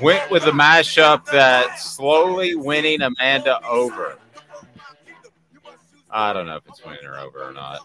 [0.00, 4.18] Went with the mashup that slowly winning Amanda over.
[6.10, 7.80] I don't know if it's winning her over or not.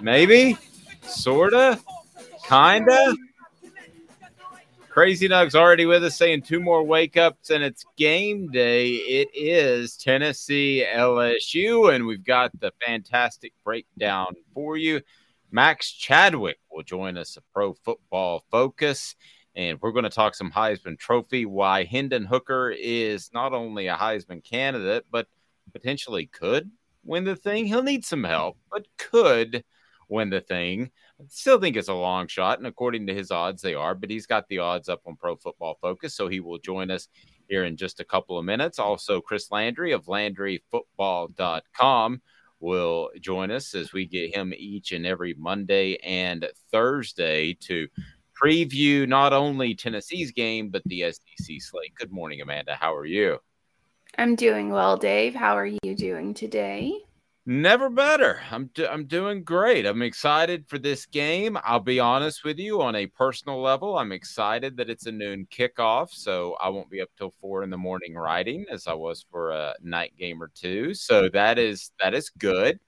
[0.00, 0.58] Maybe,
[1.02, 1.78] sorta,
[2.48, 3.16] kinda.
[4.88, 8.90] Crazy Nug's already with us, saying two more wake ups, and it's game day.
[8.90, 15.00] It is Tennessee LSU, and we've got the fantastic breakdown for you.
[15.50, 19.16] Max Chadwick will join us, a pro football focus,
[19.56, 21.46] and we're going to talk some Heisman Trophy.
[21.46, 25.28] Why Hendon Hooker is not only a Heisman candidate, but
[25.72, 26.70] potentially could
[27.04, 27.66] win the thing.
[27.66, 29.64] He'll need some help, but could
[30.08, 30.90] win the thing.
[31.20, 33.94] I still think it's a long shot, and according to his odds, they are.
[33.94, 37.08] But he's got the odds up on Pro Football Focus, so he will join us
[37.48, 38.78] here in just a couple of minutes.
[38.78, 42.22] Also, Chris Landry of LandryFootball.com
[42.60, 47.86] will join us as we get him each and every Monday and Thursday to
[48.40, 51.94] preview not only Tennessee's game but the SEC slate.
[51.96, 52.74] Good morning, Amanda.
[52.74, 53.38] How are you?
[54.16, 55.34] I'm doing well, Dave.
[55.34, 57.00] How are you doing today?
[57.46, 58.40] Never better.
[58.50, 59.84] I'm do- I'm doing great.
[59.84, 61.58] I'm excited for this game.
[61.62, 63.98] I'll be honest with you on a personal level.
[63.98, 67.68] I'm excited that it's a noon kickoff, so I won't be up till four in
[67.68, 70.94] the morning writing as I was for a night game or two.
[70.94, 72.80] So that is that is good.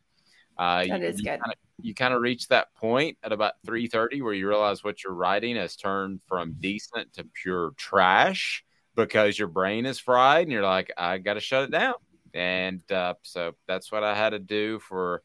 [0.58, 1.40] Uh, that is you good.
[1.40, 5.04] Kinda, you kind of reach that point at about three thirty where you realize what
[5.04, 8.64] you're writing has turned from decent to pure trash
[8.94, 11.94] because your brain is fried, and you're like, I got to shut it down.
[12.32, 15.22] And uh, so that's what I had to do for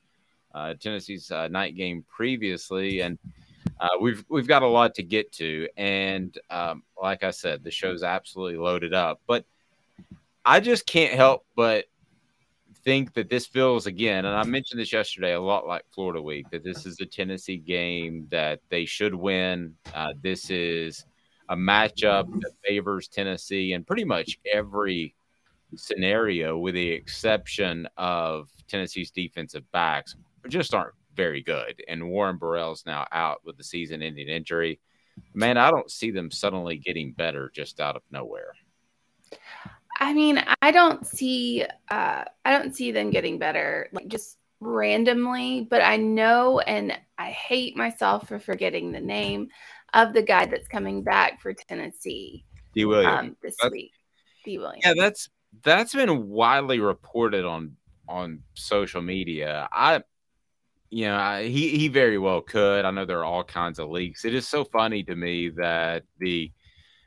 [0.54, 3.18] uh, Tennessee's uh, night game previously, and
[3.80, 7.72] uh, we've we've got a lot to get to, and um, like I said, the
[7.72, 9.46] show's absolutely loaded up, but
[10.44, 11.86] I just can't help but
[12.84, 16.50] think that this feels again, and I mentioned this yesterday, a lot like Florida Week,
[16.52, 19.76] that this is a Tennessee game that they should win.
[19.94, 21.06] Uh, this is
[21.50, 25.16] a matchup that favors Tennessee in pretty much every
[25.76, 30.16] scenario, with the exception of Tennessee's defensive backs,
[30.48, 31.82] just aren't very good.
[31.88, 34.80] And Warren Burrell's now out with the season ending injury.
[35.34, 38.54] Man, I don't see them suddenly getting better just out of nowhere.
[40.02, 45.68] I mean, I don't see uh I don't see them getting better like just randomly,
[45.70, 49.50] but I know and I hate myself for forgetting the name
[49.94, 52.46] of the guy that's coming back for Tennessee.
[52.74, 52.86] D.
[52.86, 53.92] Williams um, this that's, week.
[54.44, 54.58] D.
[54.58, 54.84] Williams.
[54.84, 55.30] Yeah, that's
[55.64, 57.76] that's been widely reported on
[58.10, 59.70] on social media.
[59.72, 60.04] I
[60.90, 62.86] you know, I, he he very well could.
[62.86, 64.26] I know there are all kinds of leaks.
[64.26, 66.52] It is so funny to me that the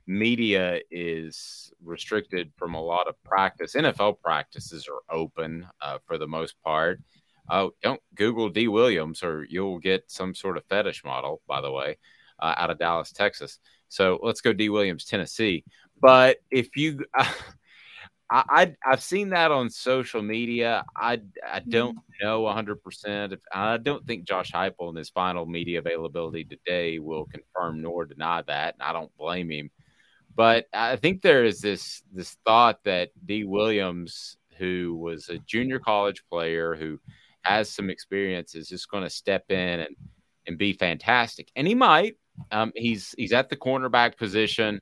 [0.07, 3.75] media is restricted from a lot of practice.
[3.75, 7.01] NFL practices are open uh, for the most part.
[7.51, 11.43] Oh, don't Google D Williams or you'll get some sort of fetish model.
[11.47, 11.99] By the way,
[12.41, 13.59] uh, out of Dallas, Texas.
[13.89, 15.65] So let's go D Williams, Tennessee.
[16.01, 17.31] But if you uh,
[18.31, 20.85] I, I have seen that on social media.
[20.97, 22.27] I I don't mm-hmm.
[22.27, 22.83] know 100.
[22.83, 28.07] percent I don't think Josh Heupel in his final media availability today will confirm nor
[28.07, 28.75] deny that.
[28.75, 29.71] And I don't blame him.
[30.37, 35.79] But I think there is this this thought that D Williams, who was a junior
[35.79, 36.99] college player who
[37.43, 39.97] has some experience, is just going to step in and
[40.47, 41.51] and be fantastic.
[41.57, 42.17] And he might.
[42.51, 44.81] Um, he's he's at the cornerback position.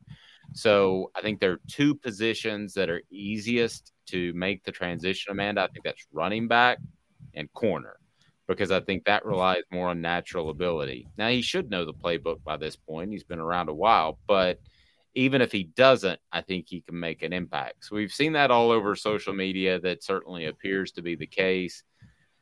[0.54, 5.62] So I think there are two positions that are easiest to make the transition, Amanda.
[5.62, 6.78] I think that's running back
[7.34, 7.96] and corner
[8.46, 11.08] because I think that relies more on natural ability.
[11.16, 13.12] Now, he should know the playbook by this point.
[13.12, 14.60] He's been around a while, but
[15.14, 17.84] even if he doesn't, I think he can make an impact.
[17.84, 19.78] So we've seen that all over social media.
[19.80, 21.82] That certainly appears to be the case,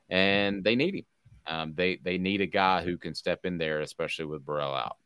[0.09, 1.05] and they need him.
[1.47, 4.97] Um, they they need a guy who can step in there, especially with Burrell out.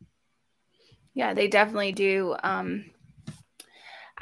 [1.14, 2.37] Yeah, they definitely do.
[2.43, 2.90] Um,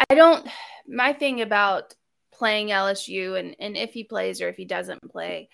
[0.08, 0.46] I don't.
[0.86, 1.94] My thing about
[2.32, 5.48] playing LSU and, and if he plays or if he doesn't play,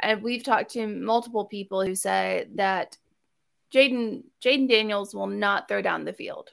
[0.00, 2.96] and we've talked to multiple people who say that
[3.74, 6.50] Jayden Jayden Daniels will not throw down the field.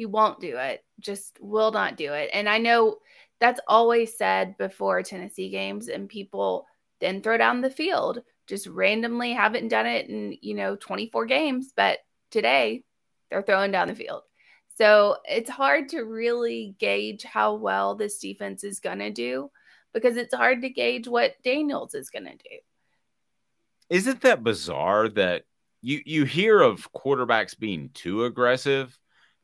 [0.00, 0.82] He won't do it.
[0.98, 2.30] Just will not do it.
[2.32, 3.00] And I know
[3.38, 6.64] that's always said before Tennessee games, and people
[7.00, 8.22] then throw down the field.
[8.46, 11.98] Just randomly haven't done it in you know 24 games, but
[12.30, 12.82] today
[13.28, 14.22] they're throwing down the field.
[14.78, 19.50] So it's hard to really gauge how well this defense is going to do
[19.92, 22.56] because it's hard to gauge what Daniels is going to do.
[23.90, 25.42] Isn't that bizarre that
[25.82, 28.98] you you hear of quarterbacks being too aggressive,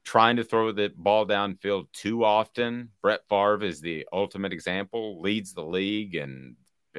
[0.07, 2.91] trying to throw the ball downfield too often?
[3.03, 6.57] Brett Favre is the ultimate example, leads the league and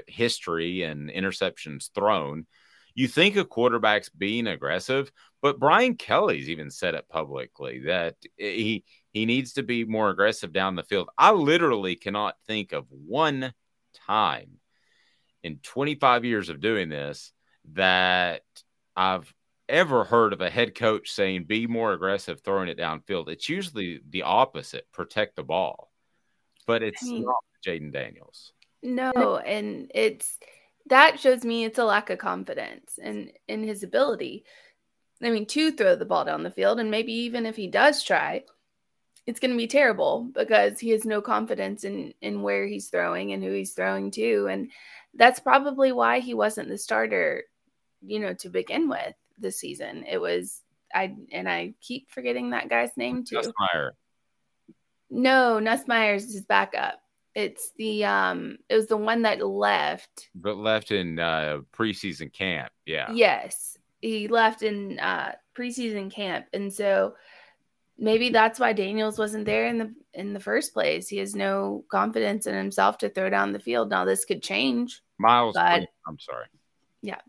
[0.07, 2.45] history and interceptions thrown.
[2.93, 5.11] You think a quarterback's being aggressive,
[5.41, 10.51] but Brian Kelly's even said it publicly that he he needs to be more aggressive
[10.51, 11.09] down the field.
[11.17, 13.53] I literally cannot think of one
[14.07, 14.59] time
[15.43, 17.31] in 25 years of doing this
[17.73, 18.41] that
[18.95, 19.31] I've
[19.69, 23.29] ever heard of a head coach saying be more aggressive throwing it downfield.
[23.29, 25.91] It's usually the opposite, protect the ball.
[26.65, 28.51] But it's I mean, not Jayden Daniels.
[28.83, 30.37] No, and it's
[30.87, 34.43] that shows me it's a lack of confidence in in his ability.
[35.21, 38.03] I mean, to throw the ball down the field, and maybe even if he does
[38.03, 38.43] try,
[39.25, 43.33] it's going to be terrible because he has no confidence in in where he's throwing
[43.33, 44.71] and who he's throwing to, and
[45.13, 47.43] that's probably why he wasn't the starter,
[48.05, 50.03] you know, to begin with this season.
[50.09, 50.63] It was
[50.93, 53.37] I and I keep forgetting that guy's name too.
[53.37, 53.91] Nussmeier.
[55.09, 56.99] No, Nussmeier's his backup.
[57.35, 60.29] It's the um it was the one that left.
[60.35, 62.71] But left in uh preseason camp.
[62.85, 63.11] Yeah.
[63.11, 63.77] Yes.
[64.01, 66.47] He left in uh preseason camp.
[66.53, 67.15] And so
[67.97, 71.07] maybe that's why Daniels wasn't there in the in the first place.
[71.07, 73.89] He has no confidence in himself to throw down the field.
[73.89, 75.01] Now this could change.
[75.19, 76.45] Miles, but, I'm sorry.
[77.01, 77.21] Yeah,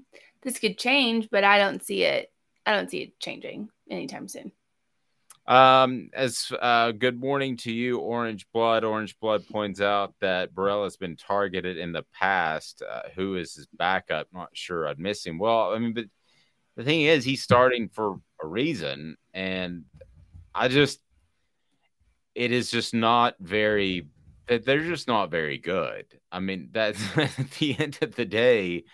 [0.42, 2.30] this could change, but I don't see it.
[2.66, 4.52] I don't see it changing anytime soon.
[5.46, 8.84] Um, as uh, good morning to you, Orange Blood.
[8.84, 12.82] Orange Blood points out that Burrell has been targeted in the past.
[12.82, 14.28] Uh, who is his backup?
[14.32, 14.86] Not sure.
[14.86, 15.38] I'd miss him.
[15.38, 16.04] Well, I mean, but
[16.76, 19.84] the thing is, he's starting for a reason, and
[20.54, 21.00] I just,
[22.34, 24.06] it is just not very.
[24.48, 26.06] They're just not very good.
[26.32, 28.84] I mean, that's at the end of the day,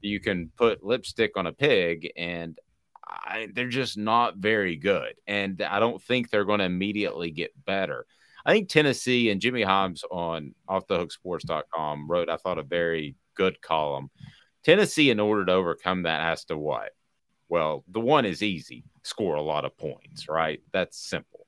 [0.00, 2.58] you can put lipstick on a pig, and
[3.06, 5.14] I, they're just not very good.
[5.26, 8.06] And I don't think they're going to immediately get better.
[8.44, 14.10] I think Tennessee and Jimmy Hyams on offthehooksports.com wrote, I thought, a very good column.
[14.62, 16.90] Tennessee, in order to overcome that, has to what?
[17.48, 20.60] Well, the one is easy score a lot of points, right?
[20.72, 21.47] That's simple.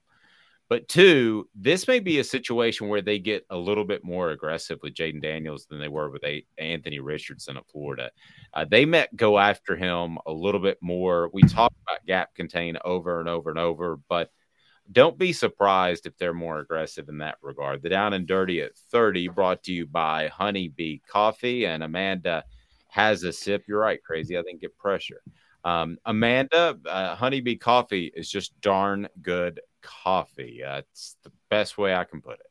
[0.70, 4.78] But two, this may be a situation where they get a little bit more aggressive
[4.84, 8.12] with Jayden Daniels than they were with a- Anthony Richardson of Florida.
[8.54, 11.28] Uh, they met go after him a little bit more.
[11.32, 14.30] We talk about gap contain over and over and over, but
[14.92, 17.82] don't be surprised if they're more aggressive in that regard.
[17.82, 22.44] The down and dirty at 30 brought to you by Honeybee Coffee and Amanda
[22.86, 23.64] has a sip.
[23.66, 24.38] You're right, crazy.
[24.38, 25.20] I think get pressure.
[25.64, 30.60] Um, Amanda, uh, Honeybee Coffee is just darn good coffee.
[30.62, 32.46] That's the best way I can put it.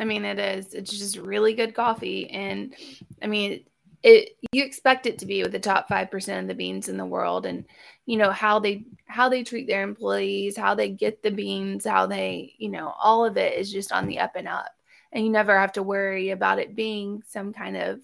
[0.00, 0.74] I mean, it is.
[0.74, 2.74] It's just really good coffee, and
[3.22, 3.64] I mean,
[4.02, 4.36] it.
[4.52, 7.04] You expect it to be with the top five percent of the beans in the
[7.04, 7.64] world, and
[8.06, 12.06] you know how they how they treat their employees, how they get the beans, how
[12.06, 14.70] they, you know, all of it is just on the up and up,
[15.12, 18.00] and you never have to worry about it being some kind of,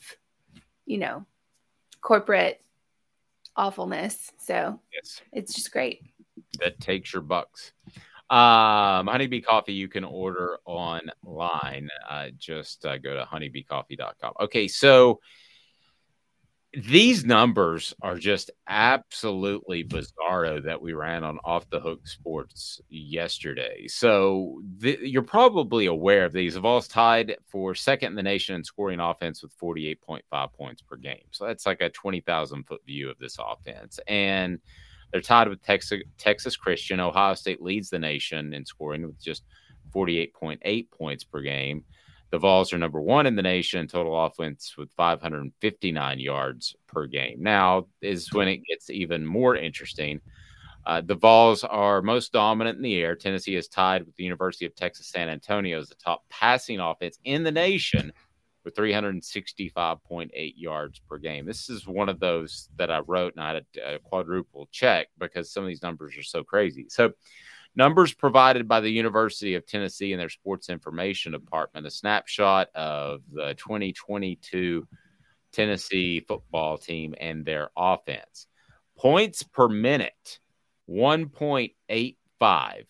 [0.87, 1.25] you know,
[2.00, 2.61] corporate
[3.56, 4.33] awfulness.
[4.38, 6.02] So yes, it's just great.
[6.61, 7.73] That takes your bucks.
[8.31, 11.88] Um, Honeybee Coffee you can order online.
[12.09, 14.33] Uh, just uh, go to honeybeecoffee.com.
[14.41, 15.21] Okay, so
[16.76, 23.87] these numbers are just absolutely bizarro that we ran on off the hook sports yesterday.
[23.87, 26.57] So th- you're probably aware of these.
[26.57, 31.25] Vols tied for second in the nation in scoring offense with 48.5 points per game.
[31.31, 34.00] So that's like a 20,000 foot view of this offense.
[34.09, 34.59] And
[35.14, 36.99] they're tied with Texas, Texas Christian.
[36.99, 39.44] Ohio State leads the nation in scoring with just
[39.94, 41.85] 48.8 points per game.
[42.33, 47.06] The Vols are number one in the nation in total offense with 559 yards per
[47.06, 47.37] game.
[47.40, 50.21] Now is when it gets even more interesting.
[50.85, 53.14] Uh, the Vols are most dominant in the air.
[53.14, 57.21] Tennessee is tied with the University of Texas San Antonio as the top passing offense
[57.23, 58.12] in the nation
[58.64, 61.47] with 365.8 yards per game.
[61.47, 65.09] This is one of those that I wrote and I had a, a quadruple check
[65.18, 66.87] because some of these numbers are so crazy.
[66.88, 67.12] So,
[67.76, 73.21] numbers provided by the University of Tennessee and their sports information department, a snapshot of
[73.33, 74.87] the 2022
[75.52, 78.47] Tennessee football team and their offense.
[78.99, 80.38] Points per minute,
[80.88, 82.85] 1.85.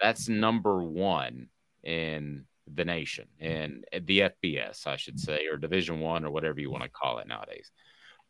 [0.00, 1.48] That's number one
[1.82, 3.52] in the nation mm-hmm.
[3.52, 6.88] and eh, the FBS, I should say, or Division One or whatever you want to
[6.88, 7.70] call it nowadays.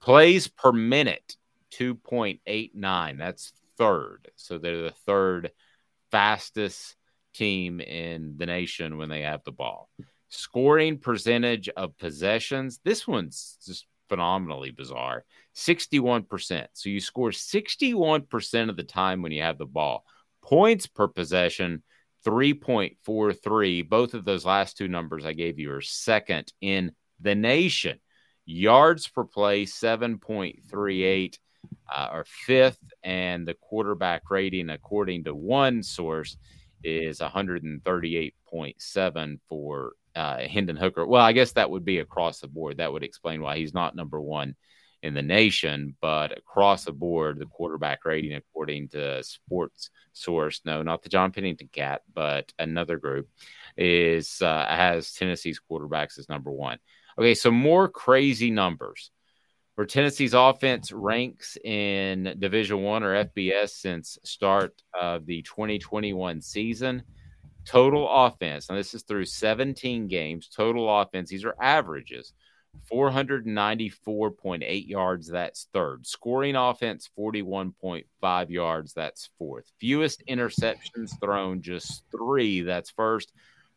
[0.01, 1.37] Plays per minute,
[1.75, 3.19] 2.89.
[3.19, 4.29] That's third.
[4.37, 5.51] So they're the third
[6.11, 6.97] fastest
[7.35, 9.89] team in the nation when they have the ball.
[10.29, 12.81] Scoring percentage of possessions.
[12.85, 15.25] This one's just phenomenally bizarre
[15.57, 16.67] 61%.
[16.73, 20.05] So you score 61% of the time when you have the ball.
[20.43, 21.83] Points per possession
[22.25, 23.89] 3.43.
[23.89, 27.99] Both of those last two numbers I gave you are second in the nation.
[28.47, 31.39] Yards per play, 7.38
[31.95, 36.37] uh, are fifth, and the quarterback rating, according to one source,
[36.83, 41.07] is 138.7 for uh, Hendon Hooker.
[41.07, 42.79] Well, I guess that would be across the board.
[42.79, 44.55] That would explain why he's not number one
[45.05, 50.83] in the nation, but across the board, the quarterback rating, according to Sports Source, no,
[50.83, 53.29] not the John Pennington Cat, but another group,
[53.77, 56.79] is uh, has Tennessee's quarterbacks as number one.
[57.19, 59.11] Okay, so more crazy numbers
[59.75, 67.03] where Tennessee's offense ranks in Division One or FBS since start of the 2021 season.
[67.67, 68.71] Total offense.
[68.71, 70.49] Now this is through 17 games.
[70.49, 71.29] Total offense.
[71.29, 72.33] These are averages.
[72.93, 75.29] 494.8 yards.
[75.29, 76.07] That's third.
[76.07, 78.93] Scoring offense 41.5 yards.
[78.93, 79.73] That's fourth.
[79.81, 81.63] Fewest interceptions thrown.
[81.63, 82.61] Just three.
[82.63, 83.33] That's first.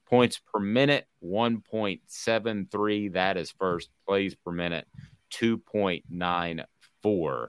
[0.06, 3.13] Points per minute 1.73.
[3.13, 3.89] That is first.
[4.06, 4.88] Plays per minute
[5.34, 7.48] 2.94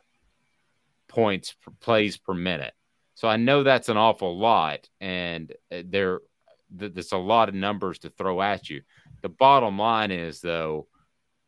[1.09, 2.75] points per plays per minute.
[3.15, 6.21] So I know that's an awful lot, and uh, there
[6.71, 8.83] there's a lot of numbers to throw at you.
[9.23, 10.87] The bottom line is, though,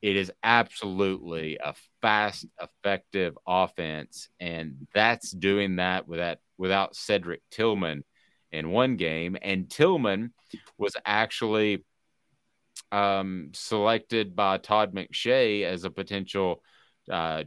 [0.03, 8.05] it is absolutely a fast, effective offense, and that's doing that without without Cedric Tillman
[8.51, 9.37] in one game.
[9.41, 10.33] And Tillman
[10.79, 11.85] was actually
[12.93, 16.63] um, selected by Todd McShay as a potential
[17.11, 17.45] uh,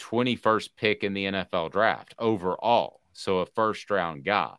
[0.00, 3.00] 21st pick in the NFL draft overall.
[3.12, 4.54] So a first round guy.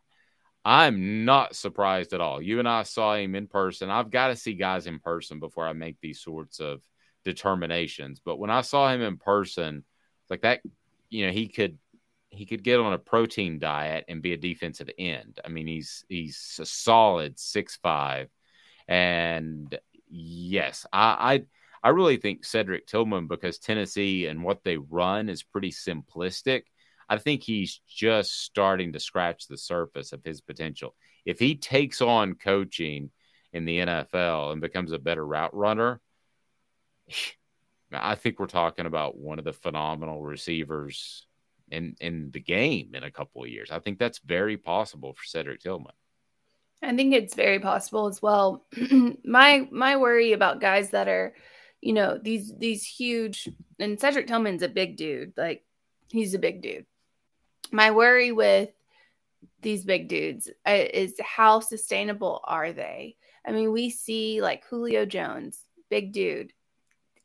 [0.62, 2.42] I'm not surprised at all.
[2.42, 3.88] You and I saw him in person.
[3.88, 6.82] I've got to see guys in person before I make these sorts of
[7.24, 8.20] determinations.
[8.24, 9.84] But when I saw him in person,
[10.28, 10.60] like that,
[11.08, 11.78] you know, he could
[12.30, 15.40] he could get on a protein diet and be a defensive end.
[15.44, 18.28] I mean, he's he's a solid six five,
[18.88, 19.76] and
[20.08, 21.44] yes, I,
[21.82, 26.62] I I really think Cedric Tillman because Tennessee and what they run is pretty simplistic.
[27.08, 30.94] I think he's just starting to scratch the surface of his potential.
[31.24, 33.10] If he takes on coaching
[33.52, 36.00] in the NFL and becomes a better route runner,
[37.92, 41.26] I think we're talking about one of the phenomenal receivers
[41.70, 43.70] in in the game in a couple of years.
[43.70, 45.92] I think that's very possible for Cedric Tillman.
[46.82, 48.64] I think it's very possible as well.
[49.24, 51.34] my my worry about guys that are,
[51.80, 53.48] you know, these these huge
[53.78, 55.32] and Cedric Tillman's a big dude.
[55.36, 55.64] Like
[56.10, 56.86] he's a big dude.
[57.72, 58.70] My worry with
[59.62, 63.16] these big dudes uh, is how sustainable are they?
[63.46, 66.52] I mean, we see like Julio Jones, big dude,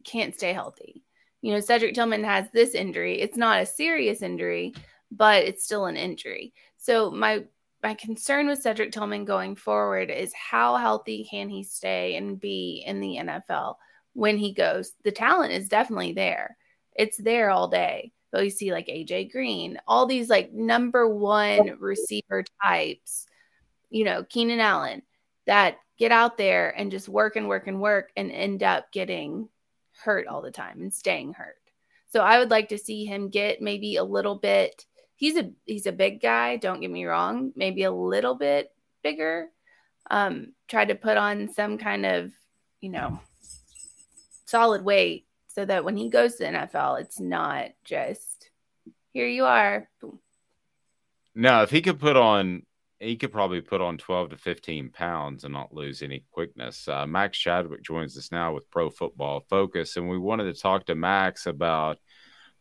[0.05, 1.03] can't stay healthy.
[1.41, 3.21] You know, Cedric Tillman has this injury.
[3.21, 4.73] It's not a serious injury,
[5.11, 6.53] but it's still an injury.
[6.77, 7.45] So my
[7.83, 12.83] my concern with Cedric Tillman going forward is how healthy can he stay and be
[12.83, 13.75] in the NFL
[14.13, 14.93] when he goes?
[15.03, 16.57] The talent is definitely there.
[16.95, 18.11] It's there all day.
[18.31, 23.27] But you see like AJ Green, all these like number one receiver types,
[23.91, 25.03] you know, Keenan Allen
[25.45, 29.47] that get out there and just work and work and work and end up getting
[30.03, 31.55] hurt all the time and staying hurt.
[32.07, 34.85] So I would like to see him get maybe a little bit
[35.15, 38.71] he's a he's a big guy, don't get me wrong, maybe a little bit
[39.03, 39.49] bigger.
[40.09, 42.31] Um try to put on some kind of,
[42.81, 43.19] you know,
[44.45, 48.49] solid weight so that when he goes to the NFL, it's not just
[49.13, 49.89] here you are.
[51.33, 52.63] No, if he could put on
[52.99, 56.87] he could probably put on 12 to 15 pounds and not lose any quickness.
[56.87, 60.85] Uh, Max Chadwick joins us now with Pro Football Focus, and we wanted to talk
[60.85, 61.97] to Max about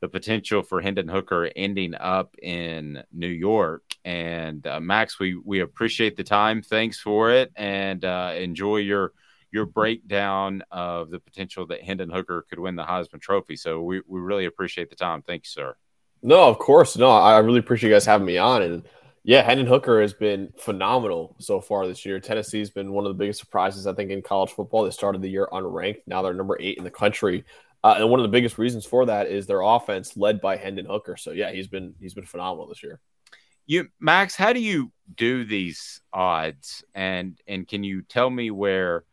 [0.00, 3.83] the potential for Hendon Hooker ending up in New York.
[4.05, 6.62] And uh, Max, we we appreciate the time.
[6.62, 9.12] Thanks for it, and uh, enjoy your
[9.55, 13.55] your breakdown of the potential that Hendon Hooker could win the Heisman Trophy.
[13.55, 15.23] So we, we really appreciate the time.
[15.23, 15.76] Thank you, sir.
[16.23, 16.97] No, of course.
[16.97, 18.62] No, I really appreciate you guys having me on.
[18.62, 18.83] And
[19.26, 22.21] yeah, Hendon Hooker has been phenomenal so far this year.
[22.21, 24.85] Tennessee's been one of the biggest surprises, I think, in college football.
[24.85, 26.02] They started the year unranked.
[26.07, 27.43] Now they're number eight in the country.
[27.83, 30.85] Uh, and one of the biggest reasons for that is their offense led by Hendon
[30.85, 31.16] Hooker.
[31.16, 33.00] So yeah, he's been he's been phenomenal this year.
[33.66, 36.85] You Max, how do you do these odds?
[36.95, 39.04] And and can you tell me where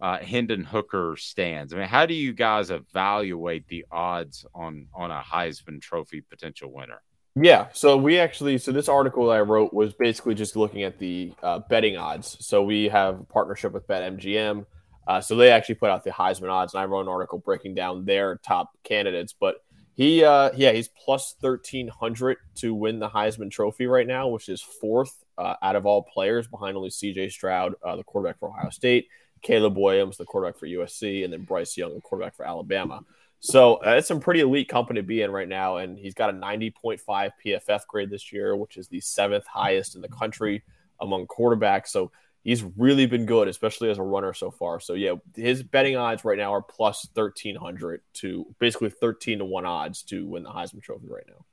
[0.00, 1.74] uh, Hendon Hooker stands?
[1.74, 6.72] I mean, how do you guys evaluate the odds on on a Heisman Trophy potential
[6.72, 7.02] winner?
[7.36, 11.32] Yeah, so we actually so this article I wrote was basically just looking at the
[11.42, 12.36] uh, betting odds.
[12.40, 14.66] So we have a partnership with BetMGM.
[15.06, 17.74] Uh, so they actually put out the Heisman odds, and I wrote an article breaking
[17.74, 19.32] down their top candidates.
[19.32, 19.62] But
[19.94, 24.48] he, uh, yeah, he's plus thirteen hundred to win the Heisman Trophy right now, which
[24.48, 27.30] is fourth uh, out of all players, behind only C.J.
[27.30, 29.06] Stroud, uh, the quarterback for Ohio State,
[29.42, 33.02] Caleb Williams, the quarterback for USC, and then Bryce Young, the quarterback for Alabama.
[33.40, 36.30] So uh, it's some pretty elite company to be in right now, and he's got
[36.30, 37.00] a 90.5
[37.44, 40.62] PFF grade this year, which is the seventh highest in the country
[41.00, 41.88] among quarterbacks.
[41.88, 42.12] So
[42.44, 44.78] he's really been good, especially as a runner so far.
[44.78, 49.64] So yeah, his betting odds right now are plus 1300 to basically 13 to 1
[49.64, 51.44] odds to win the Heisman Trophy right now.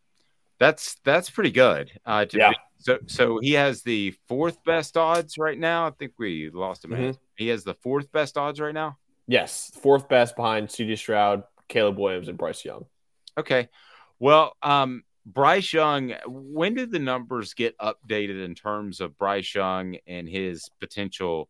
[0.59, 1.91] That's that's pretty good.
[2.05, 2.49] Uh, to Yeah.
[2.49, 5.87] be- so so he has the fourth best odds right now.
[5.87, 6.91] I think we lost him.
[6.91, 7.17] Mhm.
[7.37, 8.97] He has the fourth best odds right now.
[9.27, 12.85] Yes, fourth best behind CJ Stroud, Caleb Williams, and Bryce Young.
[13.37, 13.69] Okay.
[14.19, 19.97] Well, um, Bryce Young, when did the numbers get updated in terms of Bryce Young
[20.07, 21.49] and his potential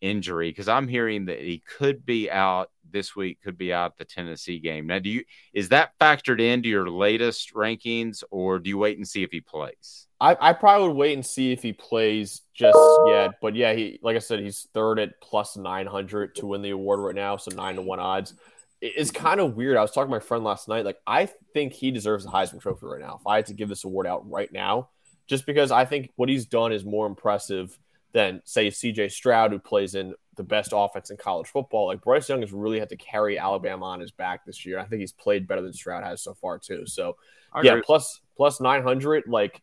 [0.00, 0.50] injury?
[0.50, 4.60] Because I'm hearing that he could be out this week, could be out the Tennessee
[4.60, 4.86] game.
[4.86, 9.06] Now, do you is that factored into your latest rankings, or do you wait and
[9.06, 10.06] see if he plays?
[10.20, 13.32] I, I probably would wait and see if he plays just yet.
[13.40, 16.70] But yeah, he like I said, he's third at plus nine hundred to win the
[16.70, 18.34] award right now, so nine to one odds.
[18.80, 19.76] It- It's kind of weird.
[19.76, 20.84] I was talking to my friend last night.
[20.84, 23.18] Like, I think he deserves the Heisman Trophy right now.
[23.20, 24.88] If I had to give this award out right now,
[25.26, 27.78] just because I think what he's done is more impressive
[28.12, 31.86] than say CJ Stroud, who plays in the best offense in college football.
[31.86, 34.78] Like Bryce Young has really had to carry Alabama on his back this year.
[34.80, 36.86] I think he's played better than Stroud has so far too.
[36.86, 37.16] So
[37.64, 39.24] yeah, plus plus nine hundred.
[39.28, 39.62] Like,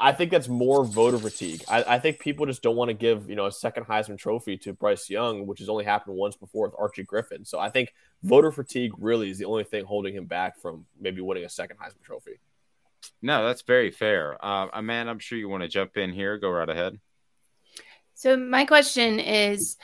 [0.00, 1.64] I think that's more voter fatigue.
[1.68, 4.56] I, I think people just don't want to give you know a second Heisman Trophy
[4.58, 7.44] to Bryce Young, which has only happened once before with Archie Griffin.
[7.44, 11.20] So I think voter fatigue really is the only thing holding him back from maybe
[11.20, 12.38] winning a second Heisman Trophy.
[13.22, 14.36] No, that's very fair.
[14.44, 16.38] Uh, Amanda, I'm sure you want to jump in here.
[16.38, 16.98] Go right ahead.
[18.14, 19.76] So my question is,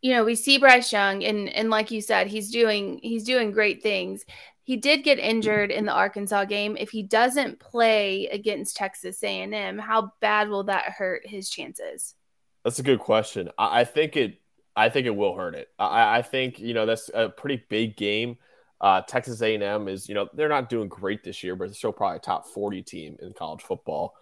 [0.00, 3.50] you know, we see Bryce Young, and and like you said, he's doing he's doing
[3.50, 4.24] great things.
[4.66, 6.76] He did get injured in the Arkansas game.
[6.76, 12.16] If he doesn't play against Texas A&M, how bad will that hurt his chances?
[12.64, 13.48] That's a good question.
[13.56, 14.40] I, I think it.
[14.74, 15.68] I think it will hurt it.
[15.78, 18.38] I, I think you know that's a pretty big game.
[18.80, 21.92] Uh, Texas A&M is you know they're not doing great this year, but they're still
[21.92, 24.14] probably a top forty team in college football.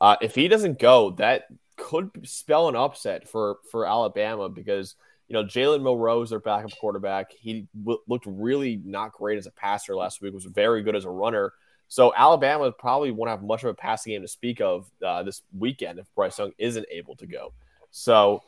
[0.00, 1.44] Uh, if he doesn't go, that
[1.76, 4.96] could spell an upset for for Alabama because
[5.32, 7.32] you know Jalen Milroe is their backup quarterback.
[7.32, 10.34] He w- looked really not great as a passer last week.
[10.34, 11.54] Was very good as a runner.
[11.88, 15.40] So Alabama probably won't have much of a passing game to speak of uh, this
[15.58, 17.54] weekend if Bryce Young isn't able to go.
[17.90, 18.42] So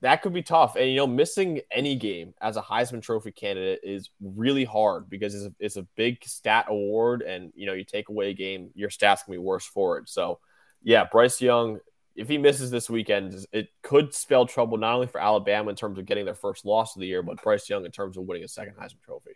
[0.00, 0.76] that could be tough.
[0.76, 5.34] And you know, missing any game as a Heisman Trophy candidate is really hard because
[5.34, 8.70] it's a, it's a big stat award, and you know, you take away a game,
[8.74, 10.08] your stats can be worse for it.
[10.08, 10.38] So,
[10.82, 11.80] yeah, Bryce Young,
[12.16, 15.98] if he misses this weekend, it could spell trouble not only for Alabama in terms
[15.98, 18.44] of getting their first loss of the year, but Bryce Young in terms of winning
[18.44, 19.32] a second Heisman Trophy.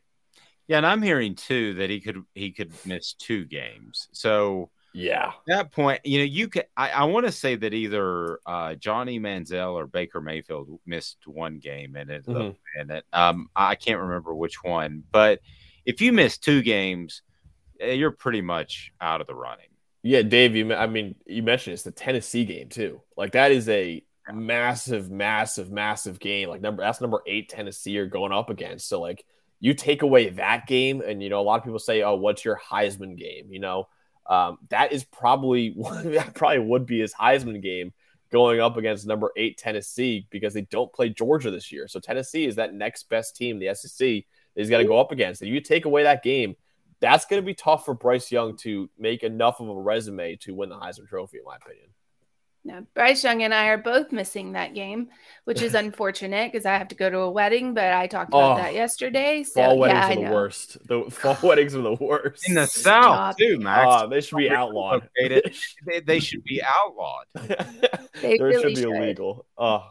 [0.69, 4.09] Yeah, and I'm hearing too that he could he could miss two games.
[4.13, 6.67] So Yeah, at that point, you know, you could.
[6.77, 11.59] I, I want to say that either uh, Johnny Manziel or Baker Mayfield missed one
[11.59, 12.55] game and it, Mhm.
[12.79, 13.05] and it.
[13.13, 15.41] Um, I can't remember which one, but
[15.87, 17.23] if you miss two games,
[17.81, 19.71] eh, you're pretty much out of the running.
[20.09, 23.03] Yeah, Dave, you I mean, you mentioned it's the Tennessee game too.
[23.19, 26.49] Like that is a massive, massive, massive game.
[26.49, 28.89] Like number that's number eight Tennessee you're going up against.
[28.89, 29.27] So like
[29.61, 32.43] you take away that game, and you know, a lot of people say, Oh, what's
[32.43, 33.49] your Heisman game?
[33.51, 33.89] You know,
[34.25, 37.93] um, that is probably that probably would be his Heisman game
[38.33, 41.87] going up against number eight Tennessee because they don't play Georgia this year.
[41.87, 45.13] So Tennessee is that next best team, the SEC, that he's got to go up
[45.13, 45.43] against.
[45.43, 46.57] And you take away that game,
[47.01, 50.55] that's going to be tough for Bryce Young to make enough of a resume to
[50.55, 51.87] win the Heisman Trophy, in my opinion.
[52.65, 55.09] No, Bryce Young and I are both missing that game,
[55.45, 57.73] which is unfortunate because I have to go to a wedding.
[57.73, 59.43] But I talked about Oh, that yesterday.
[59.45, 60.77] So Fall weddings yeah, are the worst.
[60.87, 62.47] The fall weddings are the worst.
[62.49, 63.05] In the Stop.
[63.05, 63.87] South too, Max.
[63.89, 65.09] Ah, they should be outlawed.
[65.19, 65.41] They,
[66.05, 67.27] they should be outlawed.
[68.21, 68.97] They they really should be should.
[68.97, 69.47] illegal.
[69.57, 69.87] Oh,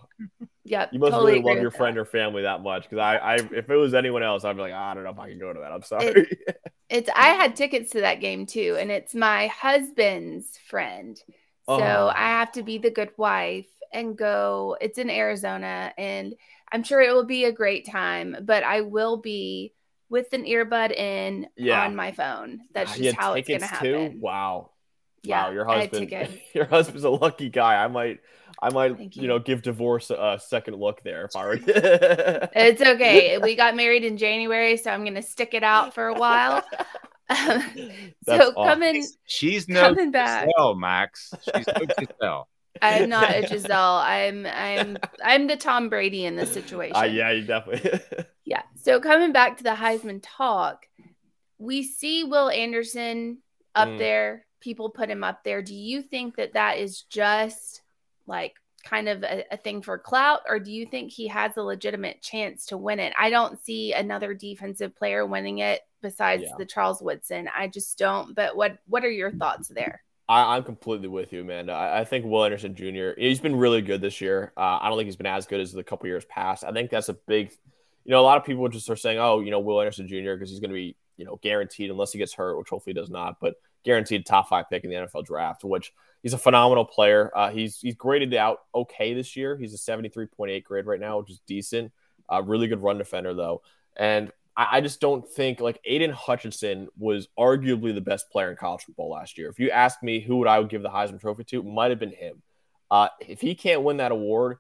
[0.66, 1.78] Yep, you must totally really love your with that.
[1.78, 4.62] friend or family that much because I, I, if it was anyone else, I'd be
[4.62, 5.72] like, "Ah, I don't know if I can go to that.
[5.72, 6.28] I'm sorry.
[6.90, 11.22] It's I had tickets to that game too, and it's my husband's friend.
[11.66, 12.08] So Oh.
[12.16, 14.78] I have to be the good wife and go.
[14.80, 16.34] It's in Arizona, and
[16.72, 18.38] I'm sure it will be a great time.
[18.42, 19.74] But I will be
[20.10, 21.84] with an earbud in Yeah.
[21.84, 22.62] on my phone.
[22.74, 23.94] That's Ah, just how it's gonna tickets too?
[23.94, 24.22] happen.
[24.22, 24.72] Wow.
[25.24, 26.10] Yeah, wow, your husband,
[26.54, 27.84] your husband's a lucky guy.
[27.84, 28.20] I might,
[28.62, 29.10] I might, you.
[29.24, 29.28] you.
[29.28, 31.60] know, give divorce a, a second look there if I were.
[32.56, 33.38] It's okay.
[33.42, 36.64] we got married in January, so I'm gonna stick it out for a while.
[37.32, 37.62] so
[38.26, 38.56] That's awesome.
[38.56, 40.48] coming She's no coming back.
[40.48, 41.34] Gisele, Max.
[41.56, 42.48] She's no Gisele.
[42.82, 43.74] I'm not a Gisele.
[43.76, 46.96] I'm I'm I'm the Tom Brady in this situation.
[46.96, 48.00] Uh, yeah, you definitely.
[48.46, 48.62] Yeah.
[48.76, 50.86] So coming back to the Heisman talk,
[51.58, 53.40] we see Will Anderson
[53.76, 53.98] up Mm.
[53.98, 54.46] there.
[54.62, 55.62] People put him up there.
[55.62, 57.82] Do you think that that is just
[58.28, 58.54] like
[58.86, 62.22] kind of a, a, thing for clout, or do you think he has a legitimate
[62.22, 63.14] chance to win it?
[63.20, 66.54] I don't see another defensive player winning it besides yeah.
[66.58, 67.50] the Charles Woodson.
[67.56, 68.36] I just don't.
[68.36, 70.02] But what what are your thoughts there?
[70.30, 71.72] I, am completely with you, Amanda.
[71.72, 73.12] I, I, think Will Anderson Jr.
[73.18, 74.52] He's been really good this year.
[74.58, 76.66] Uh, I don't think he's been as good as the couple years past.
[76.66, 77.52] I think that's a big,
[78.04, 80.34] you know, a lot of people just are saying, oh, you know, Will Anderson Jr.
[80.34, 83.10] because he's going to be, you know, guaranteed unless he gets hurt, which hopefully does
[83.10, 85.64] not, but guaranteed top five pick in the NFL draft.
[85.64, 85.94] Which
[86.28, 87.32] he's a phenomenal player.
[87.34, 89.56] Uh, he's he's graded out okay this year.
[89.56, 91.94] He's a 73.8 grade right now, which is decent.
[92.30, 93.62] Uh, really good run defender though,
[93.96, 98.58] and I, I just don't think like Aidan Hutchinson was arguably the best player in
[98.58, 99.48] college football last year.
[99.48, 102.00] If you ask me who would I would give the Heisman Trophy to, might have
[102.00, 102.42] been him.
[102.92, 104.58] Uh, if he can't win that award,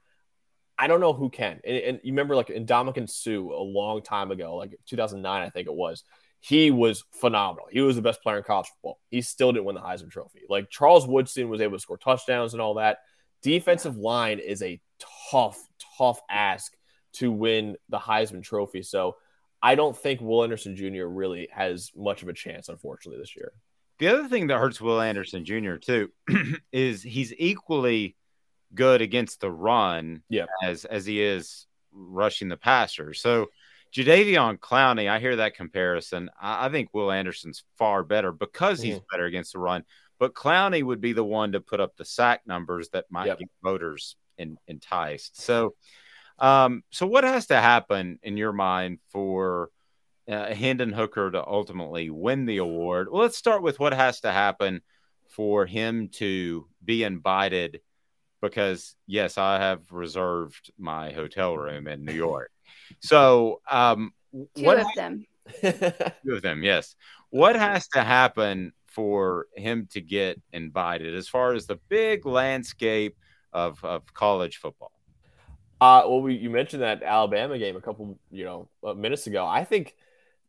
[0.77, 1.59] I don't know who can.
[1.65, 5.67] And, and you remember like Ndamukong Suh a long time ago, like 2009, I think
[5.67, 6.05] it was.
[6.39, 7.67] He was phenomenal.
[7.71, 8.99] He was the best player in college football.
[9.09, 10.43] He still didn't win the Heisman Trophy.
[10.49, 12.99] Like Charles Woodson was able to score touchdowns and all that.
[13.41, 14.79] Defensive line is a
[15.31, 15.59] tough,
[15.97, 16.73] tough ask
[17.13, 18.83] to win the Heisman Trophy.
[18.83, 19.15] So
[19.61, 21.05] I don't think Will Anderson Jr.
[21.05, 23.51] really has much of a chance, unfortunately, this year.
[23.99, 25.75] The other thing that hurts Will Anderson Jr.
[25.75, 26.11] too
[26.71, 28.15] is he's equally
[28.75, 30.45] good against the run yeah.
[30.63, 33.13] as as he is rushing the passer.
[33.13, 33.47] So
[33.93, 36.29] Jadeveon Clowney, I hear that comparison.
[36.39, 39.05] I, I think Will Anderson's far better because he's mm-hmm.
[39.11, 39.83] better against the run.
[40.19, 43.39] But Clowney would be the one to put up the sack numbers that might yep.
[43.39, 45.39] get voters in, enticed.
[45.41, 45.75] So
[46.39, 49.69] um, so what has to happen in your mind for
[50.29, 53.07] uh, Hendon Hooker to ultimately win the award?
[53.11, 54.81] Well, let's start with what has to happen
[55.29, 57.81] for him to be invited.
[58.39, 62.51] Because yes, I have reserved my hotel room in New York.
[62.99, 64.11] So, um,
[64.55, 65.25] two what of them.
[65.61, 66.95] two of them, yes.
[67.29, 73.15] What has to happen for him to get invited as far as the big landscape
[73.53, 74.91] of, of college football?
[75.79, 79.45] Uh, well, we, you mentioned that Alabama game a couple, you know, uh, minutes ago.
[79.45, 79.95] I think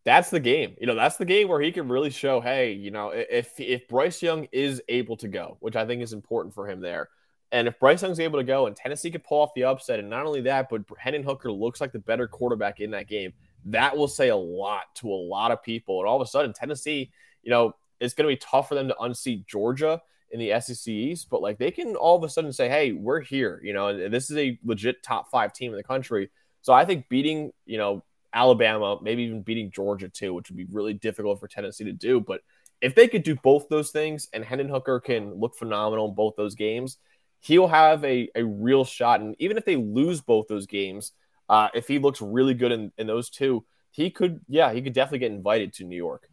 [0.04, 0.74] that's the game.
[0.81, 3.87] You know, that's the game where he can really show, hey, you know, if if
[3.88, 7.11] Bryce Young is able to go, which I think is important for him there,
[7.52, 10.11] and if Bryce Young's able to go and Tennessee could pull off the upset, and
[10.11, 13.32] not only that, but Hendon Hooker looks like the better quarterback in that game,
[13.66, 16.00] that will say a lot to a lot of people.
[16.00, 17.11] And all of a sudden, Tennessee,
[17.42, 20.88] you know, it's going to be tough for them to unseat Georgia in the SEC
[20.88, 23.88] East, but like they can all of a sudden say, "Hey, we're here," you know,
[23.88, 26.30] and this is a legit top five team in the country.
[26.61, 30.66] So I think beating, you know, Alabama, maybe even beating Georgia too, which would be
[30.70, 32.20] really difficult for Tennessee to do.
[32.20, 32.42] But
[32.82, 36.37] if they could do both those things, and Hendon Hooker can look phenomenal in both
[36.37, 36.98] those games,
[37.40, 39.20] he'll have a, a real shot.
[39.20, 41.12] And even if they lose both those games,
[41.48, 44.92] uh, if he looks really good in, in those two, he could, yeah, he could
[44.92, 46.29] definitely get invited to New York.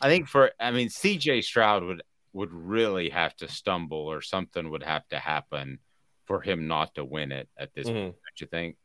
[0.00, 4.70] I think for, I mean, CJ Stroud would would really have to stumble or something
[4.70, 5.78] would have to happen
[6.26, 7.94] for him not to win it at this mm-hmm.
[7.96, 8.14] point.
[8.14, 8.76] Don't you think?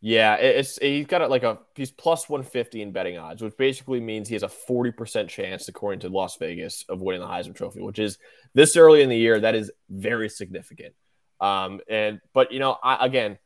[0.00, 4.28] Yeah, it's he's got like a he's plus 150 in betting odds, which basically means
[4.28, 7.98] he has a 40% chance, according to Las Vegas, of winning the Heisman Trophy, which
[7.98, 8.18] is
[8.54, 9.40] this early in the year.
[9.40, 10.94] That is very significant.
[11.40, 13.38] Um, and but you know, I, again,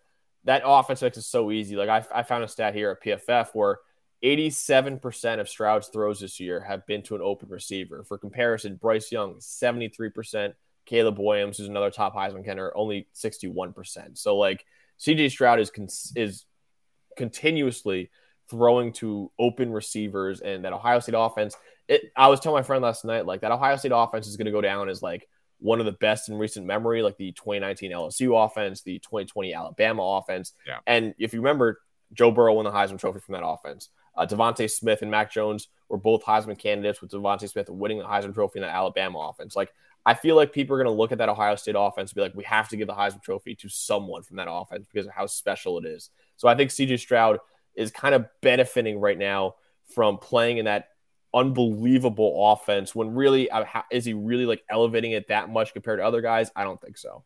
[0.44, 1.76] that offense it so easy.
[1.76, 3.78] Like I, I found a stat here at PFF where
[4.24, 8.04] 87% of Stroud's throws this year have been to an open receiver.
[8.04, 10.54] For comparison, Bryce Young, 73%.
[10.86, 14.18] Caleb Williams, who's another top Heisman contender, only 61%.
[14.18, 14.66] So, like,
[15.00, 16.44] CJ Stroud is, con- is
[17.16, 18.10] continuously
[18.48, 21.56] throwing to open receivers, and that Ohio State offense.
[21.88, 24.46] It, I was telling my friend last night, like, that Ohio State offense is going
[24.46, 27.92] to go down as, like, one of the best in recent memory, like the 2019
[27.92, 30.54] LSU offense, the 2020 Alabama offense.
[30.66, 30.78] Yeah.
[30.86, 31.80] And if you remember,
[32.12, 33.90] Joe Burrow won the Heisman Trophy from that offense.
[34.16, 38.04] Uh, DeVonta Smith and Mac Jones were both Heisman candidates, with DeVonta Smith winning the
[38.04, 39.54] Heisman Trophy in the Alabama offense.
[39.54, 39.72] Like,
[40.06, 42.22] I feel like people are going to look at that Ohio State offense and be
[42.22, 45.12] like, we have to give the Heisman Trophy to someone from that offense because of
[45.12, 46.10] how special it is.
[46.36, 47.38] So I think CJ Stroud
[47.74, 49.56] is kind of benefiting right now
[49.94, 50.88] from playing in that
[51.32, 56.04] unbelievable offense when really uh, is he really like elevating it that much compared to
[56.04, 56.50] other guys?
[56.56, 57.24] I don't think so.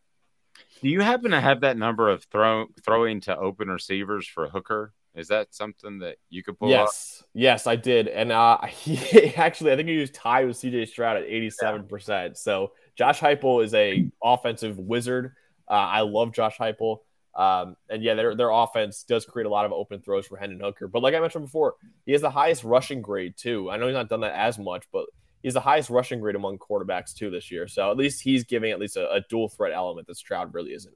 [0.81, 4.93] Do you happen to have that number of throw throwing to open receivers for Hooker?
[5.15, 6.69] Is that something that you could pull?
[6.69, 7.29] Yes, up?
[7.33, 11.17] yes, I did, and uh, he, actually, I think he was tied with CJ Stroud
[11.17, 11.87] at eighty-seven yeah.
[11.87, 12.37] percent.
[12.37, 15.33] So Josh Heupel is a offensive wizard.
[15.69, 16.99] Uh, I love Josh Heupel,
[17.33, 20.59] um, and yeah, their their offense does create a lot of open throws for Hendon
[20.59, 20.87] Hooker.
[20.87, 21.75] But like I mentioned before,
[22.05, 23.71] he has the highest rushing grade too.
[23.71, 25.05] I know he's not done that as much, but
[25.43, 27.67] he's the highest rushing grade among quarterbacks too this year.
[27.67, 30.71] So at least he's giving at least a, a dual threat element that Stroud really
[30.71, 30.93] isn't.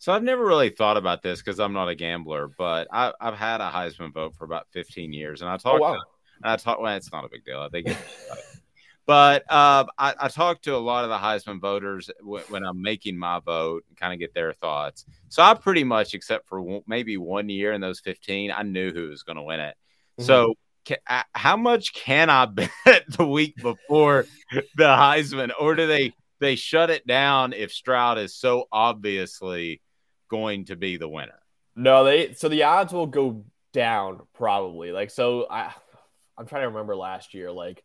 [0.00, 3.34] So I've never really thought about this because I'm not a gambler, but I, have
[3.34, 5.82] had a Heisman vote for about 15 years, and I talked.
[5.82, 6.00] Oh, wow.
[6.42, 6.80] I talk.
[6.80, 7.60] Well, it's not a big deal.
[7.60, 7.86] I think.
[9.06, 12.80] But uh, I, I talked to a lot of the Heisman voters w- when I'm
[12.80, 15.04] making my vote and kind of get their thoughts.
[15.28, 18.92] So I pretty much, except for w- maybe one year in those 15, I knew
[18.92, 19.76] who was going to win it.
[20.18, 20.24] Mhm.
[20.24, 20.54] So
[20.86, 22.70] ca- uh, how much can I bet
[23.08, 24.26] the week before
[24.76, 29.82] the Heisman, or do they they shut it down if Stroud is so obviously
[30.30, 31.38] going to be the winner?
[31.76, 34.92] No, they so the odds will go down probably.
[34.92, 35.72] Like so I
[36.38, 37.82] I'm trying to remember last year like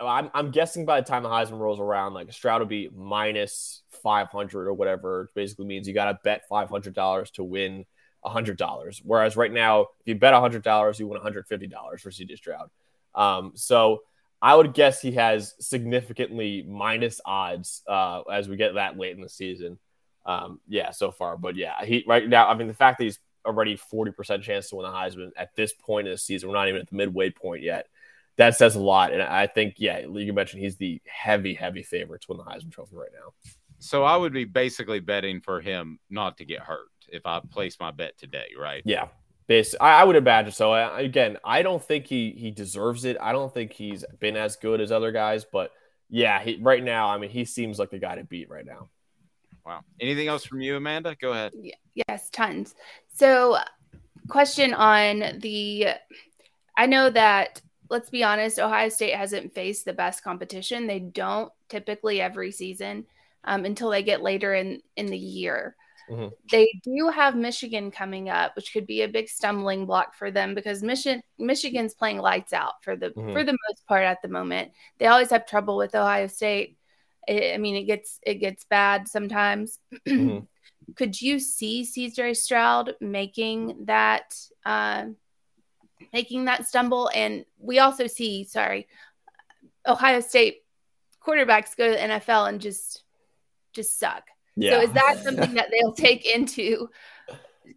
[0.00, 3.82] I'm, I'm guessing by the time the Heisman rolls around, like Stroud will be minus
[4.02, 5.30] 500 or whatever.
[5.34, 7.84] Basically means you got to bet $500 to win
[8.24, 9.00] $100.
[9.04, 12.70] Whereas right now, if you bet $100, you win $150 for CJ Stroud.
[13.14, 14.02] Um, so
[14.40, 19.20] I would guess he has significantly minus odds uh, as we get that late in
[19.20, 19.78] the season.
[20.26, 21.36] Um, yeah, so far.
[21.36, 24.76] But yeah, he right now, I mean, the fact that he's already 40% chance to
[24.76, 27.30] win the Heisman at this point in the season, we're not even at the midway
[27.30, 27.86] point yet
[28.38, 29.12] that says a lot.
[29.12, 32.72] And I think, yeah, you mentioned he's the heavy, heavy favorite to win the Heisman
[32.72, 33.32] Trophy right now.
[33.80, 37.76] So I would be basically betting for him not to get hurt if I place
[37.78, 38.82] my bet today, right?
[38.84, 39.08] Yeah,
[39.48, 39.74] base.
[39.80, 40.72] I, I would imagine so.
[40.72, 43.16] I, again, I don't think he he deserves it.
[43.20, 45.70] I don't think he's been as good as other guys, but
[46.08, 48.88] yeah, he, right now, I mean, he seems like the guy to beat right now.
[49.68, 49.84] Wow.
[50.00, 51.14] Anything else from you, Amanda?
[51.20, 51.52] Go ahead.
[52.08, 52.74] Yes, tons.
[53.12, 53.58] So,
[54.28, 55.88] question on the
[56.74, 60.86] I know that let's be honest, Ohio State hasn't faced the best competition.
[60.86, 63.04] They don't typically every season
[63.44, 65.76] um, until they get later in in the year.
[66.10, 66.32] Mhm.
[66.50, 70.54] They do have Michigan coming up, which could be a big stumbling block for them
[70.54, 73.34] because Michigan Michigan's playing lights out for the Mhm.
[73.34, 74.72] for the most part at the moment.
[74.96, 76.77] They always have trouble with Ohio State.
[77.28, 79.78] I I mean, it gets it gets bad sometimes.
[80.06, 80.46] Mhm.
[80.96, 85.06] Could you see CJ Stroud making that uh,
[86.12, 87.10] making that stumble?
[87.14, 88.88] And we also see, sorry,
[89.86, 90.62] Ohio State
[91.24, 93.02] quarterbacks go to the NFL and just
[93.74, 94.24] just suck.
[94.56, 94.72] Yeah.
[94.72, 96.88] So is that something that they'll take into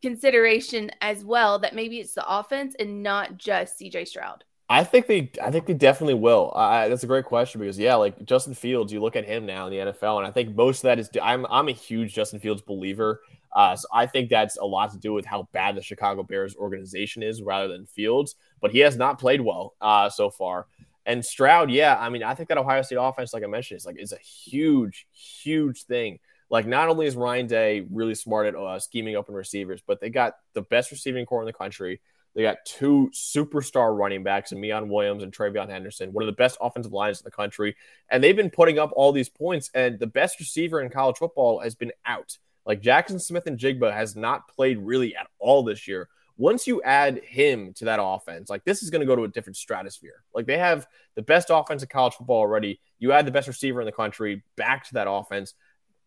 [0.01, 1.59] consideration as well?
[1.59, 4.43] That maybe it's the offense and not just CJ Stroud.
[4.71, 6.53] I think they, I think they definitely will.
[6.55, 9.67] I, that's a great question because yeah, like Justin Fields, you look at him now
[9.67, 11.09] in the NFL, and I think most of that is.
[11.21, 13.19] I'm, I'm a huge Justin Fields believer.
[13.53, 16.55] Uh, so I think that's a lot to do with how bad the Chicago Bears
[16.55, 18.35] organization is, rather than Fields.
[18.61, 20.67] But he has not played well uh, so far.
[21.05, 23.85] And Stroud, yeah, I mean, I think that Ohio State offense, like I mentioned, is
[23.85, 26.19] like is a huge, huge thing.
[26.49, 30.09] Like, not only is Ryan Day really smart at uh, scheming open receivers, but they
[30.09, 31.99] got the best receiving corps in the country.
[32.33, 36.33] They got two superstar running backs, and Miyan Williams and TreVeyon Henderson, one of the
[36.33, 37.75] best offensive lines in the country.
[38.09, 41.59] And they've been putting up all these points, and the best receiver in college football
[41.59, 42.37] has been out.
[42.65, 46.07] Like Jaxon Smith-Njigba has not played really at all this year.
[46.37, 49.27] Once you add him to that offense, like this is going to go to a
[49.27, 50.23] different stratosphere.
[50.33, 52.79] Like they have the best offense in college football already.
[52.97, 55.53] You add the best receiver in the country back to that offense.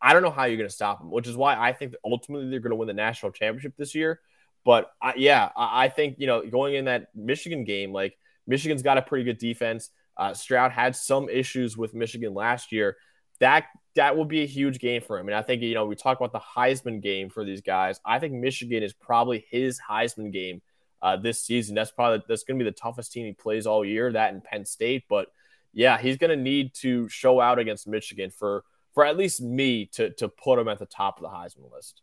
[0.00, 2.00] I don't know how you're going to stop them, which is why I think that
[2.04, 4.20] ultimately they're going to win the national championship this year.
[4.64, 8.82] But I, yeah, I, I think you know going in that Michigan game, like Michigan's
[8.82, 9.90] got a pretty good defense.
[10.16, 12.96] Uh, Stroud had some issues with Michigan last year.
[13.40, 15.28] That that will be a huge game for him.
[15.28, 18.00] And I think you know we talk about the Heisman game for these guys.
[18.04, 20.62] I think Michigan is probably his Heisman game
[21.02, 21.74] uh, this season.
[21.74, 24.12] That's probably that's going to be the toughest team he plays all year.
[24.12, 25.28] That in Penn State, but
[25.72, 29.86] yeah, he's going to need to show out against Michigan for for at least me
[29.86, 32.00] to to put him at the top of the Heisman list.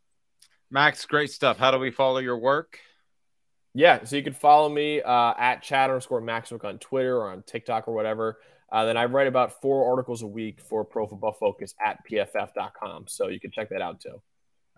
[0.71, 1.57] Max, great stuff.
[1.57, 2.79] How do we follow your work?
[3.73, 7.43] Yeah, so you can follow me uh, at Chad underscore Maxwick on Twitter or on
[7.43, 8.39] TikTok or whatever.
[8.71, 13.05] Uh, then I write about four articles a week for Pro Football Focus at pff.com.
[13.07, 14.21] So you can check that out too.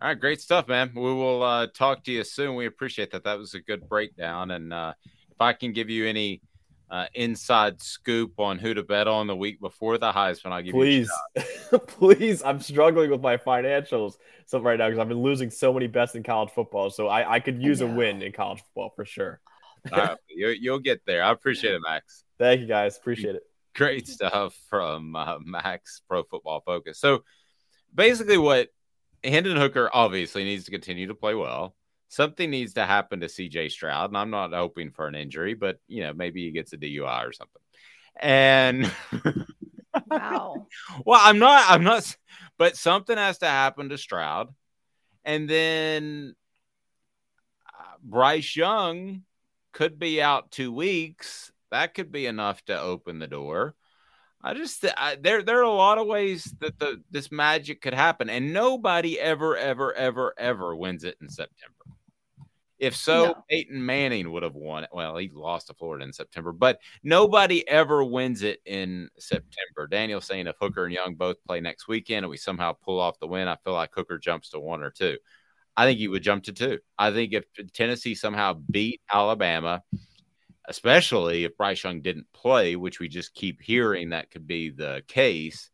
[0.01, 0.91] All right, great stuff, man.
[0.95, 2.55] We will uh, talk to you soon.
[2.55, 3.23] We appreciate that.
[3.23, 4.49] That was a good breakdown.
[4.49, 4.93] And uh,
[5.29, 6.41] if I can give you any
[6.89, 10.73] uh, inside scoop on who to bet on the week before the Heisman, I'll give
[10.73, 11.79] Please, you.
[11.79, 12.43] please.
[12.43, 14.13] I'm struggling with my financials
[14.45, 16.89] so right now because I've been losing so many bets in college football.
[16.89, 19.39] So I, I could use a win in college football for sure.
[19.91, 21.23] All right, you, you'll get there.
[21.23, 22.23] I appreciate it, Max.
[22.37, 22.97] Thank you guys.
[22.97, 23.43] Appreciate it.
[23.75, 26.99] Great stuff from uh, Max Pro Football Focus.
[26.99, 27.23] So
[27.93, 28.69] basically, what
[29.23, 31.75] Hendon Hooker obviously needs to continue to play well.
[32.13, 35.79] Something needs to happen to CJ Stroud, and I'm not hoping for an injury, but
[35.87, 37.61] you know maybe he gets a DUI or something.
[38.21, 38.91] And
[40.07, 40.67] Wow.
[41.05, 42.15] well, I'm not, I'm not,
[42.59, 44.53] but something has to happen to Stroud,
[45.25, 46.35] and then
[47.67, 49.23] uh, Bryce Young
[49.71, 51.51] could be out two weeks.
[51.71, 53.73] That could be enough to open the door.
[54.43, 57.93] I just I, there there are a lot of ways that the this magic could
[57.93, 61.82] happen, and nobody ever ever ever ever wins it in September.
[62.83, 63.43] If so, No.
[63.49, 64.85] Peyton Manning would have won.
[64.91, 69.87] Well, he lost to Florida in September, but nobody ever wins it in September.
[69.89, 73.19] Daniel's saying if Hooker and Young both play next weekend and we somehow pull off
[73.21, 75.17] the win, I feel like Hooker jumps to one or two.
[75.77, 76.79] I think he would jump to two.
[76.99, 79.81] I think if Tennessee somehow beat Alabama,
[80.67, 85.03] especially if Bryce Young didn't play, which we just keep hearing that could be the
[85.07, 85.69] case,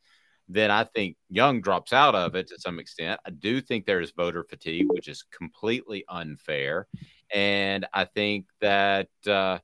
[0.52, 3.22] then I think Young drops out of it to some extent.
[3.26, 6.88] I do think there is voter fatigue, which is completely unfair.
[7.32, 9.60] And I think that uh,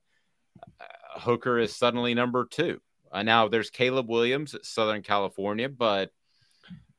[1.15, 2.79] Hooker is suddenly number two.
[3.11, 6.11] Uh, now there's Caleb Williams at Southern California, but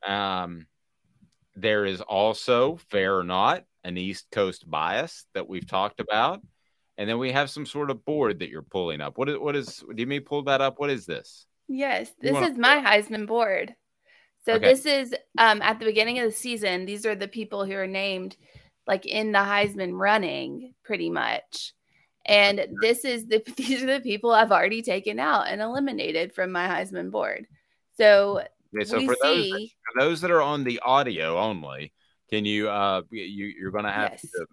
[0.05, 0.67] um,
[1.55, 6.41] there is also, fair or not, an East Coast bias that we've talked about.
[6.97, 9.17] And then we have some sort of board that you're pulling up.
[9.17, 10.77] What is, what is, do you mean pull that up?
[10.77, 11.46] What is this?
[11.67, 13.75] Yes, this wanna- is my Heisman board.
[14.45, 14.69] So Okay.
[14.69, 16.85] this is um, at the beginning of the season.
[16.85, 18.37] These are the people who are named
[18.85, 21.73] like in the Heisman running, pretty much.
[22.25, 26.51] And this is the these are the people I've already taken out and eliminated from
[26.51, 27.47] my Heisman board.
[27.97, 28.43] So,
[28.75, 31.93] Okay, so for those, for those that are on the audio only,
[32.29, 34.21] can you, uh, you, you're going to have Yes.
[34.21, 34.45] to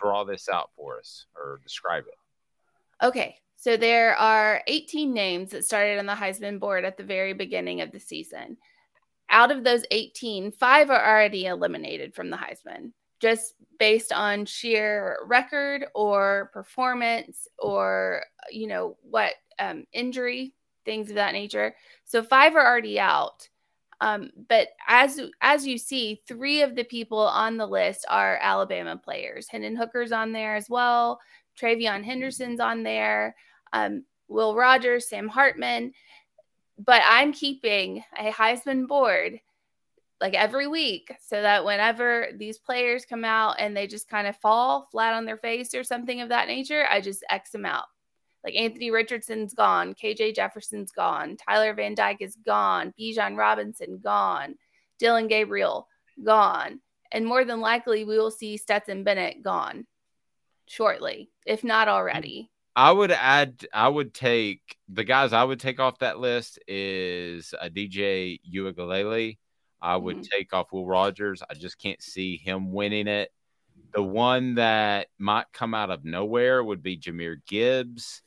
[0.00, 3.06] draw this out for us or describe it.
[3.06, 7.32] Okay, so there are 18 names that started on the Heisman board at the very
[7.32, 8.58] beginning of the season.
[9.30, 15.16] Out of those 18, five are already eliminated from the Heisman, just based on sheer
[15.24, 20.52] record or performance or, you know, what um, injury,
[20.84, 21.74] things of that nature.
[22.04, 23.48] So five are already out.
[24.02, 29.00] Um, but as as you see, three of the people on the list are Alabama
[29.02, 29.48] players.
[29.48, 31.18] Hendon Hooker's on there as well.
[31.58, 33.34] TreVeyon Henderson's on there,
[33.74, 35.92] um, Will Rogers, Sam Hartman.
[36.78, 39.40] But I'm keeping a Heisman board
[40.20, 44.36] like every week so that whenever these players come out and they just kind of
[44.36, 47.84] fall flat on their face or something of that nature, I just X them out.
[48.42, 54.54] Like Anthony Richardson's gone, KJ Jefferson's gone, Tyler Van Dyke is gone, Bijan Robinson gone,
[54.98, 55.88] Dillon Gabriel
[56.22, 56.80] gone.
[57.10, 59.86] And more than likely, we will see Stetson Bennett gone
[60.66, 62.50] shortly, if not already.
[62.76, 67.54] I would add, I would take the guys I would take off that list is
[67.60, 69.38] a DJ Uiagalelei.
[69.80, 70.28] I would Mhm.
[70.30, 71.42] take off Will Rogers.
[71.48, 73.32] I just can't see him winning it.
[73.94, 78.22] The one that might come out of nowhere would be Jahmyr Gibbs.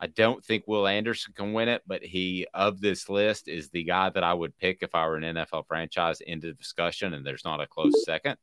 [0.00, 3.82] I don't think Will Anderson can win it, but he of this list is the
[3.84, 7.44] guy that I would pick if I were an NFL franchise into discussion, and there's
[7.44, 8.38] not a close second.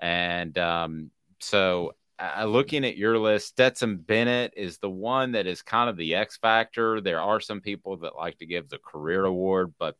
[0.00, 5.62] And um, so, uh, looking at your list, Stetson Bennett is the one that is
[5.62, 7.00] kind of the X factor.
[7.00, 9.96] There are some people that like to give the career award, but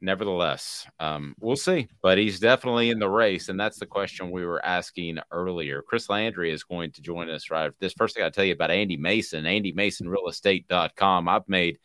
[0.00, 1.88] nevertheless, um, we'll see.
[2.02, 5.82] But he's definitely in the race, and that's the question we were asking earlier.
[5.82, 7.72] Chris Landry is going to join us right.
[7.78, 11.28] This first I tell you about Andy Mason, AndyMasonRealEstate.com.
[11.28, 11.78] I've made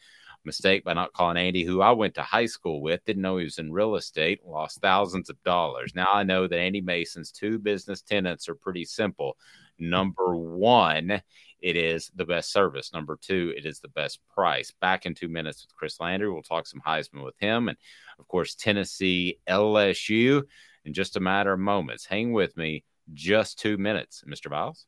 [0.50, 3.44] mistake by not calling Andy, who I went to high school with, didn't know he
[3.44, 5.94] was in real estate, lost thousands of dollars.
[5.94, 9.38] Now I know that Andy Mason's two business tenants are pretty simple.
[9.78, 11.22] Number one,
[11.62, 12.92] it is the best service.
[12.92, 14.72] Number two, it is the best price.
[14.82, 16.32] Back in two minutes with Chris Landry.
[16.32, 17.70] We'll talk some Heisman with him.
[17.70, 17.78] And
[18.18, 20.44] of course, Tennessee, LSU
[20.86, 22.06] in just a matter of moments.
[22.06, 22.84] Hang with me
[23.14, 24.50] just two minutes, Mr.
[24.50, 24.88] Biles.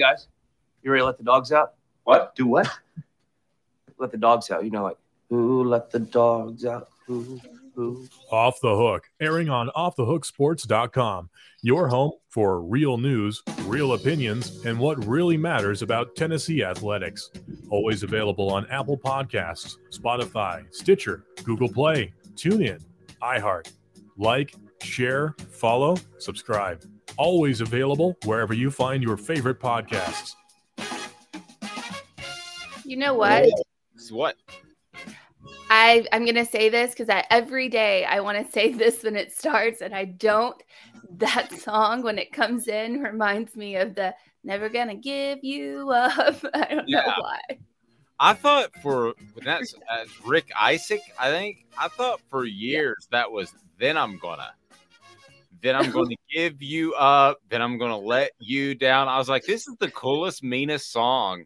[0.00, 0.28] Guys,
[0.82, 1.74] you ready to let the dogs out?
[2.04, 2.34] What?
[2.34, 2.68] Do what?
[3.98, 4.64] let the dogs out.
[4.64, 4.96] You know, like,
[5.28, 6.88] who let the dogs out?
[7.06, 7.38] Who,
[7.74, 8.08] who?
[8.32, 11.28] Off the Hook, airing on offthehooksports.com.
[11.62, 17.30] Your home for real news, real opinions, and what really matters about Tennessee athletics.
[17.68, 22.82] Always available on Apple Podcasts, Spotify, Stitcher, Google Play, TuneIn,
[23.22, 23.70] iHeart.
[24.16, 26.82] Like, share, follow, subscribe.
[27.16, 30.34] Always available wherever you find your favorite podcasts.
[32.84, 33.48] You know what?
[34.10, 34.36] What?
[35.70, 39.16] I I'm gonna say this because I every day I want to say this when
[39.16, 40.60] it starts, and I don't.
[41.16, 46.36] That song when it comes in reminds me of the "Never Gonna Give You Up."
[46.54, 47.40] I don't know why.
[48.18, 51.00] I thought for that's uh, Rick Isaac.
[51.18, 54.52] I think I thought for years that was then I'm gonna,
[55.62, 59.08] then I'm gonna give you up, then I'm gonna let you down.
[59.08, 61.44] I was like, this is the coolest, meanest song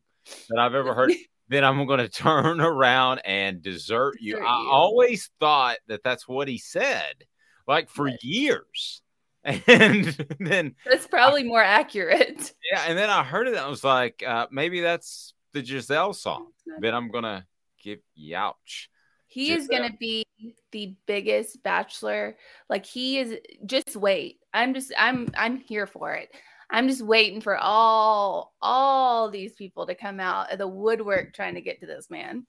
[0.49, 1.13] that I've ever heard.
[1.49, 4.35] then I'm gonna turn around and desert you.
[4.35, 4.71] Desert I you.
[4.71, 7.25] always thought that that's what he said,
[7.67, 9.03] like for years,
[9.45, 12.55] and then That's probably more accurate.
[12.73, 13.51] yeah, and then I heard it.
[13.55, 16.49] and I was like, uh, maybe that's the Gisele song.
[16.81, 17.47] Then I'm gonna
[17.83, 18.89] give youch.
[19.35, 20.25] He is going to be
[20.71, 22.37] the biggest bachelor.
[22.71, 24.39] Like he is just wait.
[24.53, 26.31] I'm just I'm I'm here for it.
[26.71, 31.57] I'm just waiting for all all these people to come out of the woodwork trying
[31.57, 32.47] to get to this man.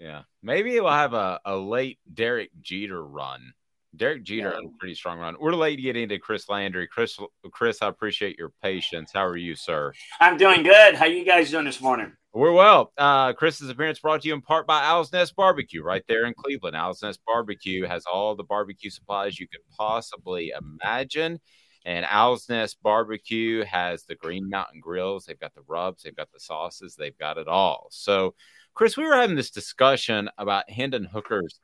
[0.00, 3.52] Yeah, maybe we'll have a, a late Derek Jeter run.
[3.94, 5.36] Derek Jeter had a pretty strong run.
[5.38, 6.88] We're late getting to Chris Landry.
[6.88, 7.18] Chris,
[7.52, 9.12] Chris, I appreciate your patience.
[9.12, 9.92] How are you, sir?
[10.20, 10.96] I'm doing good.
[10.96, 12.12] How you guys doing this morning?
[12.32, 12.92] We're well.
[12.96, 16.34] Uh, Chris's appearance brought to you in part by Owl's Nest Barbecue, right there in
[16.34, 16.76] Cleveland.
[16.76, 21.40] Owl's Nest Barbecue has all the barbecue supplies you could possibly imagine.
[21.84, 25.24] And Owl's Nest Barbecue has the Green Mountain grills.
[25.24, 27.88] They've got the rubs, they've got the sauces, they've got it all.
[27.90, 28.36] So,
[28.74, 31.58] Chris, we were having this discussion about Hendon Hooker's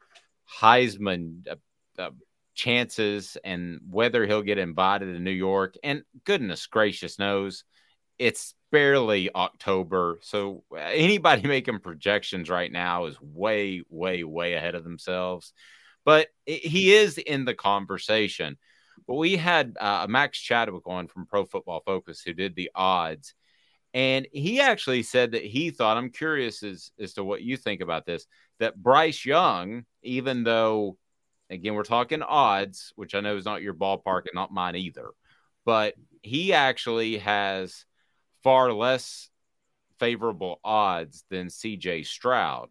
[0.60, 1.54] Heisman uh,
[1.96, 2.10] uh,
[2.54, 5.76] chances and whether he'll get invited to New York.
[5.84, 7.62] And goodness gracious knows,
[8.18, 10.18] it's barely October.
[10.22, 15.52] So uh, anybody making projections right now is way, way, way ahead of themselves.
[16.04, 18.58] But he is in the conversation.
[19.08, 23.34] But we had uh, Max Chadwick on from Pro Football Focus who did the odds.
[23.92, 27.80] And he actually said that he thought, I'm curious as, as to what you think
[27.80, 28.26] about this,
[28.60, 30.98] that Bryce Young, even though,
[31.50, 35.10] again, we're talking odds, which I know is not your ballpark and not mine either,
[35.64, 37.85] but he actually has
[38.46, 39.28] far less
[39.98, 42.68] favorable odds than CJ Stroud.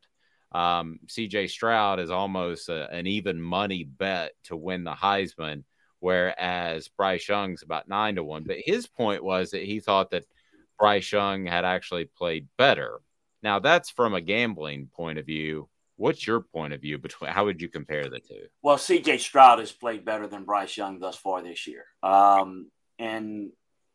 [0.54, 5.66] Um, CJ Stroud is almost a, an even money bet to win the Heisman,
[6.00, 8.46] whereas Bryce Young's about nine to one.
[8.46, 10.24] But his point was that he thought that
[10.80, 13.02] Bryce Young had actually played better.
[13.44, 15.68] Now that's from a gambling point of view.
[15.98, 18.46] What's your point of view between how would you compare the two?
[18.62, 21.84] Well, CJ Stroud has played better than Bryce Young thus far this year.
[22.02, 23.50] Um, and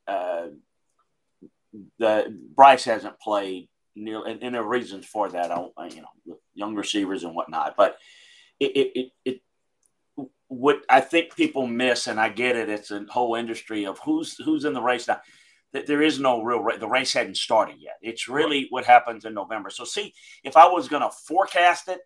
[0.07, 0.49] uh,
[1.99, 5.51] the Bryce hasn't played near, and, and there are reasons for that.
[5.51, 7.75] I, you know, young receivers and whatnot.
[7.77, 7.97] But
[8.59, 9.41] it, it, it, it
[10.49, 14.37] what I think people miss, and I get it, it's a whole industry of who's
[14.37, 15.21] who's in the race now.
[15.73, 16.81] That there is no real race.
[16.81, 17.95] The race hadn't started yet.
[18.03, 19.71] It's really what happens in November.
[19.71, 20.13] So, see,
[20.43, 22.01] if I was going to forecast it,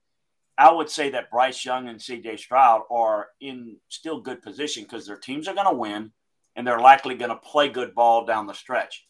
[0.58, 5.06] I would say that Bryce Young and CJ Stroud are in still good position because
[5.06, 6.12] their teams are going to win
[6.56, 9.04] and they're likely going to play good ball down the stretch.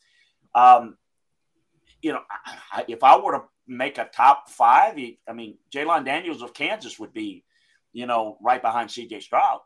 [0.54, 0.96] Um,
[2.02, 2.22] you know,
[2.72, 6.52] I- if I were to make a top five, he- I mean, Jalon Daniels of
[6.54, 7.44] Kansas would be,
[7.92, 9.60] you know, right behind CJ Stroud.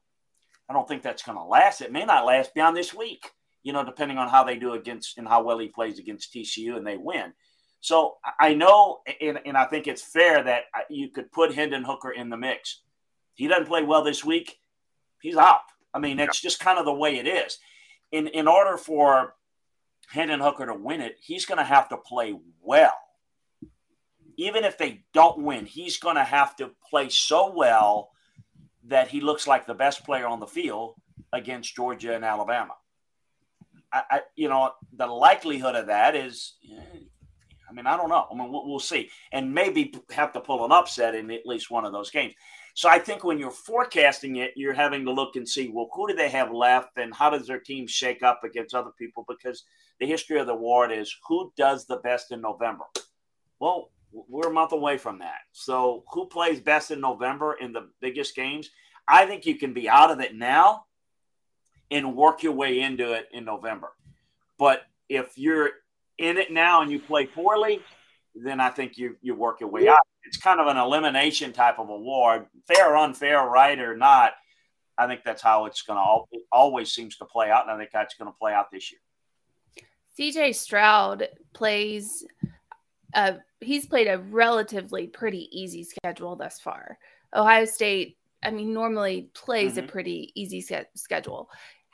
[0.68, 1.80] I don't think that's going to last.
[1.80, 3.32] It may not last beyond this week,
[3.62, 6.76] you know, depending on how they do against and how well he plays against TCU
[6.76, 7.34] and they win.
[7.80, 12.11] So I- know, and, and I think it's fair that you could put Hendon Hooker
[12.11, 12.82] in the mix.
[13.34, 14.59] He doesn't play well this week,
[15.22, 15.62] he's out.
[15.95, 17.59] I mean, it's just kind of the way it is.
[18.11, 19.36] In in order for
[20.09, 22.96] Hendon Hooker to win it, he's going to have to play well.
[24.36, 28.11] Even if they don't win, he's going to have to play so well
[28.84, 30.94] that he looks like the best player on the field
[31.32, 32.74] against Georgia and Alabama.
[33.92, 37.00] I, I, you know, the likelihood of that is, eh,
[37.68, 38.26] I mean, I don't know.
[38.30, 41.70] I mean, we'll, we'll see, and maybe have to pull an upset in at least
[41.70, 42.34] one of those games.
[42.78, 46.06] So I think when you're forecasting it, you're having to look and see, well, who
[46.06, 49.24] do they have left, and how does their team shake up against other people?
[49.28, 49.64] Because
[49.98, 52.84] the history of the award is who does the best in November.
[53.58, 55.40] Well, we're a month away from that.
[55.50, 58.70] So who plays best in November in the biggest games?
[59.08, 60.84] I think you can be out of it now
[61.90, 63.88] and work your way into it in November.
[64.56, 65.70] But if you're
[66.16, 67.80] in it now and you play poorly,
[68.36, 69.98] then I think you you work your way out.
[70.28, 74.32] It's kind of an elimination type of award, fair or unfair, right or not.
[74.98, 77.90] I think that's how it's going to always seems to play out, and I think
[77.92, 79.00] that's going to play out this year.
[80.18, 82.26] CJ Stroud plays.
[83.14, 86.98] Uh, he's played a relatively pretty easy schedule thus far.
[87.34, 89.86] Ohio State, I mean, normally plays mm-hmm.
[89.86, 90.60] a pretty easy
[90.94, 91.48] schedule.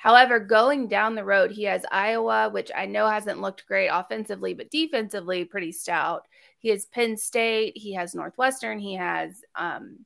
[0.05, 4.53] However, going down the road, he has Iowa, which I know hasn't looked great offensively,
[4.53, 6.29] but defensively pretty stout.
[6.59, 10.05] He has Penn State, he has Northwestern, he has um,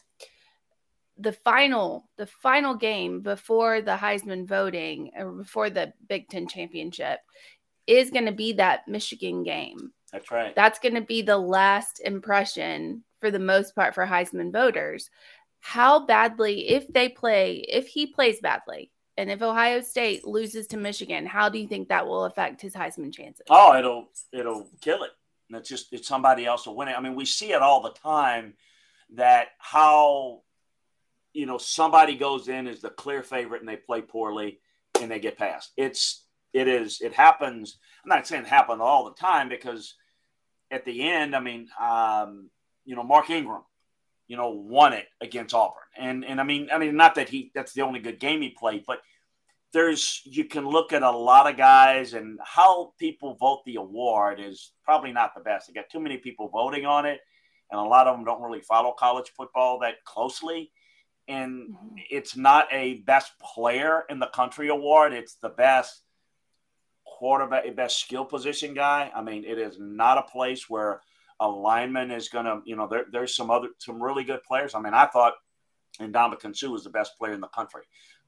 [1.19, 7.19] the final the final game before the Heisman voting or before the Big Ten championship
[7.89, 9.91] is going to be that Michigan game.
[10.13, 10.55] That's right.
[10.55, 15.11] That's going to be the last impression for the most part for Heisman voters.
[15.59, 20.77] How badly, if they play, if he plays badly, and if Ohio State loses to
[20.77, 23.45] Michigan, how do you think that will affect his Heisman chances?
[23.51, 25.11] Oh, it'll it'll kill it.
[25.49, 26.97] And it's just it's somebody else will win it.
[26.97, 28.55] I mean, we see it all the time
[29.17, 30.43] that how
[31.33, 34.61] you know somebody goes in as the clear favorite and they play poorly
[35.01, 35.73] and they get passed.
[35.77, 37.79] It's it is it happens.
[38.05, 39.97] I'm not saying it happens all the time because
[40.71, 42.51] at the end, I mean, um,
[42.85, 43.63] you know, Mark Ingram
[44.29, 45.83] you know, won it against Auburn.
[45.97, 48.51] And and I mean, I mean, not that he that's the only good game he
[48.51, 49.01] played, but
[49.73, 54.39] there's you can look at a lot of guys and how people vote the award
[54.41, 55.67] is probably not the best.
[55.67, 57.21] They got too many people voting on it,
[57.71, 60.71] and a lot of them don't really follow college football that closely.
[61.27, 61.97] And mm-hmm.
[62.11, 65.13] it's not a best player in the country award.
[65.13, 66.03] It's the best
[67.05, 69.11] quarterback, best skill position guy.
[69.15, 71.03] I mean, it is not a place where
[71.41, 74.75] a lineman is going to, you know, there, there's some other, some really good players.
[74.75, 75.35] I mean, I thought
[76.01, 77.83] Ndamukong Suh was the best player in the country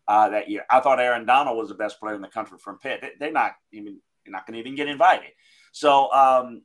[0.08, 0.64] uh, that year.
[0.70, 3.04] I thought Aaron Donald was the best player in the country from Pitt.
[3.18, 5.30] They, are not even, they're not going to even get invited.
[5.72, 6.62] So, um,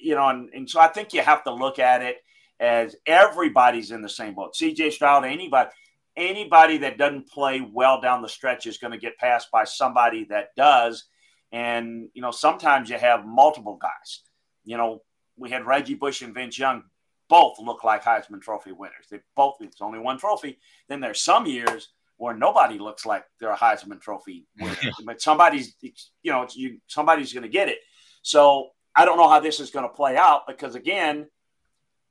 [0.00, 2.18] you know, and, and so I think you have to look at it
[2.60, 4.54] as everybody's in the same boat.
[4.54, 5.70] CJ Stroud, anybody,
[6.16, 10.24] anybody that doesn't play well down the stretch is going to get passed by somebody
[10.30, 11.04] that does.
[11.52, 14.20] And, you know, sometimes you have multiple guys.
[14.64, 15.02] You know,
[15.36, 16.84] we had Reggie Bush and Vince Young
[17.28, 19.06] both look like Heisman Trophy winners.
[19.10, 20.58] They both it's only one trophy.
[20.88, 25.74] Then there's some years where nobody looks like they're a Heisman Trophy winner, but somebody's
[25.80, 27.78] you know you somebody's going to get it.
[28.22, 31.28] So I don't know how this is going to play out because again,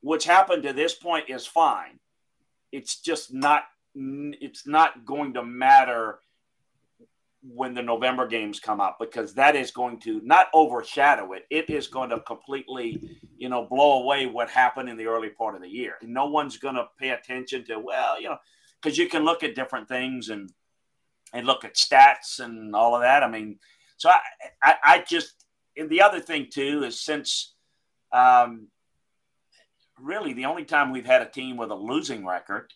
[0.01, 1.99] what's happened to this point is fine.
[2.71, 3.63] It's just not
[3.95, 6.19] it's not going to matter
[7.46, 11.46] when the November games come up because that is going to not overshadow it.
[11.50, 15.56] It is going to completely, you know, blow away what happened in the early part
[15.56, 15.96] of the year.
[16.02, 18.38] No one's going to pay attention to well, you know,
[18.82, 20.50] because you can look at different things and
[21.34, 23.24] and look at stats and all of that.
[23.24, 23.60] I mean,
[23.98, 24.20] so I
[24.64, 27.54] I, I just and the other thing too is since
[28.14, 28.68] um,
[30.00, 32.72] really the only time we've had a team with a losing record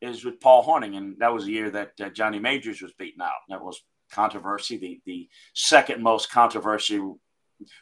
[0.00, 3.22] is with Paul Hornung, and that was the year that uh, Johnny Majors was beaten
[3.22, 3.32] out.
[3.48, 3.82] That was
[4.12, 6.98] controversy, the the second most controversy.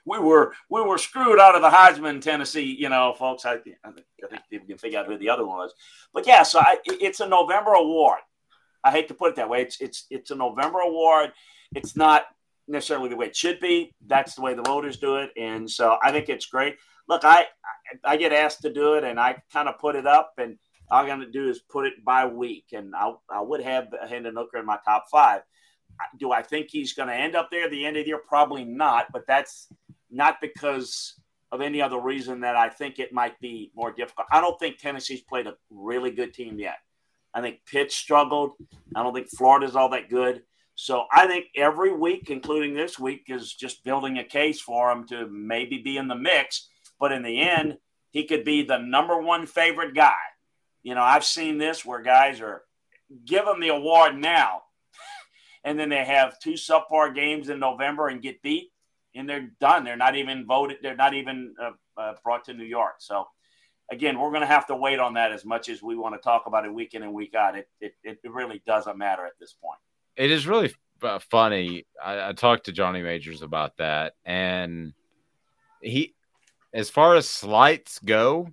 [0.05, 2.77] We were we were screwed out of the Heisman, Tennessee.
[2.79, 3.45] You know, folks.
[3.45, 3.55] I,
[3.85, 5.75] I think people can figure out who the other one was.
[6.15, 8.21] But yeah, so I, it's a November award.
[8.83, 9.63] I hate to put it that way.
[9.63, 11.33] It's it's it's a November award.
[11.75, 12.25] It's not
[12.69, 13.95] necessarily the way it should be.
[14.07, 16.77] That's the way the voters do it, and so I think it's great.
[17.09, 17.47] Look, I
[18.05, 20.59] I get asked to do it, and I kind of put it up, and
[20.91, 24.37] all I'm to do is put it by week, and I, I would have Hendon
[24.37, 25.43] Hooker in my top five.
[26.19, 28.21] Do I think he's going to end up there at the end of the year?
[28.27, 29.69] Probably not, but that's
[30.11, 31.15] not because
[31.53, 34.29] of any other reason that I think it might be more difficult.
[34.31, 36.77] I don't think Tennessee's played a really good team yet.
[37.35, 38.53] I think Pitt struggled.
[38.95, 40.43] I don't think Florida's all that good.
[40.75, 45.07] So I think every week, including this week, is just building a case for him
[45.09, 46.69] to maybe be in the mix.
[47.01, 47.79] But in the end,
[48.11, 50.15] he could be the number one favorite guy
[50.87, 52.63] you know, I've seen this where guys are
[53.25, 54.63] give them the award now,
[55.65, 58.71] and then they have two subpar games in November and get beat,
[59.13, 59.83] and they're done.
[59.83, 60.77] They're not even voted.
[60.81, 62.95] They're not even uh, uh, brought to New York.
[62.99, 63.27] So,
[63.91, 66.21] again, we're going to have to wait on that as much as we want to
[66.21, 67.57] talk about it week in and week out.
[67.57, 69.81] It, it, it really doesn't matter at this point.
[70.15, 70.73] It is really
[71.03, 71.85] uh, funny.
[72.01, 74.93] I, I talked to Johnny Majors about that, and
[75.81, 76.15] he,
[76.73, 78.53] as far as slights go,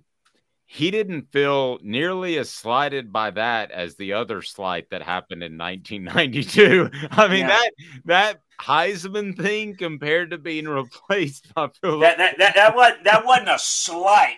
[0.74, 5.56] he didn't feel nearly as slighted by that as the other slight that happened in
[5.56, 6.90] 1992.
[7.12, 7.46] I mean Yeah.
[7.48, 7.70] that
[8.06, 12.00] that Heisman thing compared to being replaced by Phillip.
[12.02, 14.36] That that that, that was that wasn't a slight.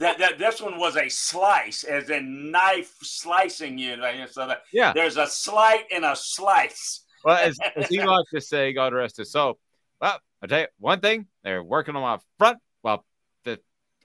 [0.00, 3.96] that, that this one was a slice, as in knife slicing you.
[4.30, 4.92] So that Yeah.
[4.92, 7.04] there's a slight and a slice.
[7.24, 9.58] well, as, as he likes to say, God rest his soul.
[10.00, 12.58] Well, I'll tell you one thing, they're working on my front.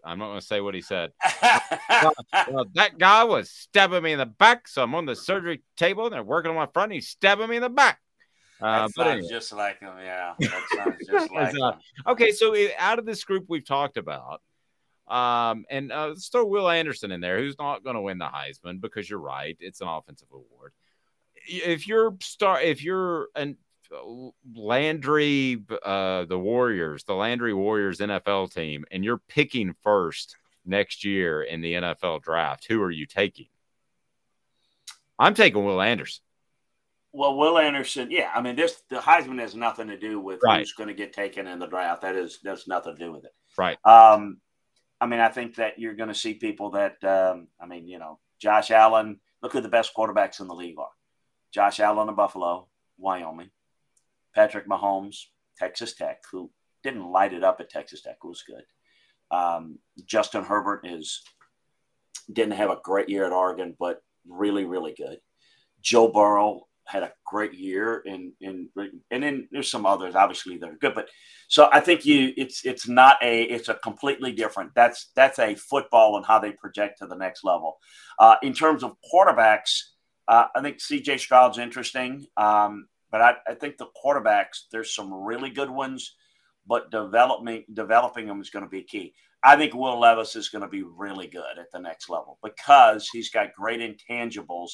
[0.04, 1.12] I'm not going to say what he said.
[1.42, 2.14] well,
[2.52, 6.06] well, that guy was stabbing me in the back, so I'm on the surgery table
[6.06, 6.92] and they're working on my front.
[6.92, 8.00] And he's stabbing me in the back.
[8.62, 9.30] Uh, that sounds anyway.
[9.30, 9.94] just like him.
[10.02, 11.80] Yeah, that sounds just like uh, him.
[12.08, 14.42] okay, so out of this group we've talked about,
[15.08, 18.26] um, and uh, let's throw Will Anderson in there, who's not going to win the
[18.26, 20.74] Heisman because you're right, it's an offensive award.
[21.46, 23.58] If you're star, if you're an
[24.56, 30.36] Landry, uh, the Warriors, the Landry Warriors NFL team, and you're picking first
[30.66, 33.48] next year in the NFL draft, who are you taking?
[35.20, 36.24] I'm taking Will Anderson.
[37.12, 38.32] Well, Will Anderson, yeah.
[38.34, 40.60] I mean, this the Heisman has nothing to do with Right.
[40.60, 42.02] who's going to get taken in the draft.
[42.02, 43.32] That is that's nothing to do with it.
[43.56, 43.78] Right.
[43.86, 44.38] Um,
[45.00, 48.00] I mean, I think that you're going to see people that, um, I mean, you
[48.00, 49.20] know, Josh Allen.
[49.44, 50.90] Look who the best quarterbacks in the league are:
[51.52, 52.68] Josh Allen of Buffalo,
[52.98, 53.50] Wyoming,
[54.36, 55.18] Patrick Mahomes,
[55.58, 56.52] Texas Tech, who
[56.84, 58.64] didn't light it up at Texas Tech, was good.
[59.32, 61.22] Um, Justin Herbert is
[62.32, 65.18] didn't have a great year at Oregon, but really, really good.
[65.82, 68.68] Joe Burrow had a great year, and and
[69.12, 71.10] and then there's some others obviously that are good, but
[71.48, 74.72] so I think you it's it's not a it's a completely different.
[74.76, 77.78] That's that's a football and how they project to the next level.
[78.20, 79.80] Uh, in terms of quarterbacks,
[80.28, 81.18] uh, I think C.J.
[81.18, 86.16] Stroud's interesting, um, but I, I think the quarterbacks there's some really good ones,
[86.68, 89.14] but developing developing them is going to be key.
[89.44, 93.08] I think Will Levis is going to be really good at the next level because
[93.14, 94.72] he's got great intangibles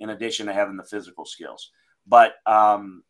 [0.00, 1.70] in addition to having the physical skills.
[2.08, 3.04] But um,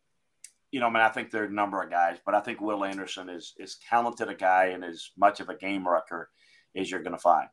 [0.69, 2.61] you know, I mean, I think there are a number of guys, but I think
[2.61, 6.29] Will Anderson is is talented a guy and as much of a game wrecker
[6.75, 7.49] as you're going to find.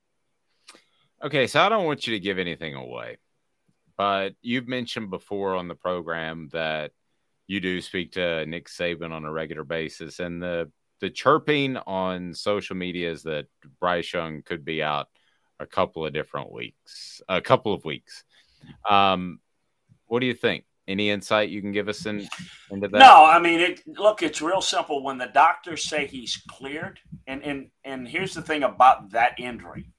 [1.24, 3.16] Okay, so I don't want you to give anything away,
[3.96, 6.92] but you've mentioned before on the program that
[7.46, 10.70] you do speak to Nick Saban on a regular basis, and the
[11.00, 13.46] the chirping on social media is that
[13.80, 15.08] Bryce Young could be out
[15.60, 18.24] a couple of different weeks, a couple of weeks.
[18.88, 19.40] Um,
[20.06, 20.64] what do you think?
[20.86, 22.28] Any insight you can give us in,
[22.70, 22.98] into that?
[22.98, 25.02] No, I mean, it, look, it's real simple.
[25.02, 29.90] When the doctors say he's cleared, and and and here's the thing about that injury,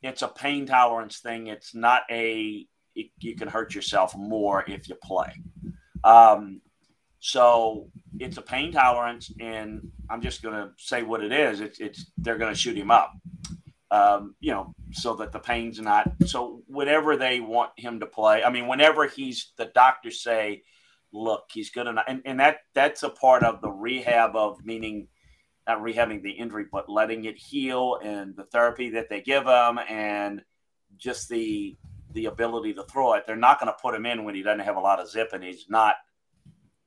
[0.00, 1.48] it's a pain tolerance thing.
[1.48, 5.32] It's not a it, you can hurt yourself more if you play.
[6.04, 6.60] Um,
[7.24, 7.86] so
[8.18, 11.60] it's a pain tolerance, and I'm just going to say what it is.
[11.60, 13.12] It's it's they're going to shoot him up,
[13.92, 16.10] um, you know, so that the pain's not.
[16.26, 20.64] So whatever they want him to play, I mean, whenever he's the doctors say,
[21.12, 25.06] look, he's good enough, and and that that's a part of the rehab of meaning
[25.68, 29.78] not rehabbing the injury, but letting it heal and the therapy that they give him
[29.88, 30.42] and
[30.96, 31.76] just the
[32.14, 33.28] the ability to throw it.
[33.28, 35.30] They're not going to put him in when he doesn't have a lot of zip
[35.32, 35.94] and he's not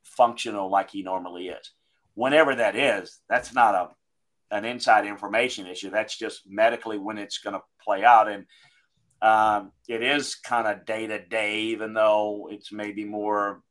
[0.05, 1.71] functional like he normally is.
[2.13, 3.89] Whenever that is, that's not a
[4.51, 5.89] an inside information issue.
[5.89, 8.45] That's just medically when it's going to play out, and
[9.21, 13.61] um, it is kind of day to day, even though it's maybe more.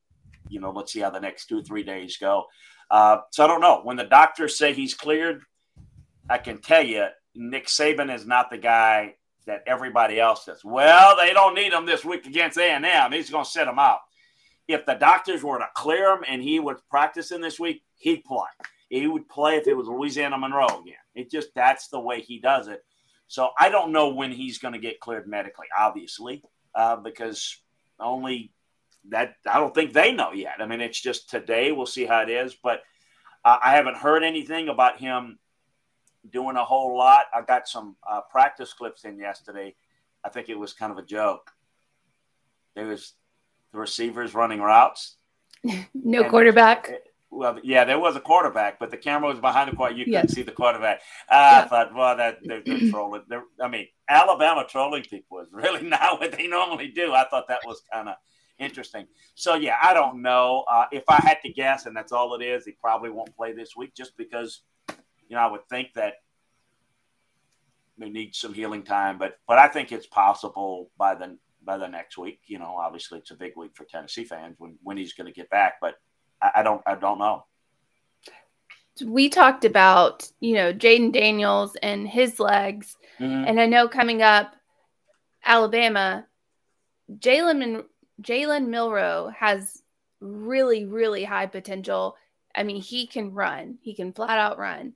[0.48, 2.44] You know, let's see how the next two three days go.
[2.90, 3.80] Uh, so I don't know.
[3.82, 5.42] When the doctors say he's cleared,
[6.28, 9.14] I can tell you Nick Saban is not the guy
[9.46, 10.64] that everybody else does.
[10.64, 13.12] Well, they don't need him this week against A&M.
[13.12, 13.98] He's going to set him out.
[14.66, 18.48] If the doctors were to clear him and he was practicing this week, he'd play.
[18.88, 20.94] He would play if it was Louisiana Monroe again.
[21.14, 22.84] It just that's the way he does it.
[23.26, 26.42] So I don't know when he's going to get cleared medically, obviously,
[26.74, 27.60] uh, because
[27.98, 28.52] only
[29.10, 30.60] that I don't think they know yet.
[30.60, 31.72] I mean, it's just today.
[31.72, 32.82] We'll see how it is, but
[33.44, 35.38] uh, I haven't heard anything about him
[36.30, 37.26] doing a whole lot.
[37.34, 39.74] I got some uh, practice clips in yesterday.
[40.24, 41.50] I think it was kind of a joke.
[42.74, 43.12] There was
[43.74, 45.16] the receivers running routes.
[45.94, 46.90] No And- quarterback.
[47.30, 49.98] Well, yeah, there was a quarterback, but the camera was behind the quarterback.
[50.06, 51.00] You couldn't see the quarterback.
[51.28, 53.22] Uh, I thought, well, that they're, they're trolling.
[53.28, 57.12] They're, I mean, Alabama trolling people is really not what they normally do.
[57.12, 58.14] I thought that was kind of
[58.60, 59.06] interesting.
[59.34, 60.64] So, yeah, I don't know.
[60.70, 63.52] Uh, if I had to guess, and that's all it is, he probably won't play
[63.52, 64.60] this week just because,
[65.28, 66.14] you know, I would think that
[67.98, 69.18] they need some healing time.
[69.18, 72.40] But but I think it's possible by the by the next week.
[72.46, 75.32] You know, obviously it's a big week for Tennessee fans when when he's going to
[75.32, 75.74] get back.
[75.80, 75.94] But
[76.42, 77.44] I, I don't I don't know.
[79.04, 83.48] We talked about you know Jayden Daniels and his legs, Mhm.
[83.48, 84.54] and I know coming up,
[85.44, 86.26] Alabama,
[87.18, 87.84] Jalen
[88.22, 89.82] Jalen Milroe has
[90.20, 92.16] really really high potential.
[92.54, 93.78] I mean, he can run.
[93.82, 94.94] He can flat out run.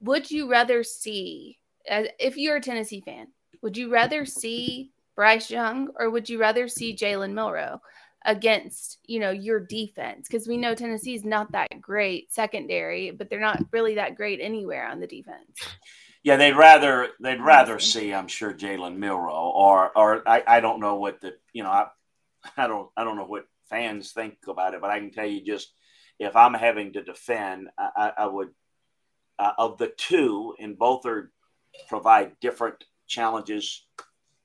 [0.00, 3.28] Would you rather see, if you're a Tennessee fan,
[3.62, 7.80] would you rather see Bryce Young or would you rather see Jalen Milroe
[8.24, 10.26] against, you know, your defense?
[10.28, 14.88] Because we know Tennessee's not that great secondary, but they're not really that great anywhere
[14.88, 15.58] on the defense.
[16.22, 20.80] Yeah, they'd rather they'd rather see, I'm sure, Jalen Milroe or or I, I don't
[20.80, 21.88] know what the you know I
[22.56, 25.44] I don't I don't know what fans think about it, but I can tell you
[25.44, 25.72] just
[26.18, 28.50] if I'm having to defend, I, I, I would
[29.38, 31.30] uh, of the two, and both are
[31.88, 33.84] provide different challenges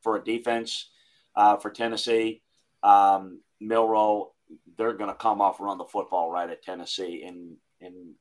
[0.10, 0.90] for a defense
[1.36, 2.42] uh, for Tennessee.
[2.82, 4.32] Um, Milroe,
[4.76, 8.16] they're going to come off run the football right at Tennessee and and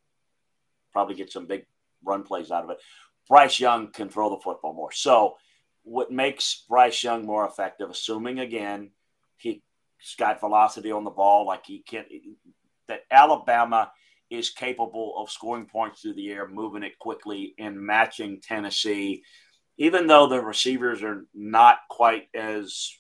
[0.93, 1.65] probably get some big
[2.05, 2.79] run plays out of it.
[3.27, 4.93] Bryce Young can throw the football more.
[4.93, 5.37] So,
[5.83, 8.91] what makes Bryce Young more effective, assuming again
[9.39, 9.61] he's
[10.19, 12.05] got velocity on the ball, like he can,
[12.89, 13.91] that Alabama
[14.29, 19.23] is capable of scoring points through the air, moving it quickly, and matching Tennessee,
[19.79, 22.91] even though the receivers are not quite as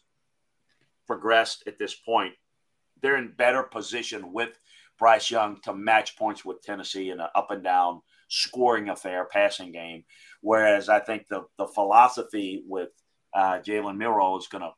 [1.09, 2.35] progressed at this point.
[3.03, 4.51] They're in better position with
[4.99, 9.73] Bryce Young to match points with Tennessee in an up and down scoring affair, passing
[9.73, 10.05] game.
[10.41, 12.91] Whereas I think the the philosophy with
[13.35, 14.73] uh, Jalen Milroe is going to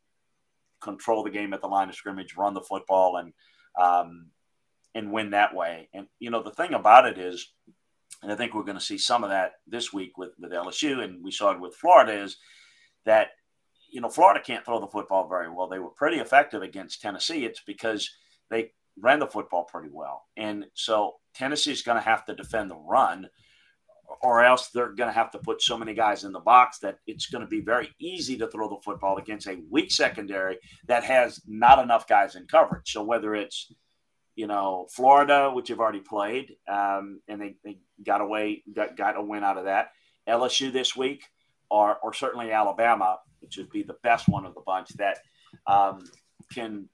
[0.81, 3.33] control the game at the line of scrimmage, run the football, and
[3.79, 4.27] um,
[4.95, 5.89] and win that way.
[5.93, 7.53] And you know the thing about it is,
[8.23, 11.03] and I think we're going to see some of that this week with with LSU,
[11.03, 12.37] and we saw it with Florida, is
[13.07, 13.29] that
[13.91, 15.69] you know Florida can't throw the football very well.
[15.69, 17.45] They were pretty effective against Tennessee.
[17.45, 18.11] It's because
[18.51, 22.77] they ran the football pretty well, and so Tennessee's going to have to defend the
[22.77, 23.29] run.
[24.23, 26.99] Or else they're going to have to put so many guys in the box that
[27.07, 30.59] it's going to be very easy to throw the football against a weak secondary
[30.89, 32.91] that has not enough guys in coverage.
[32.91, 33.73] So whether it's
[34.37, 39.17] you know, Florida, which you've already played, um, and they, they got away, got, got
[39.17, 39.91] a win out of that.
[40.29, 41.25] LSU this week,
[41.71, 45.19] or, or certainly Alabama, which would be the best one of the bunch that
[45.67, 46.05] um,
[46.53, 46.89] can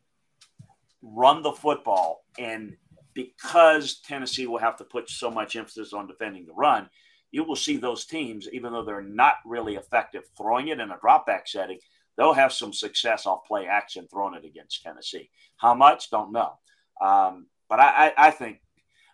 [1.03, 2.25] run the football.
[2.39, 2.77] And
[3.15, 6.89] because Tennessee will have to put so much emphasis on defending the run,
[7.31, 10.99] you will see those teams, even though they're not really effective throwing it in a
[11.01, 11.79] drop back setting,
[12.17, 15.31] they'll have some success off play action throwing it against Tennessee.
[15.57, 16.11] How much?
[16.11, 16.59] Don't know.
[17.01, 18.61] Um, but I, I, I think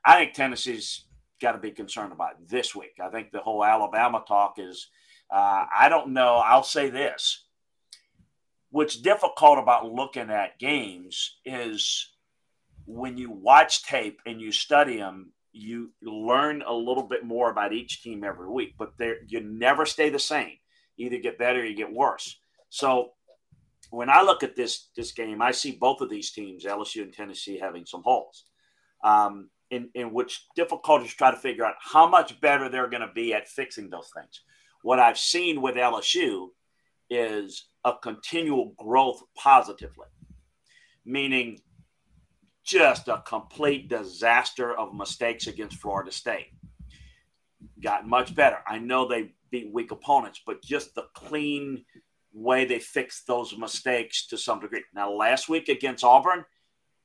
[0.04, 1.04] I think Tennessee's
[1.40, 2.94] got to be concerned about this week.
[3.02, 4.88] I think the whole Alabama talk is
[5.30, 6.36] uh, I don't know.
[6.36, 7.44] I'll say this.
[8.70, 12.10] What's difficult about looking at games is
[12.86, 17.72] when you watch tape and you study them, you learn a little bit more about
[17.72, 18.92] each team every week, but
[19.26, 20.56] you never stay the same.
[20.96, 22.38] Either get better or you get worse.
[22.70, 23.12] So
[23.92, 27.12] when I look at this this game, I see both of these teams, LSU and
[27.12, 28.44] Tennessee, having some holes,
[29.04, 33.06] um, in in which difficult is try to figure out how much better they're going
[33.06, 34.40] to be at fixing those things.
[34.82, 36.48] What I've seen with LSU
[37.10, 40.08] is a continual growth positively,
[41.04, 41.60] meaning
[42.64, 46.48] just a complete disaster of mistakes against Florida State.
[47.82, 48.58] Got much better.
[48.66, 51.84] I know they beat weak opponents, but just the clean
[52.32, 54.82] way they fixed those mistakes to some degree.
[54.94, 56.44] Now, last week against Auburn,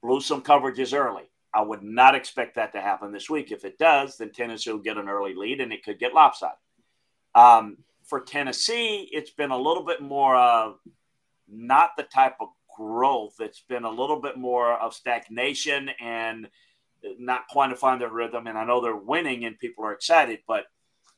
[0.01, 1.23] blew some coverages early.
[1.53, 3.51] I would not expect that to happen this week.
[3.51, 6.57] If it does, then Tennessee will get an early lead and it could get lopsided.
[7.35, 10.79] Um, for Tennessee, it's been a little bit more of
[11.47, 13.35] not the type of growth.
[13.39, 16.47] It's been a little bit more of stagnation and
[17.17, 18.47] not find their rhythm.
[18.47, 20.65] And I know they're winning and people are excited, but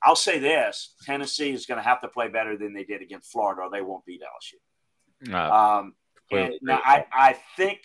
[0.04, 3.32] I'll say this: Tennessee is going to have to play better than they did against
[3.32, 5.30] Florida, or they won't beat LSU.
[5.30, 5.93] No, Um,
[6.32, 7.80] and now I, I think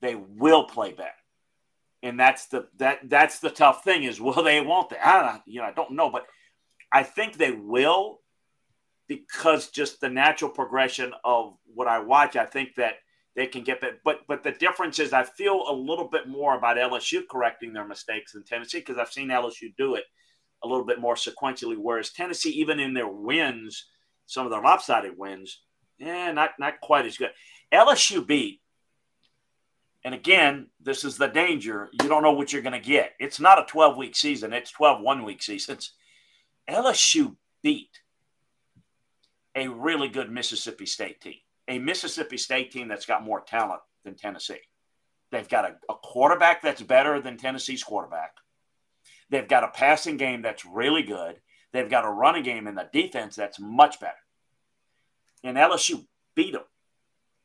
[0.00, 1.10] they will play better,
[2.02, 4.98] and that's the that that's the tough thing is will they won't they?
[4.98, 6.26] I don't you know I don't know, but
[6.92, 8.20] I think they will
[9.08, 12.34] because just the natural progression of what I watch.
[12.34, 12.94] I think that
[13.36, 16.56] they can get better, but but the difference is I feel a little bit more
[16.56, 20.04] about LSU correcting their mistakes than Tennessee because I've seen LSU do it
[20.62, 23.86] a little bit more sequentially, whereas Tennessee, even in their wins,
[24.26, 25.60] some of their lopsided wins,
[25.98, 27.30] yeah, not not quite as good.
[27.72, 28.60] LSU beat,
[30.04, 31.88] and again, this is the danger.
[31.92, 33.12] You don't know what you're going to get.
[33.18, 35.92] It's not a 12 week season, it's 12 one week seasons.
[36.68, 38.00] LSU beat
[39.54, 41.36] a really good Mississippi State team,
[41.68, 44.60] a Mississippi State team that's got more talent than Tennessee.
[45.32, 48.32] They've got a, a quarterback that's better than Tennessee's quarterback.
[49.30, 51.40] They've got a passing game that's really good.
[51.72, 54.14] They've got a running game and a defense that's much better.
[55.44, 56.62] And LSU beat them.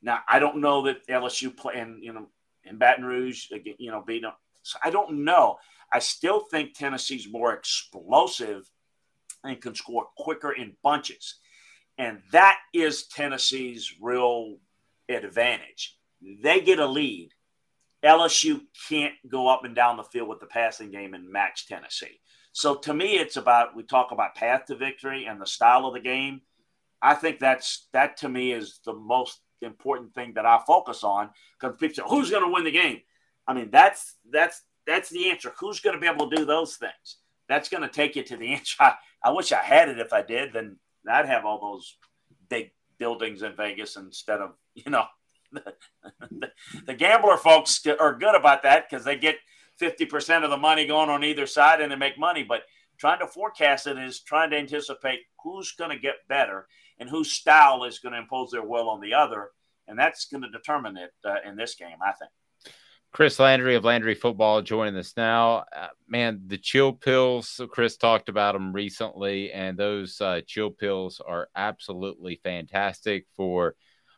[0.02, 2.28] Now I don't know that LSU play in you know
[2.64, 4.34] in Baton Rouge, you know, beat them.
[4.64, 5.58] So I don't know.
[5.92, 8.70] I still think Tennessee's more explosive
[9.44, 11.40] and can score quicker in bunches.
[11.98, 14.58] And that is Tennessee's real
[15.10, 15.98] advantage.
[16.22, 17.32] They get a lead.
[18.04, 22.20] LSU can't go up and down the field with the passing game and match Tennessee.
[22.54, 25.94] So to me, it's about we talk about path to victory and the style of
[25.94, 26.42] the game.
[27.02, 31.30] I think that's that to me is the most important thing that I focus on
[31.60, 33.02] because people say, who's going to win the game?
[33.48, 35.54] I mean, that's that's that's the answer.
[35.60, 37.18] Who's going to be able to do those things?
[37.48, 38.76] That's going to take you to the answer.
[38.80, 38.94] I,
[39.24, 40.00] I wish I had it.
[40.00, 40.78] If I did, then
[41.10, 41.98] I'd have all those
[42.50, 45.06] big buildings in Vegas instead of you know
[45.52, 46.52] the,
[46.86, 49.38] the gambler folks are good about that because they get
[49.82, 52.44] 50% of the money going on either side and they make money.
[52.44, 52.64] But
[52.98, 56.68] trying to forecast it is trying to anticipate who's going to get better
[57.00, 59.50] and whose style is going to impose their will on the other.
[59.88, 62.32] And that's going to determine it uh, in this game, I think.
[63.12, 65.66] Chris Landry of Landry Football joining us now.
[65.76, 71.22] Uh, man, the chill pills, Chris talked about them recently, and those uh, chill pills
[71.26, 73.76] are absolutely fantastic for.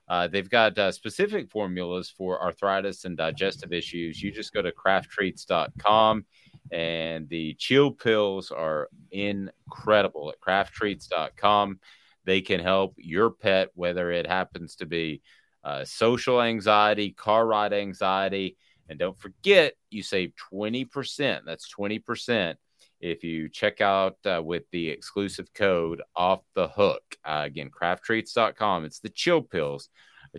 [0.07, 4.21] Uh, they've got uh, specific formulas for arthritis and digestive issues.
[4.21, 6.25] You just go to crafttreats.com,
[6.71, 11.79] and the chill pills are incredible at crafttreats.com.
[12.25, 15.21] They can help your pet, whether it happens to be
[15.63, 18.57] uh, social anxiety, car ride anxiety.
[18.89, 21.41] And don't forget, you save 20%.
[21.45, 22.55] That's 20%
[23.03, 27.03] if you check out uh, with the exclusive code off the hook.
[27.25, 28.85] Uh, again, crafttreats.com.
[28.85, 29.89] It's the chill pills.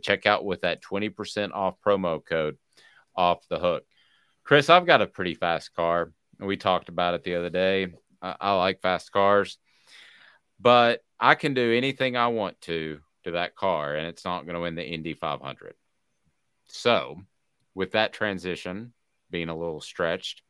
[0.01, 2.57] Check out with that 20% off promo code
[3.15, 3.85] off the hook.
[4.45, 6.13] Chris, I've got a pretty fast car.
[6.41, 7.89] We talked about it the other day.
[8.23, 9.59] I, I like fast cars,
[10.59, 14.55] but I can do anything I want to to that car, and it's not going
[14.55, 15.75] to win the Indy 500.
[16.67, 17.21] So,
[17.75, 18.95] with that transition
[19.31, 20.43] being a little stretched,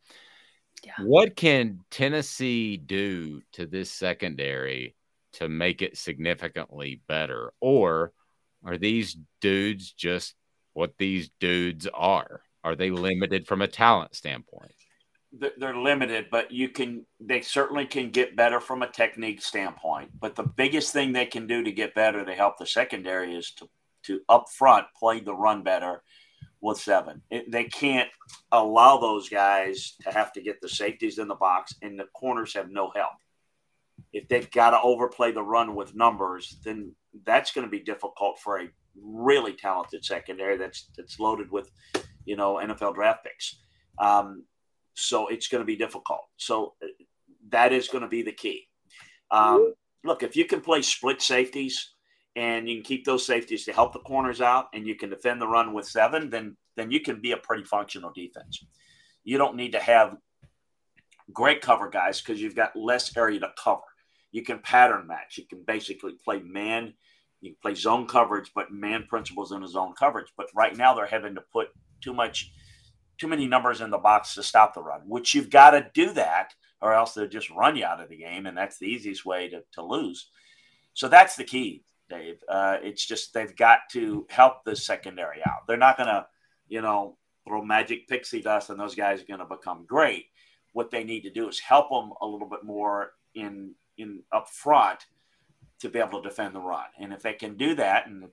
[0.83, 0.93] yeah.
[0.99, 4.95] what can Tennessee do to this secondary
[5.33, 7.53] to make it significantly better?
[7.59, 8.13] Or
[8.63, 10.35] are these dudes just
[10.73, 12.41] what these dudes are?
[12.63, 14.71] Are they limited from a talent standpoint?
[15.57, 20.11] they're limited, but you can they certainly can get better from a technique standpoint.
[20.19, 23.51] But the biggest thing they can do to get better to help the secondary is
[23.57, 23.69] to
[24.03, 26.03] to up front play the run better
[26.65, 27.21] with seven.
[27.29, 28.09] It, they can't
[28.51, 32.53] allow those guys to have to get the safeties in the box, and the corners
[32.55, 33.13] have no help.
[34.11, 36.93] If they've got to overplay the run with numbers, then
[37.25, 38.69] that's going to be difficult for a
[39.01, 41.69] really talented secondary that's that's loaded with,
[42.25, 43.59] you know, NFL draft picks.
[43.99, 44.43] Um,
[44.95, 46.21] so it's going to be difficult.
[46.37, 46.87] So uh,
[47.49, 48.67] that is going to be the key.
[49.31, 51.94] Um, look, if you can play split safeties
[52.35, 55.41] and you can keep those safeties to help the corners out, and you can defend
[55.41, 58.65] the run with seven, then then you can be a pretty functional defense.
[59.23, 60.17] You don't need to have
[61.31, 63.81] great cover guys because you've got less area to cover.
[64.31, 65.37] You can pattern match.
[65.37, 66.93] You can basically play man.
[67.41, 70.31] You can play zone coverage, but man principles in a zone coverage.
[70.35, 71.69] But right now they're having to put
[72.01, 72.51] too much
[73.17, 76.11] too many numbers in the box to stop the run, which you've got to do
[76.13, 79.25] that, or else they'll just run you out of the game, and that's the easiest
[79.25, 80.29] way to, to lose.
[80.93, 82.37] So that's the key, Dave.
[82.47, 85.67] Uh, it's just they've got to help the secondary out.
[85.67, 86.25] They're not going to,
[86.67, 90.25] you know, throw magic pixie dust and those guys are going to become great.
[90.73, 94.49] What they need to do is help them a little bit more in in up
[94.49, 95.05] front
[95.79, 96.85] to be able to defend the run.
[96.99, 98.25] And if they can do that, and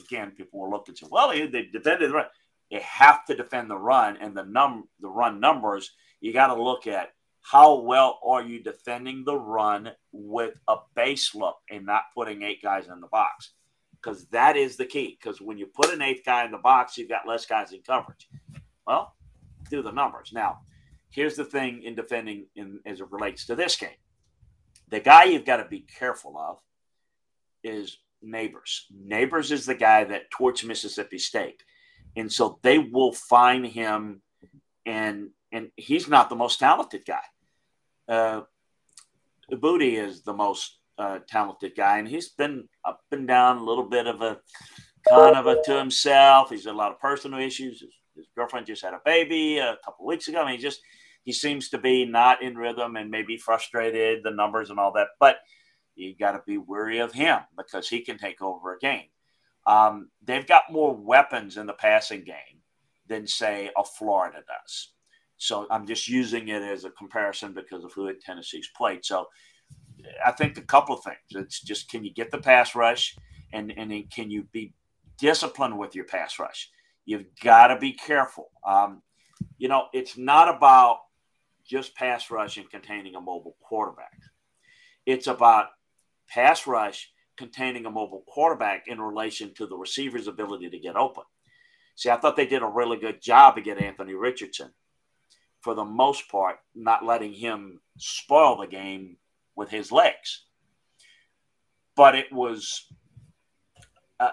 [0.00, 2.26] again, people will look and say, well, they, they defended the run
[2.70, 5.90] you have to defend the run and the num the run numbers.
[6.20, 7.12] You got to look at
[7.42, 12.62] how well are you defending the run with a base look and not putting eight
[12.62, 13.52] guys in the box
[13.92, 15.18] because that is the key.
[15.20, 17.80] Because when you put an eighth guy in the box, you've got less guys in
[17.82, 18.28] coverage.
[18.86, 19.14] Well,
[19.70, 20.60] do the numbers now.
[21.10, 23.90] Here's the thing in defending in as it relates to this game.
[24.88, 26.58] The guy you've got to be careful of
[27.62, 28.82] is Nabers.
[29.06, 31.62] Nabers is the guy that torched Mississippi State
[32.16, 34.22] and so they will find him,
[34.86, 37.22] and and he's not the most talented guy.
[38.08, 38.42] Uh,
[39.50, 43.88] Boutte is the most uh, talented guy, and he's been up and down a little
[43.88, 44.38] bit of a
[45.08, 46.50] kind of a to himself.
[46.50, 47.80] He's had a lot of personal issues.
[47.80, 50.42] His, his girlfriend just had a baby a couple weeks ago.
[50.42, 50.80] I mean, he just
[51.24, 55.08] he seems to be not in rhythm and maybe frustrated, the numbers and all that.
[55.18, 55.38] But
[55.94, 59.08] you got to be wary of him because he can take over a game.
[59.66, 62.62] Um, they've got more weapons in the passing game
[63.06, 64.92] than say a Florida does.
[65.40, 69.06] So I'm just using it as a comparison because of who Tennessee's played.
[69.06, 69.26] So
[70.24, 71.16] I think a couple of things.
[71.30, 73.16] It's just can you get the pass rush,
[73.50, 74.74] and and then can you be
[75.18, 76.70] disciplined with your pass rush?
[77.06, 78.50] You've got to be careful.
[78.66, 79.00] Um,
[79.56, 80.98] you know, it's not about
[81.66, 84.20] just pass rush and containing a mobile quarterback.
[85.06, 85.68] It's about
[86.28, 91.24] pass rush containing a mobile quarterback in relation to the receiver's ability to get open.
[91.94, 94.72] See, I thought they did a really good job to get Anthony Richardson
[95.60, 99.16] for the most part, not letting him spoil the game
[99.56, 100.44] with his legs.
[101.96, 102.86] But it was
[104.18, 104.30] uh,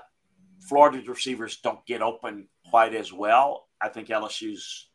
[0.67, 3.67] Florida's receivers don't get open quite as well.
[3.81, 4.89] I think LSU's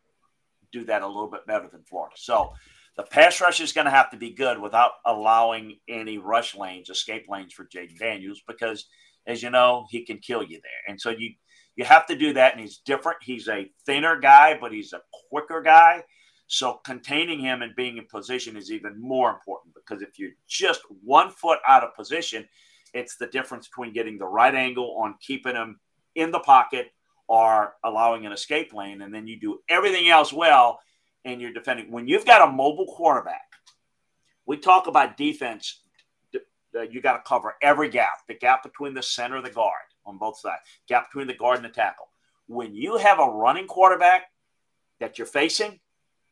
[0.73, 2.17] do that a little bit better than Florida.
[2.17, 2.53] So
[2.97, 6.89] the pass rush is going to have to be good without allowing any rush lanes,
[6.89, 8.87] escape lanes for Jayden Daniels, because
[9.27, 10.83] as you know, he can kill you there.
[10.89, 11.35] And so you
[11.77, 12.53] you have to do that.
[12.53, 13.19] And he's different.
[13.23, 16.03] He's a thinner guy, but he's a quicker guy.
[16.53, 20.83] So containing him and being in position is even more important because if you're just
[21.03, 22.47] one foot out of position,
[22.93, 25.81] it's the difference between getting the right angle on keeping him
[26.15, 26.93] in the pocket
[27.27, 29.01] or allowing an escape lane.
[29.01, 30.79] And then you do everything else well
[31.25, 31.91] and you're defending.
[31.91, 33.49] When you've got a mobile quarterback,
[34.45, 35.81] we talk about defense.
[36.35, 39.73] Uh, you got to cover every gap, the gap between the center of the guard
[40.05, 42.11] on both sides, gap between the guard and the tackle.
[42.47, 44.25] When you have a running quarterback
[45.01, 45.81] that you're facing,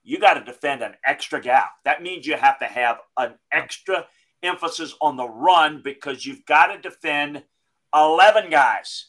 [0.03, 1.73] you got to defend an extra gap.
[1.85, 4.07] That means you have to have an extra
[4.43, 7.43] emphasis on the run because you've got to defend
[7.95, 9.07] 11 guys.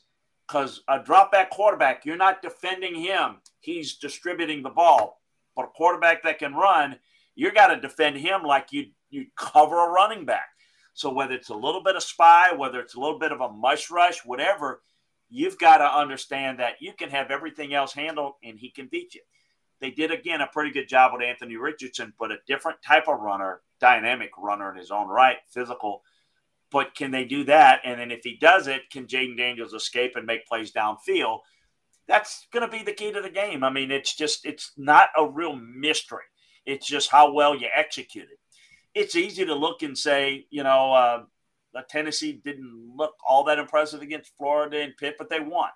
[0.47, 5.21] Because a drop back quarterback, you're not defending him, he's distributing the ball.
[5.55, 6.97] But a quarterback that can run,
[7.35, 10.47] you got to defend him like you you cover a running back.
[10.93, 13.51] So whether it's a little bit of spy, whether it's a little bit of a
[13.51, 14.81] mush rush, whatever,
[15.29, 19.13] you've got to understand that you can have everything else handled and he can beat
[19.13, 19.21] you.
[19.81, 23.19] They did again a pretty good job with Anthony Richardson, but a different type of
[23.19, 26.03] runner, dynamic runner in his own right, physical.
[26.71, 27.81] But can they do that?
[27.83, 31.39] And then if he does it, can Jayden Daniels escape and make plays downfield?
[32.07, 33.63] That's going to be the key to the game.
[33.63, 36.23] I mean, it's just it's not a real mystery.
[36.65, 38.39] It's just how well you execute it.
[38.93, 41.23] It's easy to look and say, you know, uh,
[41.89, 45.69] Tennessee didn't look all that impressive against Florida and Pitt, but they won.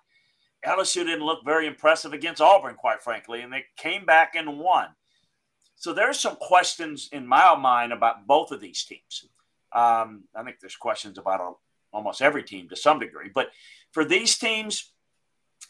[0.65, 4.87] LSU didn't look very impressive against Auburn, quite frankly, and they came back and won.
[5.75, 9.27] So there's some questions in my mind about both of these teams.
[9.73, 11.51] Um, I think there's questions about a,
[11.91, 13.49] almost every team to some degree, but
[13.91, 14.91] for these teams,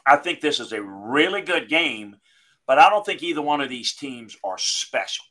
[0.05, 2.17] I think this is a really good game.
[2.67, 5.25] But I don't think either one of these teams are special.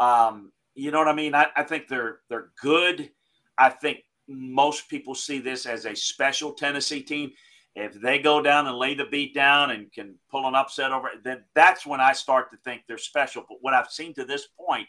[0.00, 1.34] Um, you know what I mean?
[1.34, 3.10] I, I think they're they're good.
[3.56, 7.32] I think most people see this as a special Tennessee team
[7.78, 11.10] if they go down and lay the beat down and can pull an upset over,
[11.22, 13.44] then that's when I start to think they're special.
[13.48, 14.88] But what I've seen to this point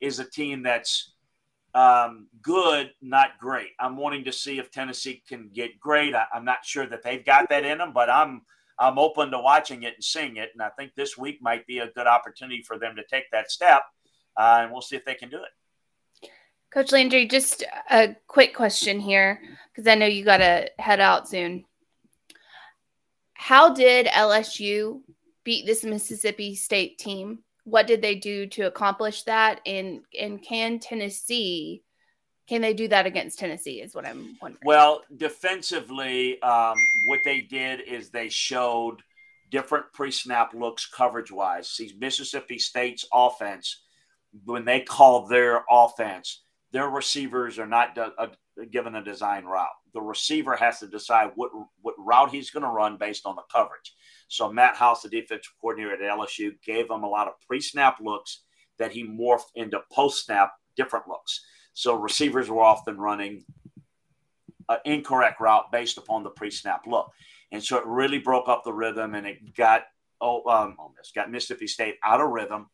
[0.00, 1.14] is a team that's
[1.74, 3.70] um, good, not great.
[3.80, 6.14] I'm wanting to see if Tennessee can get great.
[6.14, 8.42] I, am not sure that they've got that in them, but I'm
[8.78, 10.50] I'm open to watching it and seeing it.
[10.52, 13.50] And I think this week might be a good opportunity for them to take that
[13.50, 13.82] step,
[14.36, 16.30] uh, and we'll see if they can do it.
[16.70, 19.40] Coach Landry, just a quick question here
[19.72, 21.64] because I know you got to head out soon
[23.38, 25.00] how did LSU
[25.44, 27.40] beat this Mississippi State team?
[27.64, 29.60] What did they do to accomplish that?
[29.66, 31.82] And and can Tennessee
[32.48, 33.80] can they do that against Tennessee?
[33.80, 34.62] Is what I'm wondering.
[34.64, 36.76] Well, defensively, um,
[37.08, 38.98] what they did is they showed
[39.50, 41.68] different pre-snap looks coverage-wise.
[41.68, 43.82] See, Mississippi State's offense,
[44.44, 48.26] when they call their offense, their receivers are not uh,
[48.70, 49.68] given a design route.
[49.92, 51.50] The receiver has to decide what
[51.82, 53.94] what route he's going to run based on the coverage.
[54.28, 58.42] So Matt House, the defensive coordinator at LSU, gave him a lot of pre-snap looks
[58.78, 61.44] that he morphed into post-snap different looks.
[61.74, 63.44] So receivers were often running
[64.68, 67.10] an incorrect route based upon the pre-snap look,
[67.52, 69.82] and so it really broke up the rhythm, and it got
[70.20, 72.66] oh um, almost got Mississippi State out of rhythm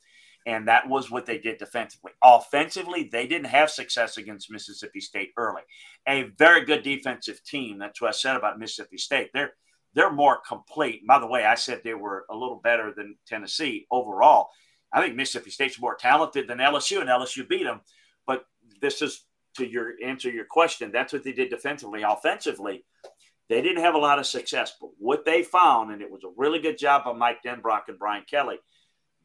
[0.46, 2.12] and that was what they did defensively.
[2.22, 5.62] Offensively, they didn't have success against Mississippi State early.
[6.08, 7.78] A very good defensive team.
[7.78, 9.30] That's what I said about Mississippi State.
[9.32, 9.52] They're
[9.94, 11.06] they're more complete.
[11.06, 14.48] By the way, I said they were a little better than Tennessee overall.
[14.92, 17.80] I think Mississippi State's more talented than LSU, and LSU beat them.
[18.26, 18.44] But
[18.80, 19.24] this is
[19.56, 20.90] to your answer your question.
[20.92, 22.02] That's what they did defensively.
[22.02, 22.84] Offensively,
[23.48, 24.74] they didn't have a lot of success.
[24.80, 27.98] But what they found, and it was a really good job by Mike Denbrock and
[27.98, 28.58] Brian Kelly,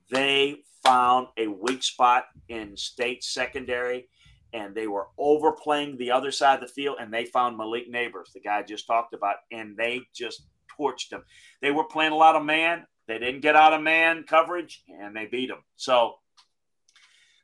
[0.09, 4.07] they found a weak spot in state secondary
[4.53, 8.31] and they were overplaying the other side of the field and they found Malik Nabers,
[8.33, 10.47] the guy I just talked about, and they just
[10.79, 11.23] torched him.
[11.61, 12.85] They were playing a lot of man.
[13.07, 15.63] They didn't get out of man coverage, and they beat them.
[15.77, 16.15] So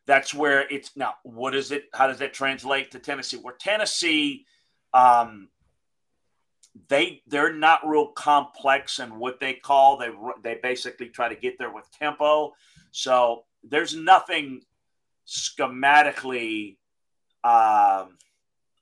[0.06, 1.14] that's where it's now.
[1.24, 1.86] What is it?
[1.94, 3.38] How does that translate to Tennessee?
[3.38, 4.46] Where Tennessee,
[4.94, 5.48] um,
[6.90, 9.98] they they're not real complex in what they call.
[9.98, 10.10] They
[10.42, 12.54] they basically try to get there with tempo.
[12.92, 14.62] So there's nothing
[15.28, 16.78] schematically
[17.44, 18.18] um,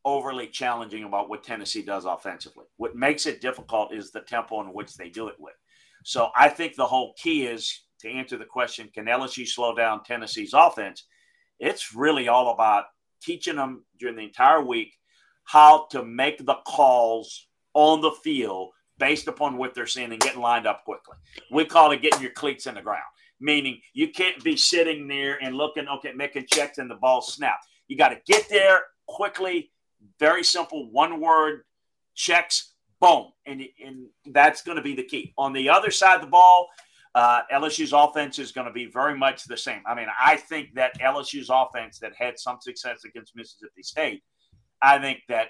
[0.05, 2.65] overly challenging about what Tennessee does offensively.
[2.77, 5.55] What makes it difficult is the tempo in which they do it with.
[6.03, 10.03] So I think the whole key is to answer the question: Can LSU slow down
[10.03, 11.05] Tennessee's offense?
[11.59, 12.85] It's really all about
[13.21, 14.95] teaching them during the entire week
[15.43, 20.41] how to make the calls on the field based upon what they're seeing and getting
[20.41, 21.15] lined up quickly.
[21.51, 23.01] We call it getting your cleats in the ground,
[23.39, 27.57] meaning you can't be sitting there and looking, okay, making checks and the ball snap.
[27.87, 29.71] You got to get there quickly,
[30.19, 31.63] very simple, one word
[32.15, 33.31] checks, boom.
[33.45, 35.33] And, and that's going to be the key.
[35.37, 36.69] On the other side of the ball,
[37.13, 39.81] uh, LSU's offense is going to be very much the same.
[39.85, 44.23] I mean, I think that LSU's offense that had some success against Mississippi State,
[44.81, 45.49] I think that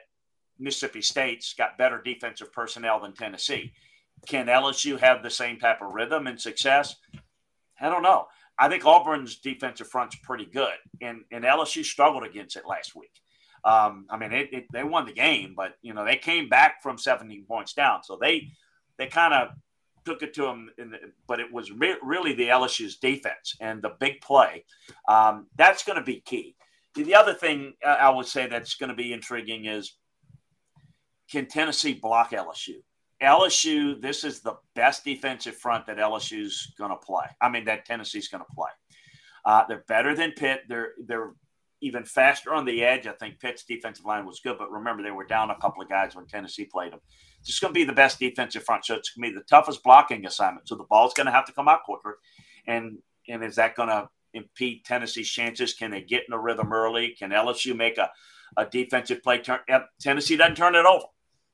[0.61, 3.73] Mississippi State's got better defensive personnel than Tennessee.
[4.27, 6.95] Can LSU have the same type of rhythm and success?
[7.79, 8.27] I don't know.
[8.59, 13.11] I think Auburn's defensive front's pretty good, and, and LSU struggled against it last week.
[13.63, 16.81] Um, I mean, it, it, they won the game, but you know they came back
[16.81, 18.49] from 17 points down, so they
[18.97, 19.49] they kind of
[20.05, 20.69] took it to them.
[20.77, 24.65] The, but it was re- really the LSU's defense and the big play.
[25.07, 26.55] Um, that's going to be key.
[26.95, 29.93] The other thing I would say that's going to be intriguing is
[31.31, 32.75] can Tennessee block LSU?
[33.21, 37.25] LSU, this is the best defensive front that LSU's going to play.
[37.39, 38.69] I mean, that Tennessee's going to play.
[39.45, 40.61] Uh, they're better than Pitt.
[40.67, 41.33] They're they're
[41.83, 43.07] even faster on the edge.
[43.07, 45.89] I think Pitt's defensive line was good, but remember they were down a couple of
[45.89, 46.99] guys when Tennessee played them.
[47.39, 49.83] It's going to be the best defensive front, so it's going to be the toughest
[49.83, 50.67] blocking assignment.
[50.67, 52.19] So the ball's going to have to come out quicker,
[52.67, 55.73] and and is that going to impede Tennessee's chances?
[55.73, 57.15] Can they get in a rhythm early?
[57.17, 58.11] Can LSU make a,
[58.57, 59.59] a defensive play turn?
[59.99, 61.05] Tennessee doesn't turn it over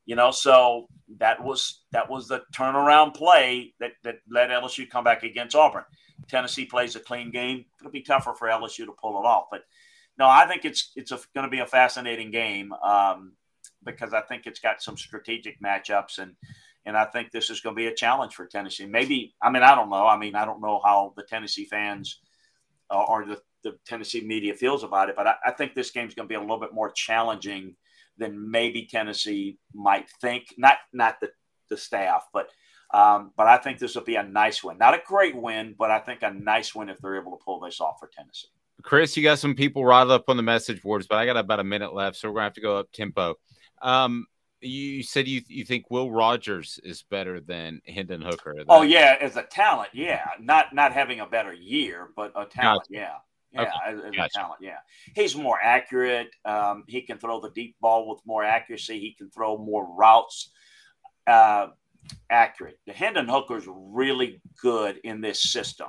[0.08, 0.88] you know so
[1.20, 5.84] that was that was the turnaround play that that led lsu come back against auburn.
[6.28, 7.66] Tennessee plays a clean game.
[7.80, 9.62] It'll be tougher for lsu to pull it off but
[10.18, 13.34] no i think it's it's going to be a fascinating game um,
[13.84, 16.34] because i think it's got some strategic matchups and
[16.86, 18.86] and i think this is going to be a challenge for tennessee.
[18.86, 20.08] Maybe i mean i don't know.
[20.08, 22.22] I mean i don't know how the tennessee fans
[22.90, 26.08] uh, or the, the tennessee media feels about it but I, I think this game
[26.08, 27.76] is going to be a little bit more challenging
[28.18, 30.54] than maybe Tennessee might think.
[30.58, 31.30] Not not the,
[31.70, 32.50] the staff, but
[32.94, 34.78] um, but I think this will be a nice win.
[34.78, 37.60] Not a great win, but I think a nice win if they're able to pull
[37.60, 38.48] this off for Tennessee.
[38.84, 41.60] Chris, you got some people riled up on the message boards, but I got about
[41.60, 43.36] a minute left, so we're gonna have to go up tempo.
[43.82, 44.26] Um,
[44.62, 48.56] you said you you think Will Rogers is better than Hendon Hooker.
[48.68, 50.26] Oh yeah, as a talent, yeah.
[50.40, 53.16] Not not having a better year, but a talent, yeah.
[53.52, 54.18] Yeah, okay.
[54.18, 54.24] gotcha.
[54.24, 54.60] a talent.
[54.62, 54.78] Yeah,
[55.16, 56.30] he's more accurate.
[56.46, 59.00] Um, he can throw the deep ball with more accuracy.
[59.00, 60.52] He can throw more routes.
[61.26, 61.68] Uh,
[62.30, 62.80] accurate.
[62.86, 65.88] The Hendon Hooker is really good in this system,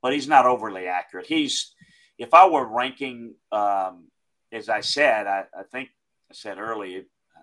[0.00, 1.26] but he's not overly accurate.
[1.26, 1.74] He's,
[2.18, 4.08] if I were ranking, um,
[4.50, 5.90] as I said, I, I, think
[6.30, 7.02] I said earlier,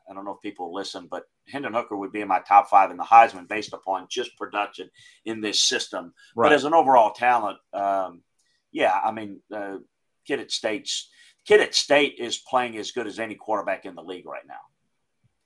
[0.09, 2.91] I don't know if people listen, but Hendon Hooker would be in my top five
[2.91, 4.89] in the Heisman based upon just production
[5.25, 6.13] in this system.
[6.35, 6.47] Right.
[6.49, 8.21] But as an overall talent, um,
[8.71, 9.77] yeah, I mean, uh,
[10.25, 11.09] kid at State's
[11.49, 14.59] kid at State is playing as good as any quarterback in the league right now.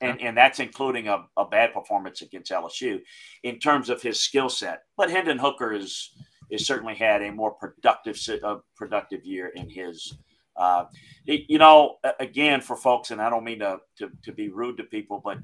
[0.00, 3.00] And, and that's including a, a bad performance against LSU
[3.42, 4.82] in terms of his skill set.
[4.98, 6.10] But Hendon Hooker is
[6.50, 10.18] is certainly had a more productive uh, productive year in his.
[10.56, 10.84] Uh,
[11.24, 14.84] you know, again, for folks, and I don't mean to, to to be rude to
[14.84, 15.38] people, but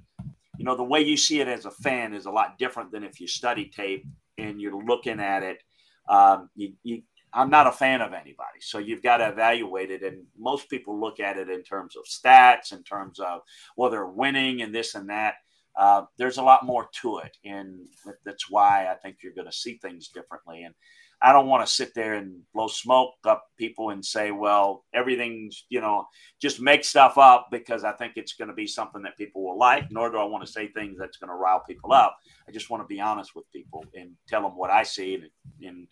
[0.59, 3.03] you know, the way you see it as a fan is a lot different than
[3.03, 4.05] if you study tape
[4.37, 5.63] and you're looking at it.
[6.07, 7.03] Um, you, you
[7.33, 8.61] I'm not a fan of anybody.
[8.61, 10.03] So you've got to evaluate it.
[10.03, 13.41] And most people look at it in terms of stats, in terms of
[13.77, 15.35] well, they're winning and this and that.
[15.79, 17.37] Uh, there's a lot more to it.
[17.45, 17.87] And
[18.25, 20.65] that's why I think you're going to see things differently.
[20.65, 20.75] And
[21.23, 25.67] I don't want to sit there and blow smoke up people and say, well, everything's,
[25.69, 26.07] you know,
[26.41, 29.59] just make stuff up because I think it's going to be something that people will
[29.59, 32.17] like, nor do I want to say things that's going to rile people up.
[32.49, 35.25] I just want to be honest with people and tell them what I see and,
[35.61, 35.87] and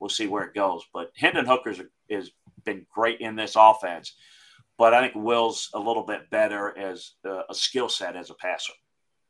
[0.00, 0.82] we'll see where it goes.
[0.92, 2.30] But Hendon Hooker's has
[2.64, 4.14] been great in this offense,
[4.78, 8.34] but I think Will's a little bit better as uh, a skill set as a
[8.34, 8.72] passer.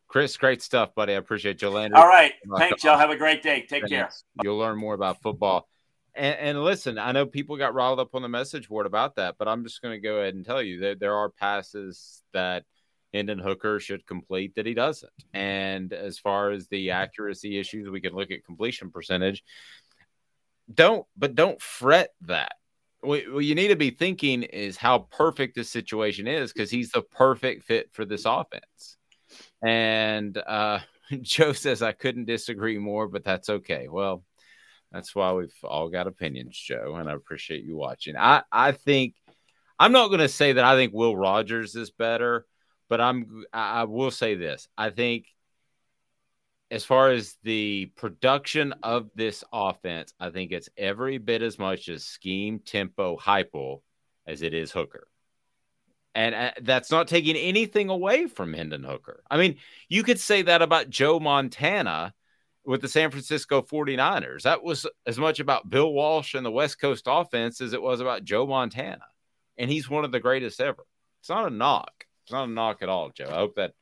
[0.09, 1.13] Chris, great stuff, buddy.
[1.13, 1.69] I appreciate you.
[1.69, 2.99] All right, thanks, y'all.
[2.99, 3.61] Have a great day.
[3.61, 3.91] Take Thanks.
[3.91, 4.11] care.
[4.43, 5.69] You'll learn more about football.
[6.17, 9.37] And, and, listen, I know people got riled up on the message board about that,
[9.39, 12.65] but I'm just going to go ahead and tell you that there are passes that
[13.15, 15.13] Hendon Hooker should complete that he doesn't.
[15.33, 19.45] And as far as the accuracy issues, we can look at completion percentage.
[20.73, 22.53] Don't, but don't fret that.
[23.01, 27.03] What, you need to be thinking is how perfect this situation is because he's the
[27.03, 28.99] perfect fit for this offense.
[29.63, 30.81] And uh,
[31.23, 33.89] Joe says I couldn't disagree more, but that's okay.
[33.89, 34.25] Well,
[34.93, 38.17] that's why we've all got opinions, Joe, and I appreciate you watching.
[38.17, 39.15] I I think
[39.79, 42.45] I'm not going to say that I think Will Rogers is better,
[42.89, 44.69] but I'm I will say this.
[44.77, 45.27] I think
[46.71, 51.89] as far as the production of this offense, I think it's every bit as much
[51.89, 53.83] as scheme, tempo, hypo
[54.27, 55.09] as it is Hooker.
[56.15, 59.23] And uh, that's not taking anything away from Hendon Hooker.
[59.31, 59.57] I mean,
[59.89, 62.15] you could say that about Joe Montana
[62.65, 64.43] with the San Francisco 49ers.
[64.43, 68.01] That was as much about Bill Walsh and the West Coast offense as it was
[68.01, 69.07] about Joe Montana.
[69.57, 70.85] And he's one of the greatest ever.
[71.21, 72.07] It's not a knock.
[72.25, 73.29] It's not a knock at all, Joe.
[73.29, 73.73] I hope that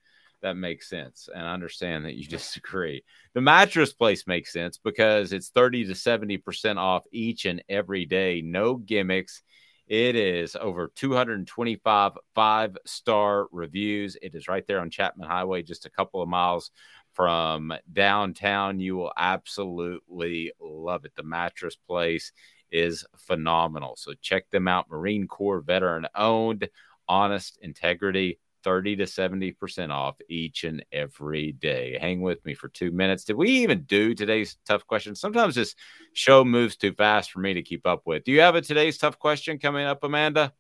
[0.43, 1.28] that makes sense.
[1.32, 3.05] And I understand that you disagree.
[3.35, 8.43] The mattress place makes sense because it's 30 to 70% off each and every day.
[8.43, 9.43] No gimmicks.
[9.86, 14.19] It is over 225 five star reviews.
[14.20, 16.70] It is right there on Chapman Highway, just a couple of miles
[17.15, 18.81] from downtown.
[18.81, 21.12] You will absolutely love it.
[21.16, 22.32] The mattress place
[22.70, 23.97] is phenomenal.
[23.97, 24.90] So check them out.
[24.90, 26.69] Marine Corps veteran owned,
[27.09, 28.39] honest integrity.
[28.64, 31.98] 30 to 70% off each and every day.
[32.01, 33.24] Hang with me for two minutes.
[33.24, 35.14] Did we even do today's tough question?
[35.14, 35.74] Sometimes this
[36.12, 38.24] show moves too fast for me to keep up with.
[38.24, 40.52] Do you have a today's tough question coming up, Amanda?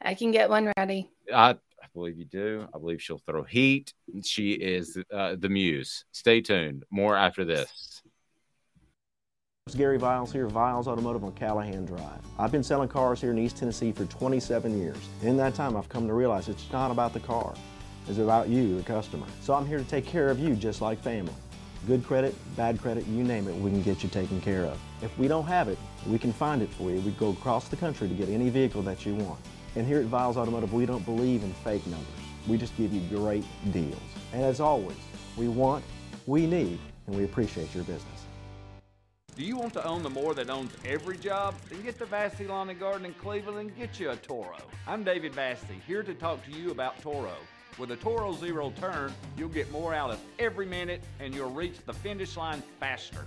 [0.00, 1.10] I can get one ready.
[1.32, 2.66] I, I believe you do.
[2.74, 3.94] I believe she'll throw heat.
[4.22, 6.04] She is uh, the muse.
[6.12, 6.84] Stay tuned.
[6.90, 8.02] More after this.
[9.66, 12.20] It's Gary Viles here, Viles Automotive on Callahan Drive.
[12.38, 14.98] I've been selling cars here in East Tennessee for 27 years.
[15.22, 17.54] In that time, I've come to realize it's not about the car.
[18.06, 19.24] It's about you, the customer.
[19.40, 21.32] So I'm here to take care of you just like family.
[21.86, 24.78] Good credit, bad credit, you name it, we can get you taken care of.
[25.00, 27.00] If we don't have it, we can find it for you.
[27.00, 29.40] We go across the country to get any vehicle that you want.
[29.76, 32.06] And here at Viles Automotive, we don't believe in fake numbers.
[32.46, 33.96] We just give you great deals.
[34.34, 34.98] And as always,
[35.38, 35.82] we want,
[36.26, 38.13] we need, and we appreciate your business.
[39.36, 41.56] Do you want to own the more that owns every job?
[41.68, 44.58] Then get to Vassy Lawn and Garden in Cleveland and get you a Toro.
[44.86, 47.34] I'm David Vassy, here to talk to you about Toro.
[47.76, 51.78] With a Toro Zero Turn, you'll get more out of every minute and you'll reach
[51.84, 53.26] the finish line faster.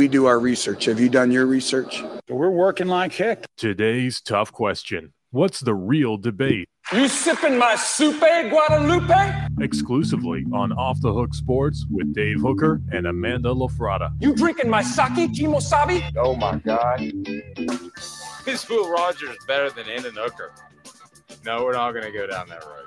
[0.00, 0.84] We do our research.
[0.84, 2.04] Have you done your research?
[2.28, 3.46] We're working like heck.
[3.56, 6.68] Today's tough question What's the real debate?
[6.92, 9.48] You sipping my soupe, Guadalupe?
[9.58, 14.12] Exclusively on Off the Hook Sports with Dave Hooker and Amanda LaFratta.
[14.20, 16.12] You drinking my sake, Kimosabi?
[16.16, 17.00] Oh my God.
[18.46, 20.52] Is Will Rogers better than Hendon Hooker?
[21.44, 22.86] No, we're not going to go down that road.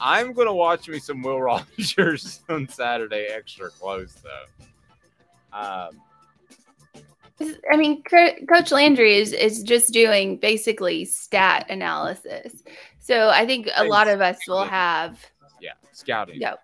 [0.00, 1.40] I'm going to watch me some Will
[1.78, 5.56] Rogers on Saturday extra close, though.
[5.56, 6.02] Um,
[7.70, 12.62] I mean, Coach Landry is is just doing basically stat analysis.
[12.98, 15.24] So I think a lot of us will have
[15.60, 16.40] yeah scouting.
[16.40, 16.54] Yeah,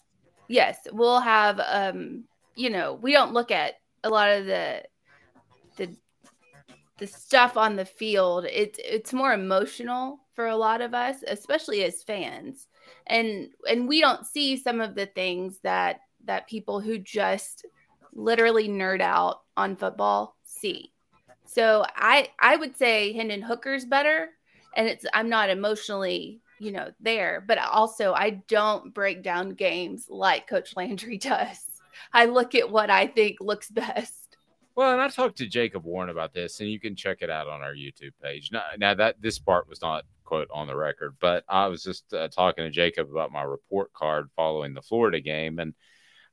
[0.48, 1.60] yes, we'll have.
[1.64, 2.24] Um,
[2.54, 3.74] you know, we don't look at
[4.04, 4.82] a lot of the
[5.76, 5.94] the
[6.98, 8.46] the stuff on the field.
[8.50, 12.66] It's it's more emotional for a lot of us, especially as fans,
[13.06, 17.66] and and we don't see some of the things that that people who just
[18.14, 20.92] literally nerd out on football see.
[21.44, 24.30] So I I would say Hendon Hooker's better,
[24.76, 30.06] and it's I'm not emotionally you know there, but also I don't break down games
[30.08, 31.58] like Coach Landry does.
[32.12, 34.36] I look at what I think looks best.
[34.74, 37.46] Well, and I talked to Jacob Warren about this, and you can check it out
[37.46, 38.50] on our YouTube page.
[38.50, 42.14] Now, now that this part was not quote on the record, but I was just
[42.14, 45.74] uh, talking to Jacob about my report card following the Florida game, and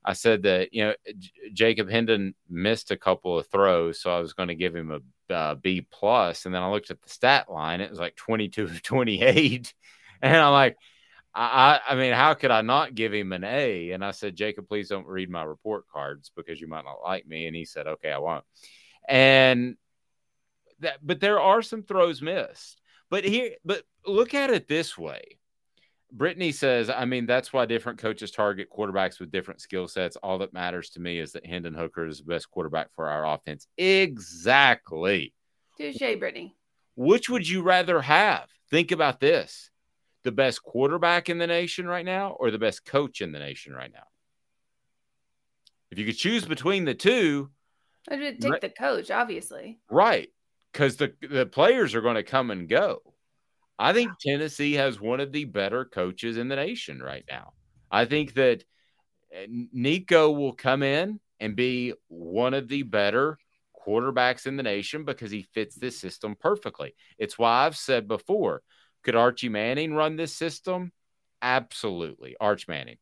[0.03, 4.19] I said that you know J- Jacob Hendon missed a couple of throws, so I
[4.19, 7.09] was going to give him a uh, B plus, and then I looked at the
[7.09, 9.73] stat line; it was like twenty two of twenty eight,
[10.21, 10.77] and I'm like.
[11.35, 13.91] I, I mean, how could I not give him an A?
[13.91, 17.27] And I said, Jacob, please don't read my report cards because you might not like
[17.27, 17.45] me.
[17.45, 18.43] And he said, okay, I won't.
[19.07, 19.77] And
[20.79, 22.81] that, but there are some throws missed.
[23.09, 25.38] But here, but look at it this way.
[26.11, 30.15] Brittany says, I mean, that's why different coaches target quarterbacks with different skill sets.
[30.17, 33.25] All that matters to me is that Hendon Hooker is the best quarterback for our
[33.25, 33.67] offense.
[33.77, 35.33] Exactly.
[35.77, 36.55] Touche, Brittany.
[36.95, 38.49] Which would you rather have?
[38.69, 39.69] Think about this
[40.23, 43.73] the best quarterback in the nation right now or the best coach in the nation
[43.73, 44.03] right now?
[45.91, 47.49] If you could choose between the two,
[48.09, 49.79] I would take the coach, obviously.
[49.89, 50.29] right?
[50.71, 52.99] Because the the players are going to come and go.
[53.79, 57.53] I think Tennessee has one of the better coaches in the nation right now.
[57.89, 58.63] I think that
[59.33, 63.37] uh, Nico will come in and be one of the better
[63.87, 66.93] quarterbacks in the nation because he fits this system perfectly.
[67.17, 68.61] It's why I've said before
[69.03, 70.91] could Archie Manning run this system?
[71.41, 72.35] Absolutely.
[72.39, 72.97] Arch Manning.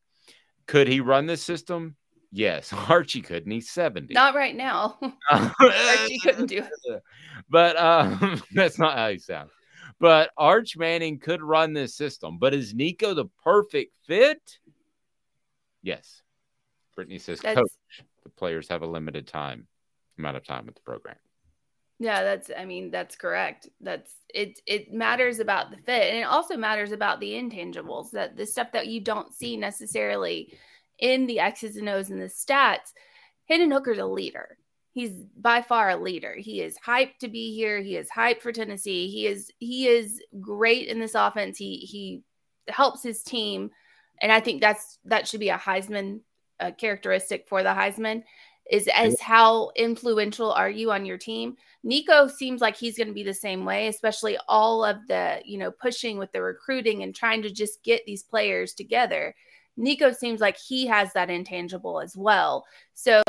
[0.67, 1.95] Could he run this system?
[2.31, 2.71] Yes.
[2.89, 4.13] Archie could, and he's 70.
[4.13, 4.99] Not right now.
[5.31, 7.03] Archie couldn't do it.
[7.49, 9.51] But um, that's not how he sounds.
[9.99, 12.37] But Arch Manning could run this system.
[12.37, 14.59] But is Nico the perfect fit?
[15.81, 16.21] Yes.
[16.95, 19.67] Brittany says, That's- Coach, the players have a limited time
[20.17, 21.15] amount of time with the program.
[21.99, 23.69] Yeah, that's I mean, that's correct.
[23.81, 28.37] That's it it matters about the fit and it also matters about the intangibles, that
[28.37, 30.53] the stuff that you don't see necessarily
[30.99, 32.93] in the X's and O's and the stats.
[33.47, 34.57] Hendon Hooker's a leader.
[34.97, 36.33] He's by far a leader.
[36.35, 37.83] He is hyped to be here.
[37.83, 39.07] He is hyped for Tennessee.
[39.07, 41.55] He is he is great in this offense.
[41.55, 42.23] He he
[42.67, 43.69] helps his team,
[44.23, 46.21] and I think that's that should be a Heisman
[46.59, 48.23] uh, characteristic for the Heisman
[48.71, 51.57] is as how influential are you on your team.
[51.83, 55.59] Nico seems like he's going to be the same way, especially all of the you
[55.59, 59.35] know pushing with the recruiting and trying to just get these players together.
[59.79, 62.65] Nico seems like he has that intangible as well.
[62.95, 63.21] So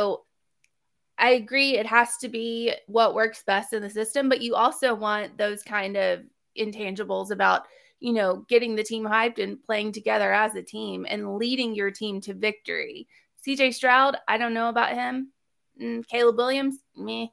[1.18, 4.94] I agree it has to be what works best in the system, but you also
[4.94, 6.20] want those kind of
[6.56, 7.66] intangibles about,
[7.98, 11.90] you know, getting the team hyped and playing together as a team and leading your
[11.90, 13.08] team to victory.
[13.46, 15.32] CJ Stroud, I don't know about him.
[15.80, 17.32] Mm, Caleb Williams, me.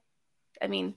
[0.62, 0.96] I mean,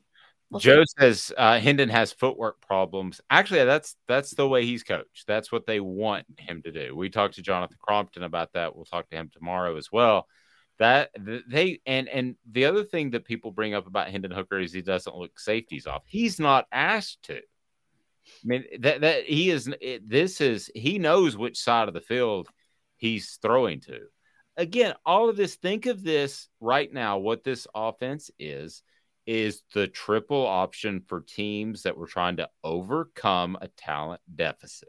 [0.51, 0.94] we'll Joe see.
[0.98, 3.20] says uh, Hendon has footwork problems.
[3.28, 5.27] Actually, that's that's the way he's coached.
[5.27, 6.94] That's what they want him to do.
[6.97, 8.74] We talked to Jonathan Crompton about that.
[8.74, 10.27] We'll talk to him tomorrow as well.
[10.79, 14.73] That they and and the other thing that people bring up about Hendon Hooker is
[14.73, 16.03] he doesn't look safeties off.
[16.07, 17.39] He's not asked to.
[17.39, 17.41] I
[18.45, 19.69] mean that that he is.
[19.81, 22.49] It, this is he knows which side of the field
[22.97, 24.03] he's throwing to.
[24.57, 25.57] Again, all of this.
[25.57, 27.19] Think of this right now.
[27.19, 28.83] What this offense is
[29.27, 34.89] is the triple option for teams that were trying to overcome a talent deficit.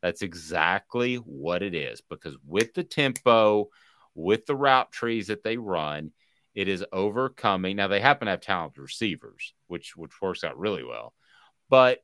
[0.00, 3.68] That's exactly what it is because with the tempo,
[4.14, 6.12] with the route trees that they run,
[6.54, 7.76] it is overcoming.
[7.76, 11.14] Now they happen to have talented receivers, which which works out really well.
[11.68, 12.00] But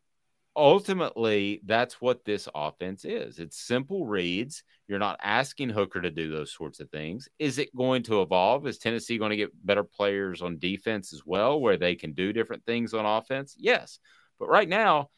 [0.55, 3.39] ultimately, that's what this offense is.
[3.39, 4.63] It's simple reads.
[4.89, 7.29] You're not asking Hooker to do those sorts of things.
[7.39, 8.67] Is it going to evolve?
[8.67, 12.33] Is Tennessee going to get better players on defense as well, where they can do
[12.33, 13.55] different things on offense?
[13.59, 13.99] Yes.
[14.39, 15.11] But right now,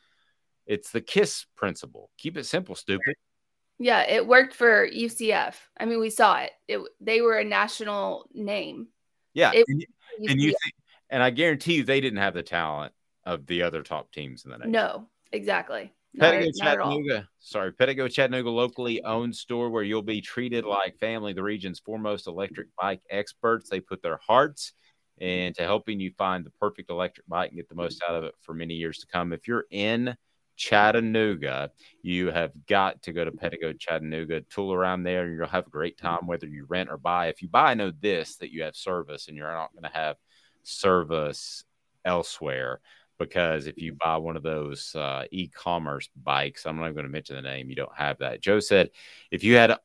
[0.67, 2.11] it's the KISS principle.
[2.19, 3.15] Keep it simple, stupid.
[3.79, 5.55] Yeah, it worked for UCF.
[5.79, 6.51] I mean, we saw it.
[6.67, 8.89] It they were a national name.
[9.35, 9.53] Yeah.
[9.55, 9.85] It- and,
[10.29, 10.75] and you think,
[11.11, 12.93] and I guarantee you they didn't have the talent
[13.25, 14.73] of the other top teams in the nation.
[14.73, 15.93] No, exactly.
[16.15, 16.91] Not, Pedego not at all.
[16.91, 21.33] Chattanooga, sorry, Pedego Chattanooga locally owned store where you'll be treated like family.
[21.35, 23.69] The region's foremost electric bike experts.
[23.69, 24.73] They put their hearts
[25.19, 28.35] into helping you find the perfect electric bike and get the most out of it
[28.41, 29.33] for many years to come.
[29.33, 30.17] If you're in
[30.59, 31.71] Chattanooga,
[32.03, 35.71] you have got to go to Pedego Chattanooga, tool around there, and you'll have a
[35.71, 37.29] great time whether you rent or buy.
[37.29, 40.17] If you buy, know this that you have service and you're not going to have
[40.65, 41.65] service
[42.05, 42.81] elsewhere
[43.19, 47.13] because if you buy one of those uh, e-commerce bikes, I'm not even going to
[47.13, 47.71] mention the name.
[47.71, 48.41] You don't have that.
[48.41, 48.91] Joe said
[49.31, 49.77] if you had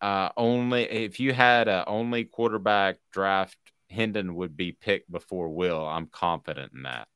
[0.00, 3.58] uh, only if you had a only quarterback draft,
[3.90, 5.86] Hendon would be picked before Will.
[5.86, 7.08] I'm confident in that.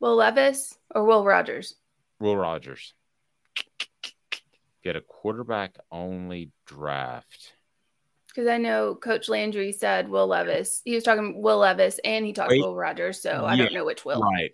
[0.00, 1.74] Will Levis or Will Rogers?
[2.20, 2.94] Will Rogers.
[4.84, 7.54] Get a quarterback only draft.
[8.28, 10.82] Because I know Coach Landry said Will Levis.
[10.84, 12.60] He was talking Will Levis and he talked Wait.
[12.60, 13.20] Will Rogers.
[13.22, 14.20] So I don't know which Will.
[14.20, 14.50] Right.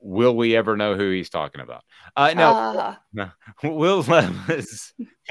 [0.00, 1.84] Will we ever know who he's talking about?
[2.16, 3.00] Uh, no, Ah.
[3.12, 3.30] no.
[3.62, 4.92] Will Levis.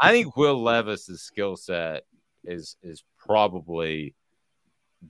[0.00, 2.04] I think Will Levis's skill set
[2.44, 4.14] is is probably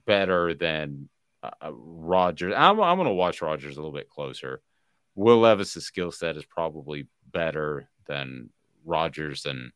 [0.05, 1.07] better than
[1.43, 2.53] uh, uh, Rogers.
[2.55, 4.61] I'm, I'm going to watch Rogers a little bit closer.
[5.15, 8.49] Will Levis's skill set is probably better than
[8.85, 9.71] Rogers and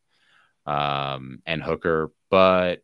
[0.65, 2.83] um, and Hooker, but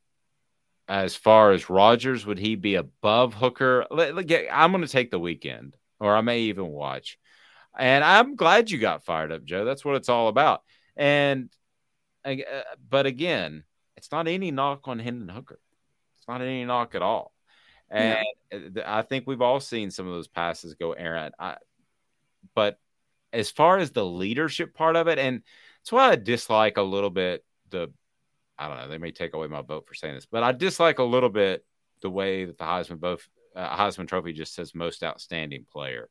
[0.87, 3.85] as far as Rogers, would he be above Hooker?
[3.91, 7.17] I'm going to take the weekend, or I may even watch.
[7.77, 9.65] And I'm glad you got fired up, Joe.
[9.65, 10.61] That's what it's all about.
[10.95, 11.49] And,
[12.25, 12.35] uh,
[12.89, 13.63] but again,
[13.95, 15.59] it's not any knock on Hendon Hooker.
[16.17, 17.33] It's not any knock at all.
[17.89, 21.35] And uh, I think we've all seen some of those passes go errant.
[21.39, 21.57] I,
[22.53, 22.80] but
[23.34, 25.41] as far as the leadership part of it, and
[25.80, 27.91] that's why I dislike a little bit the
[28.59, 28.88] I don't know.
[28.88, 31.64] They may take away my vote for saying this, but I dislike a little bit
[32.01, 36.09] the way that the Heisman both uh, Heisman Trophy just says most outstanding player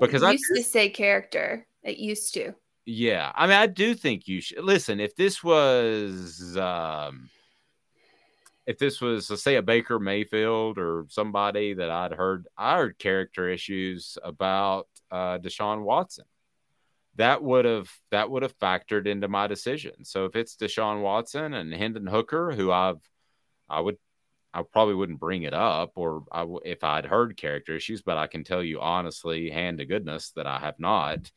[0.00, 1.66] because it I used to say character.
[1.82, 2.54] It used to.
[2.86, 5.00] yeah, I mean I do think you should listen.
[5.00, 7.28] If this was um,
[8.72, 13.48] if this was say a Baker Mayfield or somebody that I'd heard I heard character
[13.48, 16.24] issues about uh, Deshaun Watson
[17.16, 20.04] that would have that would have factored into my decision.
[20.04, 23.00] So if it's Deshaun Watson and Hendon Hooker, who I've
[23.68, 23.98] I would
[24.54, 28.16] I probably wouldn't bring it up, or I w- if I'd heard character issues, but
[28.16, 31.30] I can tell you honestly, hand to goodness, that I have not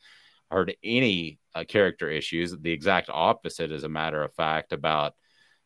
[0.51, 2.55] heard any uh, character issues.
[2.57, 5.15] The exact opposite, as a matter of fact, about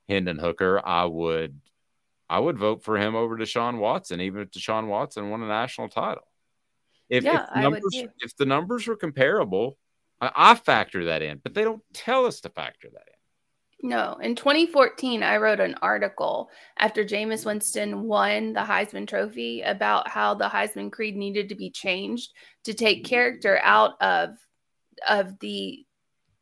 [0.10, 0.81] Hendon Hooker.
[0.86, 1.60] I would
[2.30, 5.90] I would vote for him over Deshaun Watson, even if Deshaun Watson won a national
[5.90, 6.23] title.
[7.10, 9.77] If, Yeah, if, the I would numbers, if the numbers were comparable,
[10.22, 13.90] I, I factor that in, but they don't tell us to factor that in.
[13.90, 20.10] No, in 2014, I wrote an article after Jameis Winston won the Heisman Trophy about
[20.10, 22.34] how the Heisman Creed needed to be changed
[22.65, 23.10] to take mm-hmm.
[23.10, 24.38] character out of
[25.07, 25.86] of the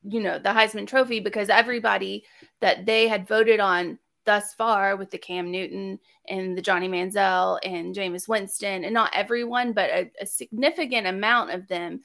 [0.10, 2.24] you know the Heisman Trophy because everybody
[2.62, 7.60] that they had voted on thus far with the Cam Newton and the Johnny Manziel
[7.64, 12.02] and Jameis Winston and not everyone but a, a significant amount of them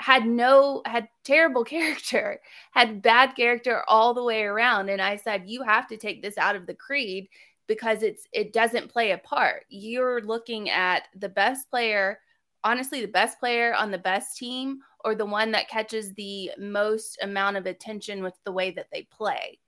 [0.00, 2.40] had no had terrible character
[2.72, 4.88] had bad character all the way around.
[4.88, 7.28] And i said you have to take this out of the creed
[7.66, 9.64] because it's it doesn't play a part.
[9.68, 12.18] You're looking at the best player
[12.64, 17.18] honestly the best player on the best team or the one that catches the most
[17.22, 19.58] amount of attention with the way that they play.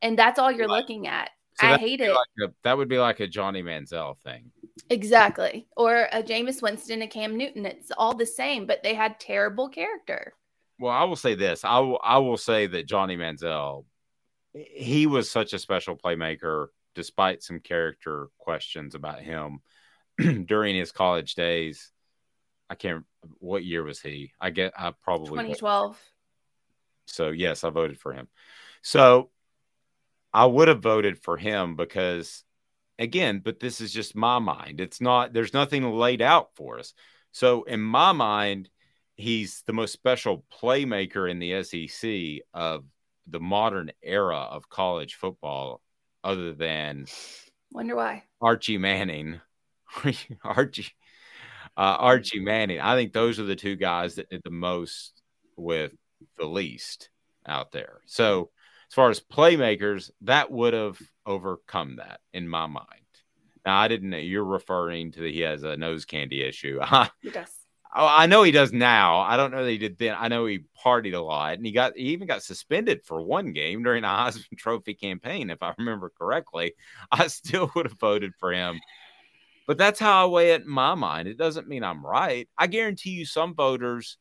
[0.00, 1.30] And that's all you're looking at.
[1.60, 2.10] So i hate it.
[2.10, 4.50] Like a, that would be like a Johnny Manziel thing.
[4.90, 5.68] exactly.
[5.76, 7.66] Or a Jameis Winston a Cam Newton.
[7.66, 10.34] It's all the same but they had terrible character.
[10.78, 11.64] Well, I will say this.
[11.64, 13.84] I will I will say that Johnny Manziel,
[14.52, 19.60] he was such a special playmaker, despite some character questions about him
[20.46, 21.92] during his college days.
[22.72, 23.04] I can't.
[23.38, 24.32] What year was he?
[24.40, 24.72] I get.
[24.74, 26.00] I probably 2012
[27.04, 28.28] So yes, I voted for him.
[28.80, 29.28] So
[30.32, 32.44] I would have voted for him because
[32.98, 34.80] again, but this is just my mind.
[34.80, 36.94] It's not there's nothing laid out for us.
[37.32, 38.70] So in my mind,
[39.16, 42.86] he's the most special playmaker in the SEC of
[43.26, 45.82] the modern era of college football,
[46.24, 47.04] other than
[47.70, 49.42] wonder why Archie Manning.
[50.42, 50.86] Archie
[51.76, 52.80] uh, Archie Manning.
[52.80, 55.22] I think those are the two guys that did the most
[55.56, 55.94] with
[56.38, 57.10] the least
[57.46, 58.00] out there.
[58.06, 58.50] So
[58.90, 62.86] as far as playmakers, that would have overcome that in my mind.
[63.64, 66.80] Now I didn't know you're referring to the, he has a nose candy issue.
[67.20, 67.48] He does.
[67.94, 69.20] Oh, I know he does now.
[69.20, 70.16] I don't know that he did then.
[70.18, 73.52] I know he partied a lot, and he got he even got suspended for one
[73.52, 76.72] game during a Heisman Trophy campaign, if I remember correctly.
[77.10, 78.80] I still would have voted for him,
[79.72, 81.26] but that's how I weigh it in my mind.
[81.26, 82.46] It doesn't mean I'm right.
[82.58, 84.18] I guarantee you, some voters,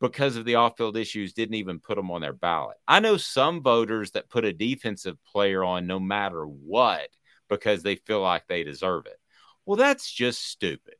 [0.00, 2.76] because of the off-field issues, didn't even put them on their ballot.
[2.86, 7.08] I know some voters that put a defensive player on no matter what
[7.48, 9.18] because they feel like they deserve it.
[9.66, 10.94] Well, that's just stupid.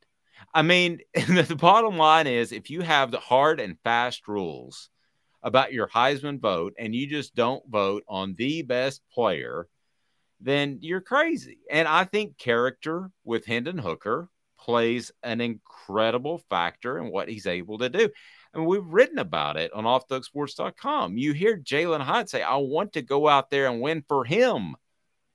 [0.52, 4.90] I mean, the bottom line is if you have the hard and fast rules
[5.44, 9.68] about your Heisman vote and you just don't vote on the best player,
[10.42, 11.58] then you're crazy.
[11.70, 14.28] And I think character with Hendon Hooker
[14.58, 18.10] plays an incredible factor in what he's able to do.
[18.54, 21.16] and we've written about it on offthehooksports.com.
[21.16, 24.76] You hear Jalin Hyatt say, I want to go out there and win for him.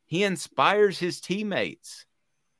[0.05, 2.05] He inspires his teammates.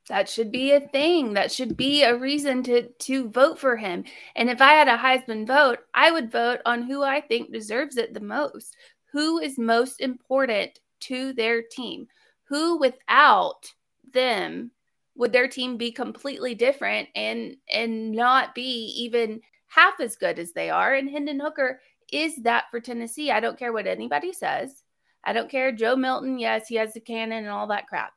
[0.10, 1.34] That should be a thing.
[1.34, 4.06] That should be a reason to to vote for him.
[4.36, 7.98] And if I had a Heisman vote, I would vote on who I think deserves
[7.98, 8.76] it the most.
[9.12, 12.08] Who is most important to their team?
[12.50, 13.74] Who without
[14.14, 14.72] them
[15.16, 20.54] would their team be completely different and and not be even half as good as
[20.54, 20.94] they are?
[20.94, 21.80] And Hendon Hooker
[22.12, 23.32] is that for Tennessee.
[23.32, 24.84] I don't care what anybody says.
[25.24, 25.72] I don't care.
[25.72, 28.14] Joe Milton, yes, he has the cannon and all that crap.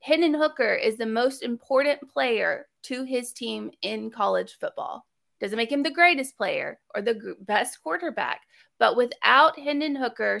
[0.00, 5.04] Hendon Hooker is the most important player to his team in college football.
[5.40, 8.42] Doesn't make him the greatest player or the best quarterback,
[8.78, 10.40] but without Hendon Hooker,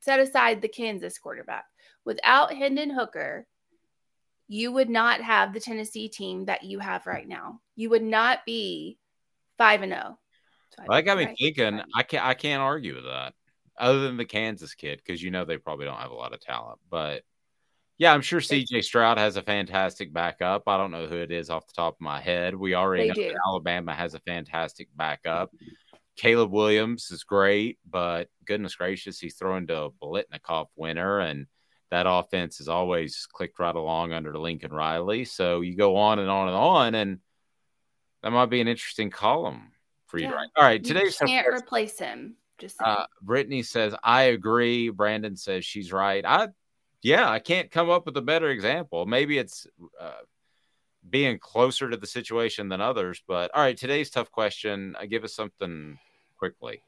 [0.00, 1.64] set aside the Kansas quarterback,
[2.04, 3.46] without Hendon Hooker,
[4.48, 7.60] you would not have the Tennessee team that you have right now.
[7.76, 8.98] You would not be
[9.58, 10.18] 5 and oh.
[10.76, 10.88] 0.
[10.88, 11.36] That got me Right.
[11.38, 11.80] thinking.
[11.94, 12.24] I can't.
[12.24, 13.34] I can't argue with that.
[13.78, 16.40] Other than the Kansas kid, because you know they probably don't have a lot of
[16.40, 16.78] talent.
[16.90, 17.22] But
[17.98, 18.82] yeah, I'm sure C.J.
[18.82, 20.62] Stroud has a fantastic backup.
[20.66, 22.54] I don't know who it is off the top of my head.
[22.54, 23.28] We already They know do.
[23.28, 25.50] that Alabama has a fantastic backup.
[26.16, 31.46] Caleb Williams is great, but goodness gracious, he's throwing to a Biletnikoff winner, and
[31.90, 35.24] that offense has always clicked right along under Lincoln Riley.
[35.24, 37.18] So you go on and on and on, and
[38.22, 39.72] that might be an interesting column
[40.06, 40.26] for you.
[40.26, 40.36] to Yeah.
[40.36, 40.48] write.
[40.56, 42.36] All right, You today's can't replace him.
[42.58, 44.90] Just uh, Brittany says, I agree.
[44.90, 46.24] Brandon says she's right.
[46.26, 46.48] I,
[47.02, 49.06] yeah, I can't come up with a better example.
[49.06, 49.66] Maybe it's
[49.98, 50.12] uh,
[51.08, 53.22] being closer to the situation than others.
[53.26, 54.94] But all right, today's tough question.
[55.00, 55.98] Uh, give us something
[56.36, 56.82] quickly.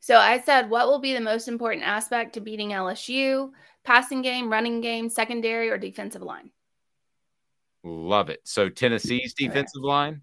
[0.00, 3.50] So I said, what will be the most important aspect to beating LSU?
[3.84, 6.50] Passing game, running game, secondary, or defensive line?
[7.84, 8.40] Love it.
[8.44, 10.22] So Tennessee's oh, defensive line.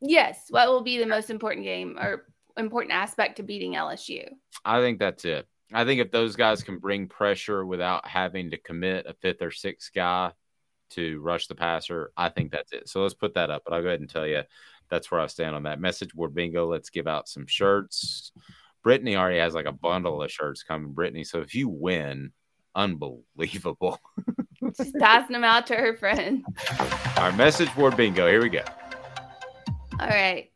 [0.00, 0.46] Yes.
[0.50, 2.26] What will be the most important game or
[2.56, 4.28] important aspect to beating LSU?
[4.64, 5.46] I think that's it.
[5.72, 9.50] I think if those guys can bring pressure without having to commit a fifth or
[9.50, 10.32] sixth guy
[10.90, 12.88] to rush the passer, I think that's it.
[12.88, 13.62] So let's put that up.
[13.64, 14.42] But I'll go ahead and tell you
[14.88, 15.80] that's where I stand on that.
[15.80, 16.66] Message board bingo.
[16.66, 18.32] Let's give out some shirts.
[18.82, 21.24] Brittany already has like a bundle of shirts coming, Brittany.
[21.24, 22.32] So if you win,
[22.74, 23.98] unbelievable.
[24.76, 26.44] She's passing them out to her friends.
[27.16, 28.28] Our message board bingo.
[28.28, 28.64] Here we go.
[29.98, 30.50] All right.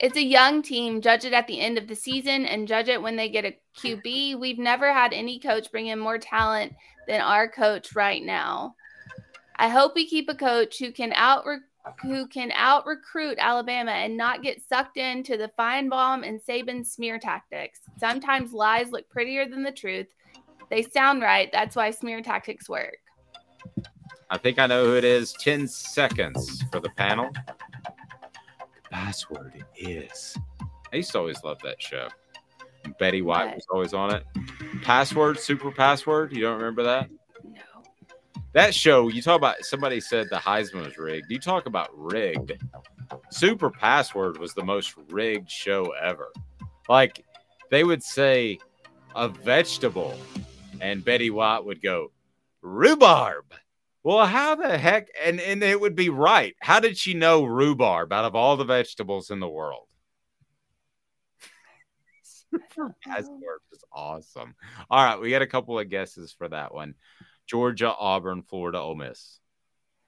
[0.00, 1.00] It's a young team.
[1.00, 3.56] Judge it at the end of the season and judge it when they get a
[3.76, 4.38] QB.
[4.38, 6.74] We've never had any coach bring in more talent
[7.06, 8.74] than our coach right now.
[9.56, 11.44] I hope we keep a coach who can out
[12.02, 17.18] who can out recruit Alabama and not get sucked into the Finebaum and Saban smear
[17.18, 17.80] tactics.
[17.98, 20.06] Sometimes lies look prettier than the truth.
[20.70, 21.48] They sound right.
[21.52, 22.98] That's why smear tactics work.
[24.30, 25.32] I think I know who it is.
[25.34, 27.30] 10 seconds for the panel.
[27.32, 30.36] The password is.
[30.92, 32.08] I used to always love that show.
[32.98, 33.54] Betty White What?
[33.56, 34.24] was always on it.
[34.82, 36.34] Password, super password.
[36.34, 37.08] You don't remember that?
[38.52, 41.30] That show, you talk about somebody said the Heisman was rigged.
[41.30, 42.52] You talk about rigged.
[43.30, 46.32] Super password was the most rigged show ever.
[46.88, 47.24] Like
[47.70, 48.58] they would say
[49.14, 50.18] a vegetable,
[50.80, 52.10] and Betty White would go,
[52.62, 53.44] rhubarb.
[54.02, 55.08] Well, how the heck?
[55.22, 56.56] And and it would be right.
[56.60, 59.86] How did she know rhubarb out of all the vegetables in the world?
[63.04, 64.54] Password was awesome.
[64.90, 66.94] All right, we got a couple of guesses for that one.
[67.48, 69.40] Georgia, Auburn, Florida, Ole Miss,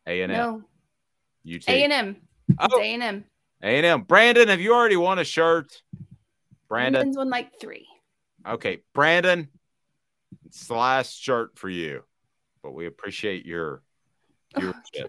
[0.07, 1.55] A and M, No.
[1.57, 2.17] UT, A and M.
[2.59, 2.67] Oh.
[2.67, 3.25] It's A and M.
[3.63, 4.03] A and M.
[4.03, 5.83] Brandon, have you already won a shirt?
[6.69, 7.87] Brandon, Brandon's won like three.
[8.47, 9.49] Okay, Brandon,
[10.47, 12.05] it's the last shirt for you,
[12.63, 13.83] but we appreciate your
[14.55, 15.09] viewership.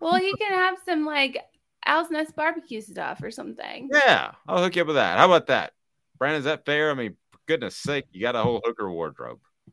[0.00, 1.38] Well, you can have some like
[1.86, 3.90] Owl's Nest barbecue stuff or something.
[3.92, 5.18] yeah, I'll hook you up with that.
[5.18, 5.72] How about that,
[6.18, 6.38] Brandon?
[6.38, 6.90] Is that fair?
[6.90, 7.16] I mean,
[7.46, 9.40] goodness sake, you got a whole hooker wardrobe.
[9.42, 9.72] Oh,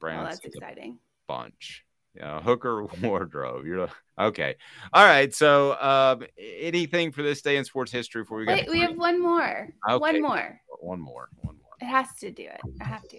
[0.00, 0.98] Brandon, that's exciting.
[1.28, 1.84] Bunch.
[2.14, 3.64] Yeah, hooker wardrobe.
[3.64, 3.88] You're
[4.18, 4.56] okay.
[4.92, 5.32] All right.
[5.32, 8.54] So, um, anything for this day in sports history before we go?
[8.54, 9.68] Wait, we have one more.
[9.88, 9.98] Okay.
[9.98, 10.60] One more.
[10.80, 11.28] One more.
[11.42, 11.74] One more.
[11.80, 12.60] It has to do it.
[12.80, 13.18] I have to.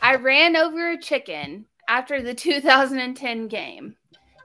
[0.00, 3.96] I ran over a chicken after the 2010 game.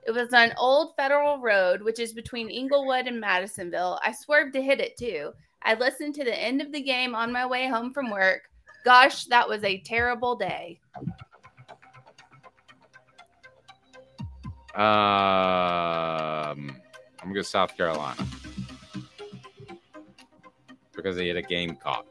[0.07, 3.99] It was on Old Federal Road, which is between Englewood and Madisonville.
[4.03, 5.33] I swerved to hit it too.
[5.63, 8.43] I listened to the end of the game on my way home from work.
[8.85, 10.79] Gosh, that was a terrible day.
[14.77, 14.83] Um,
[17.19, 18.27] I'm gonna go South Carolina
[20.95, 22.05] because they had a Gamecock.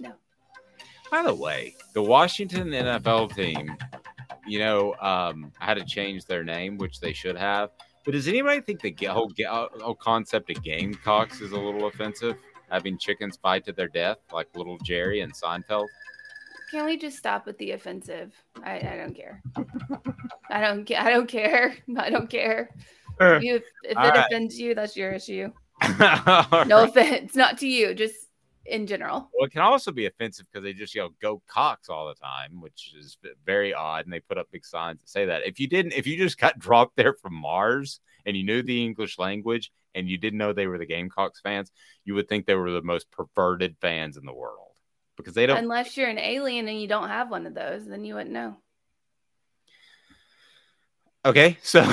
[0.00, 0.14] No.
[1.12, 3.76] By the way, the Washington NFL team,
[4.48, 7.70] you know, um, had to change their name, which they should have
[8.04, 12.36] But does anybody think the whole, whole concept of Gamecocks is a little offensive?
[12.68, 15.86] Having chickens fight to their death, like little Jerry and Seinfeld.
[16.70, 18.34] Can we just stop with the offensive?
[18.62, 19.42] I, I don't care.
[20.50, 21.74] I don't ca- I don't care.
[21.96, 22.70] I don't care.
[23.20, 24.26] You, if, if it right.
[24.26, 25.50] offends you, that's your issue.
[25.98, 26.88] No right.
[26.88, 28.14] offense, not to you, just
[28.66, 29.30] in general.
[29.32, 32.60] Well, it can also be offensive because they just yell "Go Cox" all the time,
[32.60, 35.46] which is very odd, and they put up big signs that say that.
[35.46, 38.84] If you didn't, if you just got dropped there from Mars and you knew the
[38.84, 41.72] English language and you didn't know they were the Gamecocks fans,
[42.04, 44.67] you would think they were the most perverted fans in the world
[45.18, 45.58] because they don't.
[45.58, 48.56] Unless you're an alien and you don't have one of those, then you wouldn't know.
[51.26, 51.84] Okay, so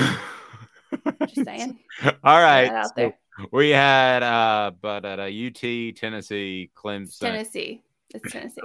[1.28, 1.80] Just saying.
[2.24, 3.18] all right, so there.
[3.52, 7.84] we had uh, but at uh, UT, Tennessee, Clemson, Tennessee.
[8.14, 8.62] It's Tennessee.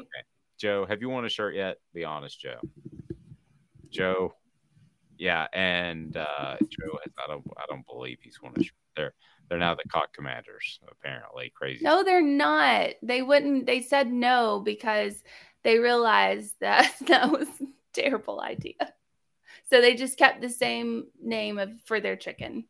[0.58, 1.78] Joe, have you won a shirt yet?
[1.94, 2.60] Be honest, Joe.
[3.90, 4.34] Joe,
[5.18, 8.74] yeah, and uh, Joe, I don't, I don't believe he's won a shirt.
[8.96, 9.14] They're,
[9.50, 10.78] they're now the cock commanders.
[10.90, 11.84] Apparently, crazy.
[11.84, 12.90] No, they're not.
[13.02, 13.66] They wouldn't.
[13.66, 15.22] They said no because
[15.64, 18.94] they realized that that was a terrible idea.
[19.68, 22.64] So they just kept the same name of for their chicken.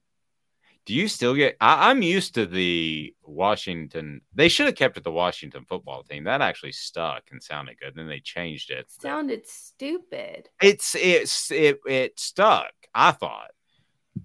[0.87, 1.57] Do you still get?
[1.61, 4.23] I, I'm used to the Washington.
[4.35, 6.25] They should have kept it the Washington football team.
[6.25, 7.95] That actually stuck and sounded good.
[7.95, 8.91] Then they changed it.
[8.91, 10.49] Sounded stupid.
[10.63, 12.73] It's it's it it stuck.
[12.95, 13.51] I thought,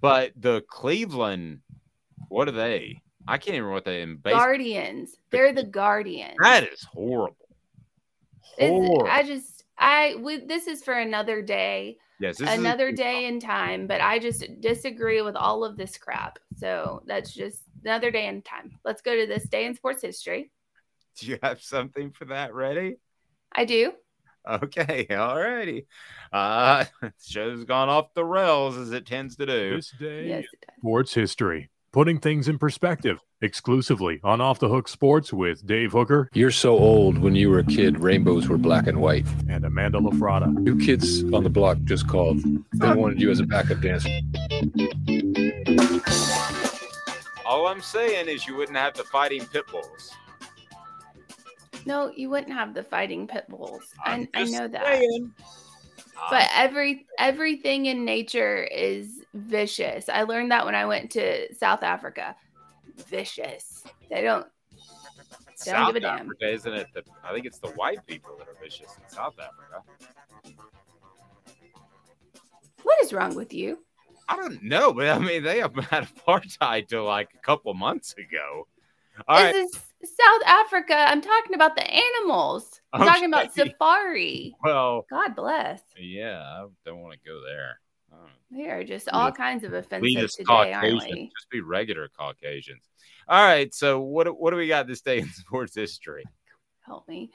[0.00, 1.60] but the Cleveland,
[2.28, 3.00] what are they?
[3.28, 4.40] I can't even remember what they in baseball.
[4.40, 5.16] Guardians.
[5.30, 6.36] They're the Guardians.
[6.40, 7.36] That is horrible.
[8.58, 9.06] Horrible.
[9.08, 11.98] I just I we, this is for another day.
[12.18, 15.98] Yes, this is- another day in time, but I just disagree with all of this
[15.98, 16.38] crap.
[16.56, 18.78] So that's just another day in time.
[18.84, 20.50] Let's go to this day in sports history.
[21.18, 22.96] Do you have something for that ready?
[23.52, 23.92] I do.
[24.48, 25.86] Okay, all righty.
[26.32, 26.84] Uh,
[27.20, 29.76] show's gone off the rails as it tends to do.
[29.76, 30.44] This day, Yes,
[30.78, 36.28] sports history, putting things in perspective, exclusively on Off the Hook Sports with Dave Hooker
[36.34, 37.16] You're so old.
[37.16, 39.24] When you were a kid, rainbows were black and white.
[39.48, 40.58] and Amanda LaFratta.
[40.58, 42.42] New kids on the block just called.
[42.74, 44.10] They wanted you as a backup dancer.
[47.46, 50.12] All I'm saying is you wouldn't have the fighting pit bulls.
[51.86, 53.84] No, you wouldn't have the fighting pit bulls.
[54.04, 54.84] I, I know that.
[54.84, 55.32] saying.
[56.30, 56.50] But ah.
[56.54, 60.08] every everything in nature is vicious.
[60.08, 62.34] I learned that when I went to South Africa.
[63.08, 63.84] Vicious.
[64.10, 64.46] They don't
[65.64, 66.20] they don't South give a damn.
[66.20, 66.86] Africa, isn't it?
[66.94, 69.82] The, I think it's the white people that are vicious in South Africa.
[72.82, 73.78] What is wrong with you?
[74.28, 78.14] I don't know, but I mean, they have had apartheid till like a couple months
[78.14, 78.66] ago.
[79.28, 79.52] All right.
[79.52, 80.94] this is South Africa.
[80.94, 82.80] I'm talking about the animals.
[82.92, 84.54] I'm talking about safari.
[84.62, 85.80] Well, God bless.
[85.98, 87.80] yeah, I don't want to go there.
[88.12, 91.30] Um, we are just all kinds of offensive just today, aren't we?
[91.36, 92.88] just be regular Caucasians.
[93.28, 96.24] All right, so what what do we got this day in sports history?
[96.86, 97.32] Help me.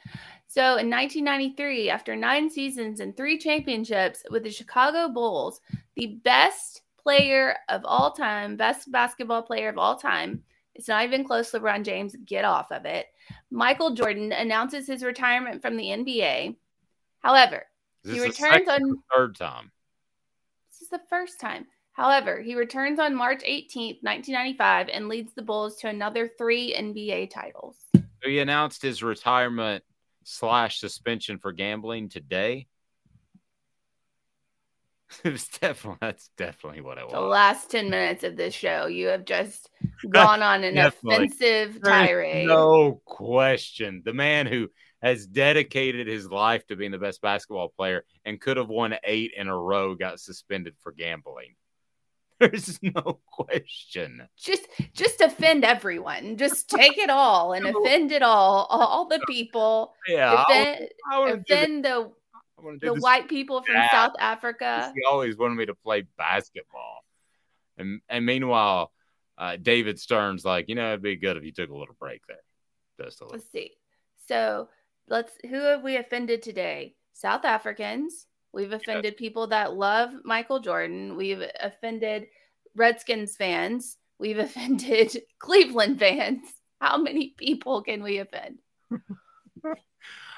[0.47, 5.59] So in 1993, after nine seasons and three championships with the Chicago Bulls,
[5.95, 10.41] the best player of all time, best basketball player of all time,
[10.81, 13.05] it's not even close, LeBron James, get off of it.
[13.51, 16.55] Michael Jordan announces his retirement from the NBA.
[17.19, 17.67] However,
[18.03, 19.71] he returns on third time.
[20.71, 21.67] This is the first time.
[21.91, 27.29] However, he returns on March 18th, 1995, and leads the Bulls to another three NBA
[27.29, 27.77] titles.
[28.23, 29.83] He announced his retirement
[30.23, 32.65] slash suspension for gambling today.
[35.23, 37.13] it was definitely that's definitely what it was.
[37.13, 39.69] The last 10 minutes of this show, you have just
[40.09, 42.47] gone on an offensive tirade.
[42.47, 44.01] No question.
[44.05, 44.69] The man who
[45.01, 49.31] has dedicated his life to being the best basketball player and could have won eight
[49.35, 51.55] in a row got suspended for gambling.
[52.41, 54.27] There's no question.
[54.35, 56.37] Just just offend everyone.
[56.37, 58.65] Just take it all and offend it all.
[58.69, 59.93] All the people.
[60.07, 62.11] Yeah, I Offend, I wanna do the- offend the,
[62.81, 63.89] the white people from dad.
[63.91, 64.91] South Africa.
[64.95, 67.03] He always wanted me to play basketball.
[67.77, 68.91] And and meanwhile,
[69.37, 72.21] uh, David Stern's like, you know, it'd be good if you took a little break
[72.27, 72.37] there.
[73.05, 73.37] Just a little.
[73.37, 73.71] Let's see.
[74.27, 74.69] So
[75.07, 76.95] let's who have we offended today?
[77.13, 78.27] South Africans.
[78.53, 81.15] We've offended people that love Michael Jordan.
[81.15, 82.27] We've offended
[82.75, 83.97] Redskins fans.
[84.19, 86.41] We've offended Cleveland fans.
[86.79, 88.59] How many people can we offend?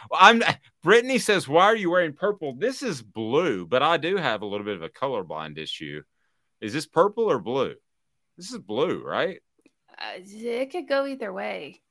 [0.09, 0.43] Well, I'm
[0.83, 2.53] Brittany says, Why are you wearing purple?
[2.55, 6.01] This is blue, but I do have a little bit of a colorblind issue.
[6.61, 7.75] Is this purple or blue?
[8.37, 9.39] This is blue, right?
[9.97, 11.81] Uh, it could go either way.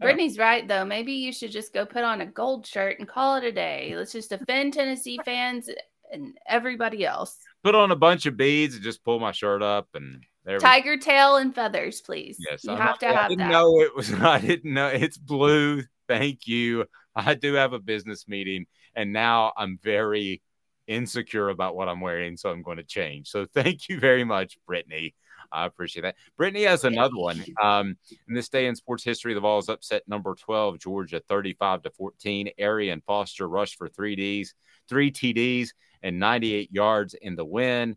[0.00, 0.04] Oh.
[0.06, 0.84] Brittany's right though.
[0.84, 3.94] Maybe you should just go put on a gold shirt and call it a day.
[3.96, 5.68] Let's just offend Tennessee fans
[6.12, 7.38] and everybody else.
[7.62, 10.56] Put on a bunch of beads and just pull my shirt up and there.
[10.56, 12.36] we- Tiger tail and feathers, please.
[12.38, 13.52] Yes, you I'm- have to I have didn't that.
[13.52, 14.12] know it was.
[14.20, 15.82] I didn't know it's blue.
[16.06, 16.84] Thank you.
[17.16, 20.42] I do have a business meeting, and now I'm very
[20.86, 23.28] insecure about what I'm wearing, so I'm going to change.
[23.28, 25.14] So thank you very much, Brittany.
[25.52, 26.16] I appreciate that.
[26.36, 27.44] Brittany has another one.
[27.62, 27.96] Um,
[28.28, 32.50] in this day in sports history, the Vols upset number 12, Georgia, 35 to 14.
[32.58, 34.54] Arian Foster rushed for three Ds,
[34.88, 35.70] three TDs,
[36.02, 37.96] and 98 yards in the win,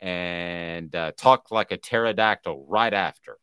[0.00, 3.38] and uh, talked like a pterodactyl right after.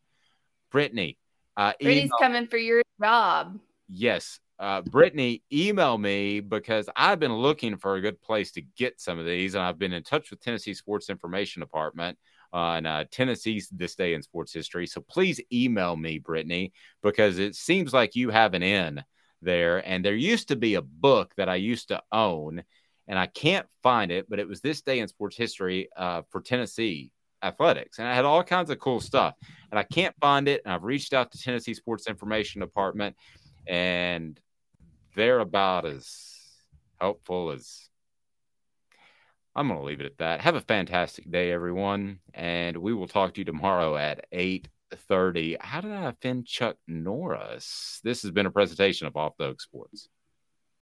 [0.70, 1.16] Brittany,
[1.56, 3.58] uh, Brittany's email- coming for your job.
[3.88, 4.40] Yes.
[4.58, 9.18] Uh, Brittany, email me because I've been looking for a good place to get some
[9.18, 12.16] of these, and I've been in touch with Tennessee Sports Information Department
[12.52, 14.86] on uh, Tennessee's This Day in Sports History.
[14.86, 16.72] So please email me, Brittany,
[17.02, 19.02] because it seems like you have an in
[19.42, 19.86] there.
[19.86, 22.62] And there used to be a book that I used to own,
[23.08, 26.40] and I can't find it, but it was This Day in Sports History uh, for
[26.40, 27.10] Tennessee
[27.42, 29.34] athletics and I had all kinds of cool stuff
[29.70, 33.16] and I can't find it and I've reached out to Tennessee Sports Information Department
[33.66, 34.40] and
[35.14, 36.34] they're about as
[37.00, 37.88] helpful as
[39.56, 40.40] I'm going to leave it at that.
[40.40, 45.56] Have a fantastic day everyone and we will talk to you tomorrow at 8:30.
[45.60, 48.00] How did I offend Chuck Norris?
[48.02, 50.08] This has been a presentation of Off the Hook Sports.